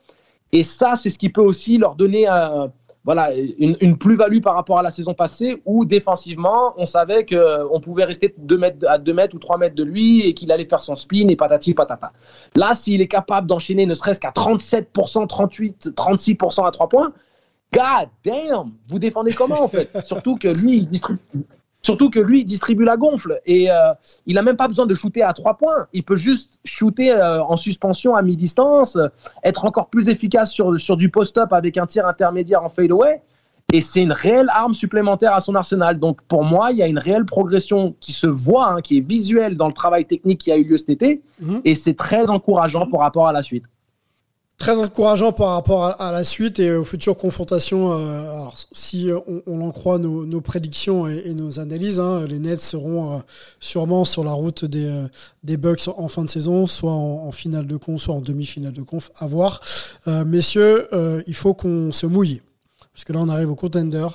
Et 0.52 0.62
ça, 0.62 0.94
c'est 0.94 1.10
ce 1.10 1.18
qui 1.18 1.30
peut 1.30 1.42
aussi 1.42 1.78
leur 1.78 1.96
donner 1.96 2.28
euh, 2.28 2.68
voilà, 3.04 3.34
une, 3.34 3.98
plus-value 3.98 4.40
par 4.40 4.54
rapport 4.54 4.78
à 4.78 4.82
la 4.82 4.90
saison 4.90 5.12
passée, 5.12 5.60
où 5.66 5.84
défensivement, 5.84 6.72
on 6.78 6.86
savait 6.86 7.26
qu'on 7.26 7.78
pouvait 7.80 8.04
rester 8.04 8.34
deux 8.38 8.56
mètres, 8.56 8.86
à 8.88 8.96
2 8.96 9.12
mètres 9.12 9.34
ou 9.36 9.38
3 9.38 9.58
mètres 9.58 9.74
de 9.74 9.84
lui 9.84 10.22
et 10.22 10.32
qu'il 10.32 10.50
allait 10.50 10.64
faire 10.64 10.80
son 10.80 10.96
spin 10.96 11.28
et 11.28 11.36
patati 11.36 11.74
patata. 11.74 12.12
Là, 12.56 12.72
s'il 12.72 13.02
est 13.02 13.08
capable 13.08 13.46
d'enchaîner 13.46 13.84
ne 13.84 13.94
serait-ce 13.94 14.20
qu'à 14.20 14.30
37%, 14.30 15.26
38, 15.26 15.90
36% 15.94 16.66
à 16.66 16.70
trois 16.70 16.88
points, 16.88 17.12
God 17.74 18.08
damn, 18.24 18.72
vous 18.88 18.98
défendez 18.98 19.32
comment 19.34 19.62
en 19.64 19.68
fait? 19.68 19.90
Surtout 20.06 20.36
que 20.36 20.48
lui, 20.48 20.88
il 20.90 21.00
surtout 21.84 22.10
que 22.10 22.18
lui, 22.18 22.44
distribue 22.44 22.84
la 22.84 22.96
gonfle 22.96 23.40
et 23.46 23.70
euh, 23.70 23.92
il 24.26 24.34
n'a 24.34 24.42
même 24.42 24.56
pas 24.56 24.68
besoin 24.68 24.86
de 24.86 24.94
shooter 24.94 25.22
à 25.22 25.32
trois 25.32 25.56
points. 25.56 25.86
Il 25.92 26.02
peut 26.02 26.16
juste 26.16 26.58
shooter 26.64 27.12
euh, 27.12 27.42
en 27.42 27.56
suspension 27.56 28.14
à 28.14 28.22
mi-distance, 28.22 28.98
être 29.44 29.64
encore 29.64 29.88
plus 29.88 30.08
efficace 30.08 30.50
sur, 30.50 30.80
sur 30.80 30.96
du 30.96 31.10
post-up 31.10 31.52
avec 31.52 31.76
un 31.76 31.86
tir 31.86 32.06
intermédiaire 32.06 32.64
en 32.64 32.68
fade-away. 32.68 33.22
Et 33.72 33.80
c'est 33.80 34.02
une 34.02 34.12
réelle 34.12 34.48
arme 34.50 34.72
supplémentaire 34.72 35.34
à 35.34 35.40
son 35.40 35.54
arsenal. 35.54 35.98
Donc 35.98 36.20
pour 36.22 36.44
moi, 36.44 36.70
il 36.70 36.78
y 36.78 36.82
a 36.82 36.86
une 36.86 36.98
réelle 36.98 37.24
progression 37.24 37.94
qui 38.00 38.12
se 38.12 38.26
voit, 38.26 38.72
hein, 38.72 38.80
qui 38.80 38.98
est 38.98 39.06
visuelle 39.06 39.56
dans 39.56 39.66
le 39.66 39.72
travail 39.72 40.06
technique 40.06 40.40
qui 40.40 40.52
a 40.52 40.56
eu 40.56 40.64
lieu 40.64 40.78
cet 40.78 40.90
été. 40.90 41.22
Mhm. 41.40 41.60
Et 41.64 41.74
c'est 41.74 41.94
très 41.94 42.30
encourageant 42.30 42.86
par 42.86 43.00
rapport 43.00 43.26
à 43.26 43.32
la 43.32 43.42
suite 43.42 43.64
très 44.58 44.76
encourageant 44.76 45.32
par 45.32 45.50
rapport 45.50 46.00
à, 46.00 46.12
la 46.12 46.24
suite 46.24 46.58
et 46.58 46.74
aux 46.74 46.84
futures 46.84 47.16
confrontations. 47.16 47.92
Euh, 47.92 48.20
alors, 48.32 48.56
si 48.72 49.10
on, 49.46 49.60
en 49.60 49.70
croit 49.70 49.98
nos, 49.98 50.40
prédictions 50.40 51.06
et, 51.06 51.34
nos 51.34 51.58
analyses, 51.60 52.00
hein, 52.00 52.24
les 52.26 52.38
Nets 52.38 52.60
seront 52.60 53.14
euh, 53.14 53.18
sûrement 53.60 54.04
sur 54.04 54.24
la 54.24 54.32
route 54.32 54.64
des, 54.64 54.86
euh, 54.86 55.08
des 55.42 55.56
Bucks 55.56 55.88
en, 55.88 56.08
fin 56.08 56.24
de 56.24 56.30
saison, 56.30 56.66
soit 56.66 56.92
en, 56.92 57.32
finale 57.32 57.66
de 57.66 57.76
conf, 57.76 58.00
soit 58.00 58.14
en 58.14 58.20
demi-finale 58.20 58.72
de 58.72 58.82
conf, 58.82 59.10
à 59.18 59.26
voir. 59.26 59.60
messieurs, 60.06 60.88
il 61.26 61.34
faut 61.34 61.54
qu'on 61.54 61.90
se 61.90 62.06
mouille, 62.06 62.42
parce 62.92 63.04
que 63.04 63.12
là 63.12 63.20
on 63.20 63.28
arrive 63.28 63.50
au 63.50 63.56
contender. 63.56 64.06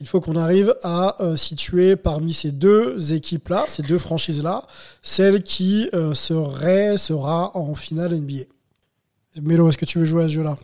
Il 0.00 0.06
faut 0.06 0.20
qu'on 0.20 0.34
arrive 0.34 0.74
à 0.82 1.16
situer 1.36 1.94
parmi 1.94 2.32
ces 2.32 2.50
deux 2.50 3.12
équipes-là, 3.12 3.64
ces 3.68 3.82
deux 3.82 3.98
franchises-là, 3.98 4.64
celle 5.02 5.42
qui 5.42 5.88
serait, 6.14 6.96
sera 6.96 7.56
en 7.56 7.74
finale 7.74 8.14
NBA. 8.14 8.57
Mélo, 9.42 9.68
est-ce 9.68 9.78
que 9.78 9.84
tu 9.84 9.98
veux 9.98 10.04
jouer 10.04 10.24
à 10.24 10.28
ce 10.28 10.32
jeu-là? 10.32 10.56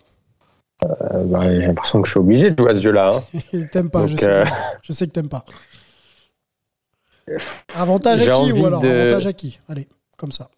Euh, 0.85 1.25
bah, 1.25 1.53
J'ai 1.61 1.67
l'impression 1.67 2.01
que 2.03 2.07
je 2.07 2.13
suis 2.13 2.21
obligé 2.21 2.51
de 2.51 2.59
jouer 2.59 2.71
à 2.71 2.75
ce 2.75 2.81
jeu-là. 2.81 3.15
Hein. 3.15 3.59
t'aimes 3.73 3.91
pas, 3.91 4.07
je, 4.07 4.17
sais, 4.17 4.29
euh, 4.29 4.45
je 4.83 4.93
sais 4.93 5.07
que 5.07 5.13
t'aimes 5.13 5.29
pas. 5.29 5.45
Avantage 7.77 8.29
à 8.29 8.33
qui 8.33 8.53
ou 8.53 8.67
alors 8.67 8.85
avantage 8.85 9.27
à 9.27 9.33
qui 9.33 9.59
Allez, 9.69 9.89
comme 10.17 10.33
ça. 10.33 10.49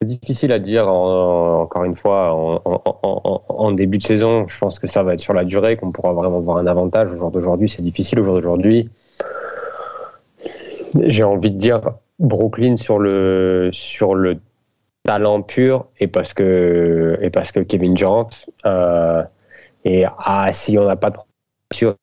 C'est 0.00 0.06
difficile 0.06 0.52
à 0.52 0.58
dire, 0.58 0.86
encore 0.88 1.84
une 1.84 1.96
fois, 1.96 2.32
en, 2.34 3.72
début 3.72 3.98
de 3.98 4.02
saison. 4.02 4.46
Je 4.46 4.56
pense 4.58 4.78
que 4.78 4.86
ça 4.86 5.02
va 5.02 5.14
être 5.14 5.20
sur 5.20 5.34
la 5.34 5.44
durée 5.44 5.76
qu'on 5.76 5.90
pourra 5.90 6.12
vraiment 6.12 6.38
avoir 6.38 6.58
un 6.58 6.68
avantage. 6.68 7.12
Au 7.12 7.18
jour 7.18 7.30
d'aujourd'hui, 7.32 7.68
c'est 7.68 7.82
difficile. 7.82 8.20
Au 8.20 8.22
jour 8.22 8.34
d'aujourd'hui, 8.34 8.90
j'ai 11.00 11.24
envie 11.24 11.50
de 11.50 11.56
dire 11.56 11.80
Brooklyn 12.20 12.76
sur 12.76 13.00
le, 13.00 13.70
sur 13.72 14.14
le 14.14 14.38
talent 15.08 15.40
pur 15.40 15.86
et 15.98 16.06
parce 16.06 16.34
que, 16.34 17.18
et 17.22 17.30
parce 17.30 17.50
que 17.50 17.60
Kevin 17.60 17.94
Durant. 17.94 18.28
Euh, 18.66 19.24
et 19.86 20.02
ah, 20.18 20.52
si 20.52 20.76
on 20.76 20.84
n'a 20.84 20.96
pas 20.96 21.08
de 21.08 21.16
sûr, 21.72 21.96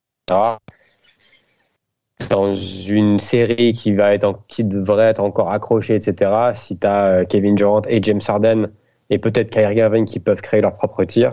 dans 2.31 2.55
une 2.55 3.19
série 3.19 3.73
qui, 3.73 3.93
va 3.93 4.15
être 4.15 4.41
qui 4.47 4.63
devrait 4.63 5.05
être 5.05 5.19
encore 5.19 5.51
accrochée, 5.51 5.93
etc., 5.93 6.31
si 6.55 6.79
tu 6.79 6.87
as 6.87 7.05
euh, 7.05 7.25
Kevin 7.25 7.53
Durant 7.53 7.83
et 7.87 8.01
James 8.01 8.21
Harden 8.27 8.71
et 9.11 9.19
peut-être 9.19 9.51
Kyrie 9.51 9.75
Irving 9.75 10.05
qui 10.05 10.19
peuvent 10.19 10.41
créer 10.41 10.61
leur 10.61 10.73
propre 10.73 11.03
tir, 11.03 11.29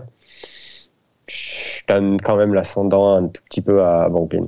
je 1.26 1.80
donne 1.88 2.20
quand 2.20 2.36
même 2.36 2.52
l'ascendant 2.52 3.16
un 3.16 3.28
tout 3.28 3.42
petit 3.48 3.62
peu 3.62 3.82
à 3.82 4.10
Brooklyn. 4.10 4.42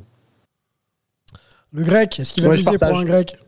Le 1.73 1.85
grec, 1.85 2.21
est-ce 2.21 2.35
qu'il 2.35 2.47
va 2.47 2.53
miser 2.53 2.77
pour 2.79 2.99
un 2.99 3.05
grec? 3.05 3.39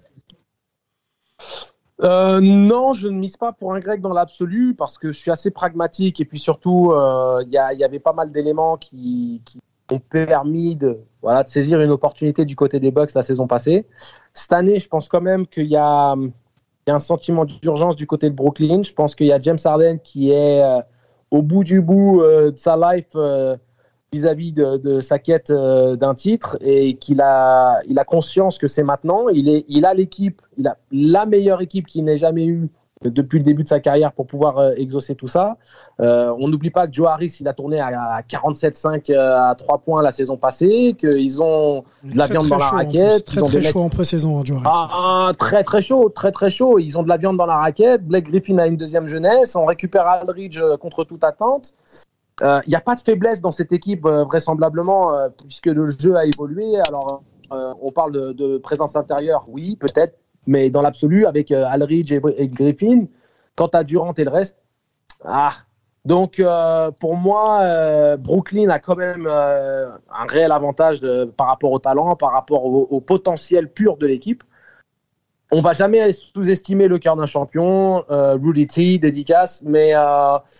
Euh, 2.02 2.40
non, 2.42 2.92
je 2.92 3.09
ne 3.09 3.18
mise 3.18 3.37
pas 3.37 3.52
pour 3.52 3.74
un 3.74 3.78
grec 3.78 4.00
dans 4.00 4.12
l'absolu 4.12 4.74
parce 4.74 4.98
que 4.98 5.12
je 5.12 5.18
suis 5.18 5.30
assez 5.30 5.50
pragmatique 5.50 6.20
et 6.20 6.26
puis 6.26 6.38
surtout, 6.38 6.92
euh, 6.92 7.42
il 7.46 7.52
y, 7.52 7.85
avait 7.85 8.00
pas 8.00 8.12
mal 8.12 8.30
d'éléments 8.30 8.77
qui, 8.77 9.42
ont 9.90 9.98
permis 9.98 10.77
de, 10.77 10.98
voilà, 11.23 11.44
de 11.44 11.48
saisir 11.48 11.81
une 11.81 11.90
opportunité 11.90 12.44
du 12.44 12.56
côté 12.56 12.81
des 12.81 12.90
Bucks 12.90 13.14
la 13.14 13.23
saison 13.23 13.46
passée. 13.46 13.87
Cette 14.35 14.52
année, 14.52 14.79
je 14.79 14.88
pense 14.88 15.08
quand 15.08 15.23
même 15.23 15.46
qu'il 15.46 15.68
y, 15.68 15.77
a 15.77 16.14
un 16.88 16.98
sentiment 16.98 17.44
d'urgence 17.44 17.96
du 17.96 18.06
côté 18.06 18.29
de 18.29 18.35
Brooklyn. 18.35 18.83
Je 18.83 18.92
pense 18.92 19.14
qu'il 19.14 19.27
y 19.27 19.33
a 19.33 19.40
James 19.40 19.58
Harden 19.64 19.98
qui 19.98 20.31
est 20.31 20.62
euh, 20.62 20.81
au 21.31 21.42
bout 21.42 21.64
du 21.64 21.81
bout 21.81 22.23
de 22.23 22.52
sa 22.56 22.77
life 22.77 23.16
vis-à-vis 24.17 24.52
de, 24.52 25.00
sa 25.00 25.19
quête 25.19 25.52
d'un 25.52 26.14
titre 26.14 26.56
et 26.60 26.94
qu'il 26.94 27.21
a, 27.21 27.81
il 27.88 27.98
a 27.98 28.04
conscience 28.04 28.58
que 28.58 28.67
c'est 28.67 28.83
maintenant. 28.83 29.29
Il, 29.29 29.48
est, 29.48 29.64
il 29.69 29.85
a 29.85 29.94
l'équipe, 29.94 30.40
il 30.58 30.67
a 30.67 30.77
la 30.90 31.27
meilleure 31.27 31.60
équipe 31.60 31.87
qu'il 31.87 32.04
n'ait 32.04 32.19
jamais 32.19 32.46
eue 32.46 32.69
depuis 33.04 33.38
le 33.38 33.44
début 33.44 33.62
de 33.62 33.69
sa 33.69 33.81
carrière 33.81 34.12
pour 34.12 34.27
pouvoir 34.27 34.58
euh, 34.58 34.73
exaucer 34.77 35.14
tout 35.14 35.27
ça. 35.27 35.56
Euh, 36.00 36.35
on 36.38 36.48
n'oublie 36.48 36.71
pas 36.71 36.87
que 36.87 36.94
Joe 36.94 37.08
Harris, 37.08 37.37
il 37.40 37.48
a 37.48 37.52
tourné 37.52 37.79
à 37.81 38.23
47,5 38.23 39.12
euh, 39.12 39.50
à 39.50 39.54
3 39.54 39.79
points 39.79 40.02
la 40.02 40.10
saison 40.10 40.37
passée, 40.37 40.96
qu'ils 40.98 41.42
ont 41.42 41.85
de 42.02 42.17
la 42.17 42.27
viande 42.27 42.48
dans 42.48 42.58
la 42.58 42.69
raquette. 42.69 43.25
Très, 43.27 43.42
très 43.42 43.62
chaud 43.62 43.81
en 43.81 43.88
pré-saison, 43.90 44.38
hein, 44.38 44.42
Joe 44.44 44.58
Harris. 44.58 44.67
Ah, 44.71 44.88
ah, 45.29 45.33
très 45.38 45.62
très 45.62 45.83
chaud, 45.83 46.08
très 46.08 46.33
très 46.33 46.50
chaud. 46.50 46.79
Ils 46.79 46.96
ont 46.96 47.02
de 47.02 47.08
la 47.08 47.19
viande 47.19 47.37
dans 47.37 47.46
la 47.46 47.56
raquette. 47.56 48.02
Blake 48.04 48.25
Griffin 48.25 48.58
a 48.58 48.67
une 48.67 48.77
deuxième 48.77 49.08
jeunesse. 49.08 49.56
On 49.56 49.67
récupère 49.67 50.06
Aldridge 50.06 50.60
contre 50.81 51.04
toute 51.04 51.23
attente. 51.23 51.75
Il 52.42 52.68
n'y 52.68 52.74
a 52.74 52.80
pas 52.80 52.94
de 52.94 53.00
faiblesse 53.00 53.40
dans 53.40 53.50
cette 53.50 53.72
équipe, 53.72 54.06
vraisemblablement, 54.06 55.12
puisque 55.38 55.66
le 55.66 55.88
jeu 55.88 56.16
a 56.16 56.26
évolué. 56.26 56.78
Alors, 56.88 57.22
on 57.50 57.90
parle 57.92 58.12
de, 58.12 58.58
présence 58.58 58.94
intérieure, 58.94 59.46
oui, 59.48 59.76
peut-être 59.76 60.18
mais 60.46 60.70
dans 60.70 60.82
l'absolu, 60.82 61.26
avec 61.26 61.50
euh, 61.50 61.66
Alridge 61.68 62.12
et, 62.12 62.48
Griffin, 62.48 63.06
quant 63.56 63.66
à 63.66 63.84
Durant 63.84 64.14
et 64.14 64.24
le 64.24 64.30
reste, 64.30 64.56
ah. 65.24 65.52
Donc, 66.04 66.38
euh, 66.38 66.92
pour 66.92 67.16
moi, 67.16 67.62
euh, 67.62 68.16
Brooklyn 68.16 68.68
a 68.68 68.78
quand 68.78 68.94
même 68.94 69.26
un 69.26 70.26
réel 70.28 70.52
avantage 70.52 71.00
par 71.37 71.48
rapport 71.48 71.72
au 71.72 71.80
talent, 71.80 72.14
par 72.14 72.30
rapport 72.30 72.64
au, 72.64 73.00
potentiel 73.00 73.68
pur 73.72 73.96
de 73.96 74.06
l'équipe. 74.06 74.44
On 75.53 75.61
va 75.61 75.73
jamais 75.73 76.13
sous-estimer 76.13 76.88
le 76.88 76.99
cœur 76.99 77.17
d'un 77.17 77.27
champion, 77.27 78.05
Rudy 78.09 78.67
T, 78.67 78.99
dédicace, 78.99 79.63
mais 79.65 79.92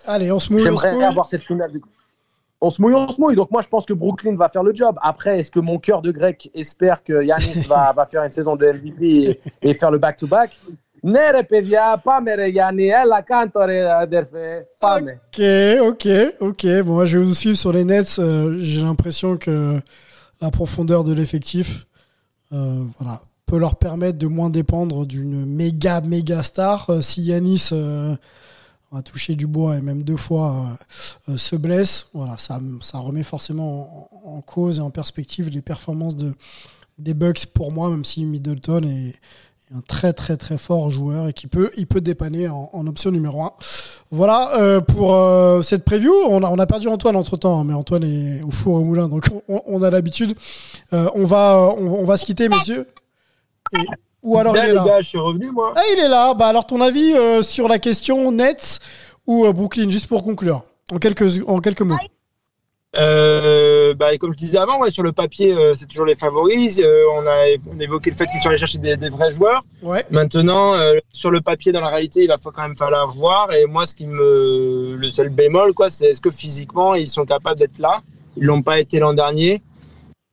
Allez, 0.07 0.31
on 0.31 0.39
se 0.39 0.53
mouille, 0.53 0.63
j'aimerais 0.63 1.03
avoir 1.03 1.27
cette 1.27 1.43
finale 1.43 1.73
on 2.61 2.71
se 2.71 2.81
mouille, 2.81 2.95
on 2.95 3.09
se 3.09 3.21
mouille. 3.21 3.37
Donc 3.37 3.51
moi, 3.51 3.63
je 3.63 3.69
pense 3.69 3.87
que 3.87 3.93
Brooklyn 3.93 4.35
va 4.37 4.49
faire 4.49 4.63
le 4.63 4.75
job. 4.75 4.97
Après, 5.03 5.39
est-ce 5.39 5.51
que 5.51 5.61
mon 5.61 5.79
cœur 5.79 6.03
de 6.03 6.11
grec 6.11 6.51
espère 6.55 7.05
que 7.05 7.25
Yanis 7.25 7.67
va, 7.67 7.93
va, 7.97 8.07
faire 8.07 8.25
une 8.25 8.31
saison 8.31 8.57
de 8.57 8.67
MVP 8.67 9.41
et, 9.63 9.75
faire 9.75 9.91
le 9.91 9.99
back-to-back? 9.99 10.59
Ok, 15.33 15.45
ok, 15.81 16.09
ok. 16.41 16.67
Bon, 16.85 16.95
moi, 16.95 17.07
je 17.07 17.19
vais 17.19 17.25
vous 17.25 17.35
suivre 17.35 17.57
sur 17.57 17.73
les 17.73 17.85
Nets. 17.85 18.19
Euh, 18.19 18.57
j'ai 18.61 18.81
l'impression 18.81 19.37
que 19.37 19.79
la 20.41 20.51
profondeur 20.51 21.05
de 21.05 21.13
l'effectif, 21.13 21.87
euh, 22.53 22.83
voilà, 22.99 23.21
peut 23.47 23.59
leur 23.59 23.77
permettre 23.77 24.19
de 24.19 24.27
moins 24.27 24.51
dépendre 24.51 25.07
d'une 25.07 25.47
méga, 25.47 26.01
méga 26.01 26.43
star. 26.43 26.91
Euh, 26.91 27.01
si 27.01 27.23
Yanis 27.23 27.71
on 28.93 28.97
a 28.97 29.03
touché 29.03 29.35
du 29.35 29.47
bois 29.47 29.77
et 29.77 29.81
même 29.81 30.03
deux 30.03 30.17
fois 30.17 30.55
euh, 31.29 31.33
euh, 31.33 31.37
se 31.37 31.57
blesse, 31.57 32.09
voilà, 32.15 32.39
ça, 32.39 32.61
ça 32.81 32.99
remet 32.99 33.25
forcément 33.25 34.09
en, 34.25 34.41
cause 34.41 34.79
et 34.79 34.83
en 34.83 34.91
perspective 34.91 35.49
les 35.49 35.63
performances 35.63 36.17
de, 36.17 36.35
des 36.99 37.15
Bucks 37.15 37.47
pour 37.47 37.73
moi, 37.73 37.91
même 37.91 38.05
si 38.05 38.25
Middleton 38.25 38.83
est, 38.85 39.15
un 39.75 39.81
très 39.81 40.13
très 40.13 40.37
très 40.37 40.59
fort 40.59 40.91
joueur 40.91 41.27
et 41.27 41.33
qui 41.33 41.49
peut, 41.49 41.73
il 41.77 41.89
peut 41.89 42.01
dépanner 42.01 42.47
en, 42.47 42.87
option 42.87 43.11
numéro 43.11 43.43
1. 43.43 43.53
Voilà 44.13 44.57
euh, 44.61 44.81
pour 44.81 45.13
cette 45.65 45.85
preview. 45.85 46.13
On 46.29 46.45
a, 46.45 46.51
on 46.51 46.59
a 46.61 46.67
perdu 46.67 46.87
Antoine 46.87 47.17
entre 47.17 47.37
temps, 47.37 47.59
hein, 47.59 47.65
mais 47.65 47.75
Antoine 47.75 48.05
est 48.05 48.43
au 48.43 48.53
four 48.53 48.77
au 48.77 48.85
moulin, 48.85 49.09
donc 49.09 49.25
on, 49.49 49.83
a 49.83 49.91
l'habitude. 49.91 50.37
on, 50.93 51.25
va, 51.25 51.69
on, 51.77 52.05
va 52.05 52.17
se 52.17 52.25
quitter, 52.25 52.49
messieurs. 52.49 52.87
Et 53.73 53.87
ou 54.27 54.39
alors 54.39 54.57
il 54.57 54.71
est 54.71 54.73
là. 54.73 55.01
je 55.01 55.09
suis 55.09 55.19
revenu 55.19 55.51
moi. 55.53 55.73
Ah, 55.77 55.83
il 55.93 56.01
est 56.01 56.09
là. 56.09 56.35
Bah 56.35 56.49
alors 56.49 56.67
ton 56.67 56.81
avis 56.81 57.15
euh, 57.15 57.43
sur 57.43 57.69
la 57.69 57.79
question 57.79 58.33
Nets 58.33 58.81
ou 59.27 59.47
euh, 59.47 59.53
Brooklyn, 59.53 59.89
juste 59.89 60.09
pour 60.09 60.25
conclure, 60.25 60.65
en 60.91 60.99
quelques 60.99 61.43
en 61.47 61.61
quelques 61.61 61.83
mots. 61.83 61.97
Euh, 62.99 63.95
bah, 63.95 64.17
comme 64.19 64.33
je 64.33 64.39
disais 64.39 64.59
avant, 64.59 64.81
ouais, 64.81 64.91
sur 64.91 65.03
le 65.03 65.13
papier, 65.13 65.55
c'est 65.75 65.87
toujours 65.87 66.07
les 66.07 66.15
favoris. 66.17 66.81
on, 66.81 67.27
a, 67.27 67.49
évoqué 67.79 68.11
le 68.11 68.17
fait 68.17 68.25
qu'ils 68.25 68.41
sont 68.41 68.49
allés 68.49 68.59
chercher 68.59 68.79
des, 68.79 68.97
vrais 69.11 69.31
joueurs. 69.33 69.63
Ouais. 69.83 70.03
Maintenant, 70.11 70.75
sur 71.13 71.31
le 71.31 71.43
papier, 71.43 71.73
dans 71.73 71.83
la 71.83 71.89
réalité, 71.89 72.23
il 72.23 72.29
va 72.29 72.39
quand 72.39 72.63
même 72.63 72.75
falloir 72.75 73.07
voir. 73.09 73.53
Et 73.53 73.67
moi, 73.67 73.85
ce 73.85 73.95
qui 73.95 74.07
me, 74.07 74.97
le 74.97 75.09
seul 75.11 75.29
bémol, 75.29 75.75
quoi, 75.75 75.91
c'est 75.91 76.07
est-ce 76.07 76.23
que 76.23 76.31
physiquement, 76.31 76.95
ils 76.95 77.09
sont 77.09 77.27
capables 77.27 77.59
d'être 77.59 77.79
là? 77.79 78.01
Ils 78.39 78.45
l'ont 78.45 78.63
pas 78.63 78.79
été 78.81 78.99
l'an 78.99 79.13
dernier. 79.13 79.63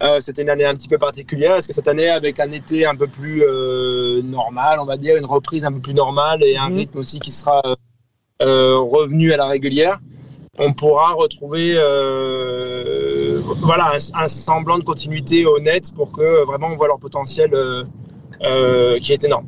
Euh, 0.03 0.19
c'était 0.19 0.41
une 0.41 0.49
année 0.49 0.65
un 0.65 0.75
petit 0.75 0.89
peu 0.89 0.97
particulière. 0.97 1.55
Est-ce 1.55 1.67
que 1.67 1.73
cette 1.73 1.87
année, 1.87 2.09
avec 2.09 2.39
un 2.39 2.51
été 2.51 2.85
un 2.85 2.95
peu 2.95 3.07
plus 3.07 3.43
euh, 3.43 4.21
normal, 4.21 4.79
on 4.81 4.85
va 4.85 4.97
dire, 4.97 5.15
une 5.15 5.25
reprise 5.25 5.63
un 5.63 5.71
peu 5.71 5.79
plus 5.79 5.93
normale 5.93 6.43
et 6.43 6.57
un 6.57 6.69
mhm. 6.69 6.77
rythme 6.77 6.97
aussi 6.99 7.19
qui 7.19 7.31
sera 7.31 7.61
euh, 8.41 8.77
revenu 8.77 9.31
à 9.31 9.37
la 9.37 9.45
régulière, 9.45 9.99
on 10.59 10.73
pourra 10.73 11.13
retrouver 11.13 11.73
voilà, 13.61 13.93
un, 14.13 14.27
semblant 14.27 14.77
de 14.77 14.83
continuité 14.83 15.45
au 15.45 15.59
net 15.59 15.93
pour 15.95 16.11
que 16.11 16.45
vraiment 16.45 16.67
on 16.67 16.75
voit 16.75 16.87
leur 16.87 16.99
potentiel 16.99 17.51
qui 19.01 19.13
est 19.13 19.23
énorme. 19.23 19.47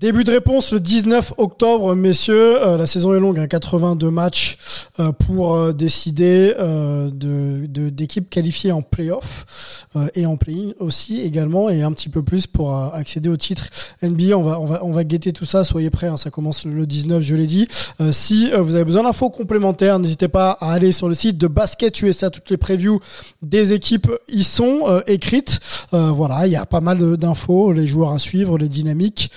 Début 0.00 0.24
de 0.24 0.32
réponse 0.32 0.72
le 0.72 0.80
19 0.80 1.34
octobre, 1.36 1.94
messieurs. 1.94 2.60
Euh, 2.60 2.76
la 2.76 2.86
saison 2.86 3.14
est 3.14 3.20
longue, 3.20 3.38
hein, 3.38 3.46
82 3.46 4.10
matchs 4.10 4.58
euh, 4.98 5.12
pour 5.12 5.54
euh, 5.54 5.72
décider 5.72 6.52
de 6.58 7.90
d'équipes 7.90 8.28
qualifiées 8.28 8.72
en 8.72 8.82
playoff 8.82 9.86
et 10.14 10.26
en 10.26 10.36
play-in 10.36 10.72
aussi 10.80 11.20
également 11.20 11.68
et 11.70 11.82
un 11.82 11.92
petit 11.92 12.08
peu 12.08 12.22
plus 12.22 12.46
pour 12.46 12.74
accéder 12.92 13.28
au 13.28 13.36
titre 13.36 13.68
NBA. 14.02 14.36
On 14.36 14.42
va 14.42 14.60
on 14.60 14.66
va 14.66 14.84
on 14.84 14.92
va 14.92 15.04
guetter 15.04 15.32
tout 15.32 15.44
ça. 15.44 15.62
Soyez 15.62 15.90
prêts, 15.90 16.08
hein, 16.08 16.16
ça 16.16 16.30
commence 16.30 16.64
le 16.64 16.86
19, 16.86 17.22
je 17.22 17.34
l'ai 17.36 17.46
dit. 17.46 17.68
si 18.10 18.50
vous 18.50 18.74
avez 18.74 18.84
besoin 18.84 19.04
d'infos 19.04 19.30
complémentaires, 19.30 19.98
n'hésitez 19.98 20.28
pas 20.28 20.50
à 20.60 20.72
aller 20.72 20.90
sur 20.92 21.08
le 21.08 21.14
site 21.14 21.38
de 21.38 21.46
Basket 21.46 22.00
USA. 22.02 22.30
Toutes 22.30 22.50
les 22.50 22.56
previews 22.56 23.00
des 23.42 23.72
équipes 23.72 24.10
y 24.28 24.42
sont 24.42 25.02
écrites. 25.06 25.60
voilà, 25.92 26.46
il 26.46 26.52
y 26.52 26.56
a 26.56 26.66
pas 26.66 26.80
mal 26.80 27.16
d'infos, 27.16 27.72
les 27.72 27.86
joueurs 27.86 28.12
à 28.12 28.18
suivre, 28.18 28.58
les 28.58 28.68
dynamiques 28.68 29.30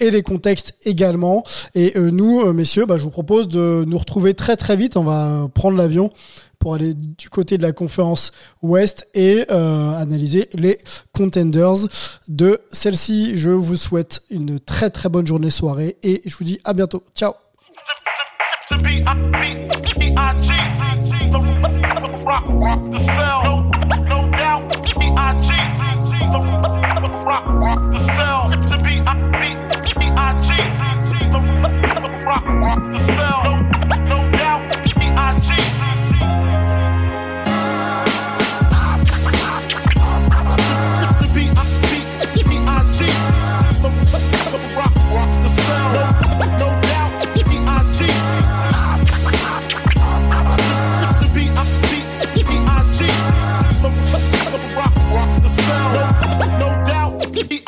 et 0.00 0.10
les 0.10 0.22
contextes 0.22 0.74
également. 0.84 1.44
Et 1.74 1.96
euh, 1.96 2.10
nous, 2.10 2.40
euh, 2.40 2.52
messieurs, 2.52 2.86
bah, 2.86 2.96
je 2.96 3.02
vous 3.02 3.10
propose 3.10 3.48
de 3.48 3.84
nous 3.86 3.98
retrouver 3.98 4.34
très 4.34 4.56
très 4.56 4.76
vite. 4.76 4.96
On 4.96 5.04
va 5.04 5.48
prendre 5.54 5.76
l'avion 5.76 6.10
pour 6.58 6.74
aller 6.74 6.94
du 6.94 7.28
côté 7.28 7.58
de 7.58 7.62
la 7.62 7.72
conférence 7.72 8.32
Ouest 8.62 9.06
et 9.14 9.44
euh, 9.50 9.92
analyser 9.92 10.48
les 10.54 10.78
contenders 11.14 11.88
de 12.28 12.60
celle-ci. 12.72 13.36
Je 13.36 13.50
vous 13.50 13.76
souhaite 13.76 14.22
une 14.30 14.58
très 14.58 14.90
très 14.90 15.08
bonne 15.08 15.26
journée, 15.26 15.50
soirée 15.50 15.96
et 16.02 16.22
je 16.24 16.36
vous 16.36 16.44
dis 16.44 16.58
à 16.64 16.72
bientôt. 16.72 17.04
Ciao 17.14 17.32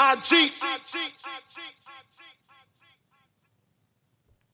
I 0.00 0.14
cheat. 0.16 0.52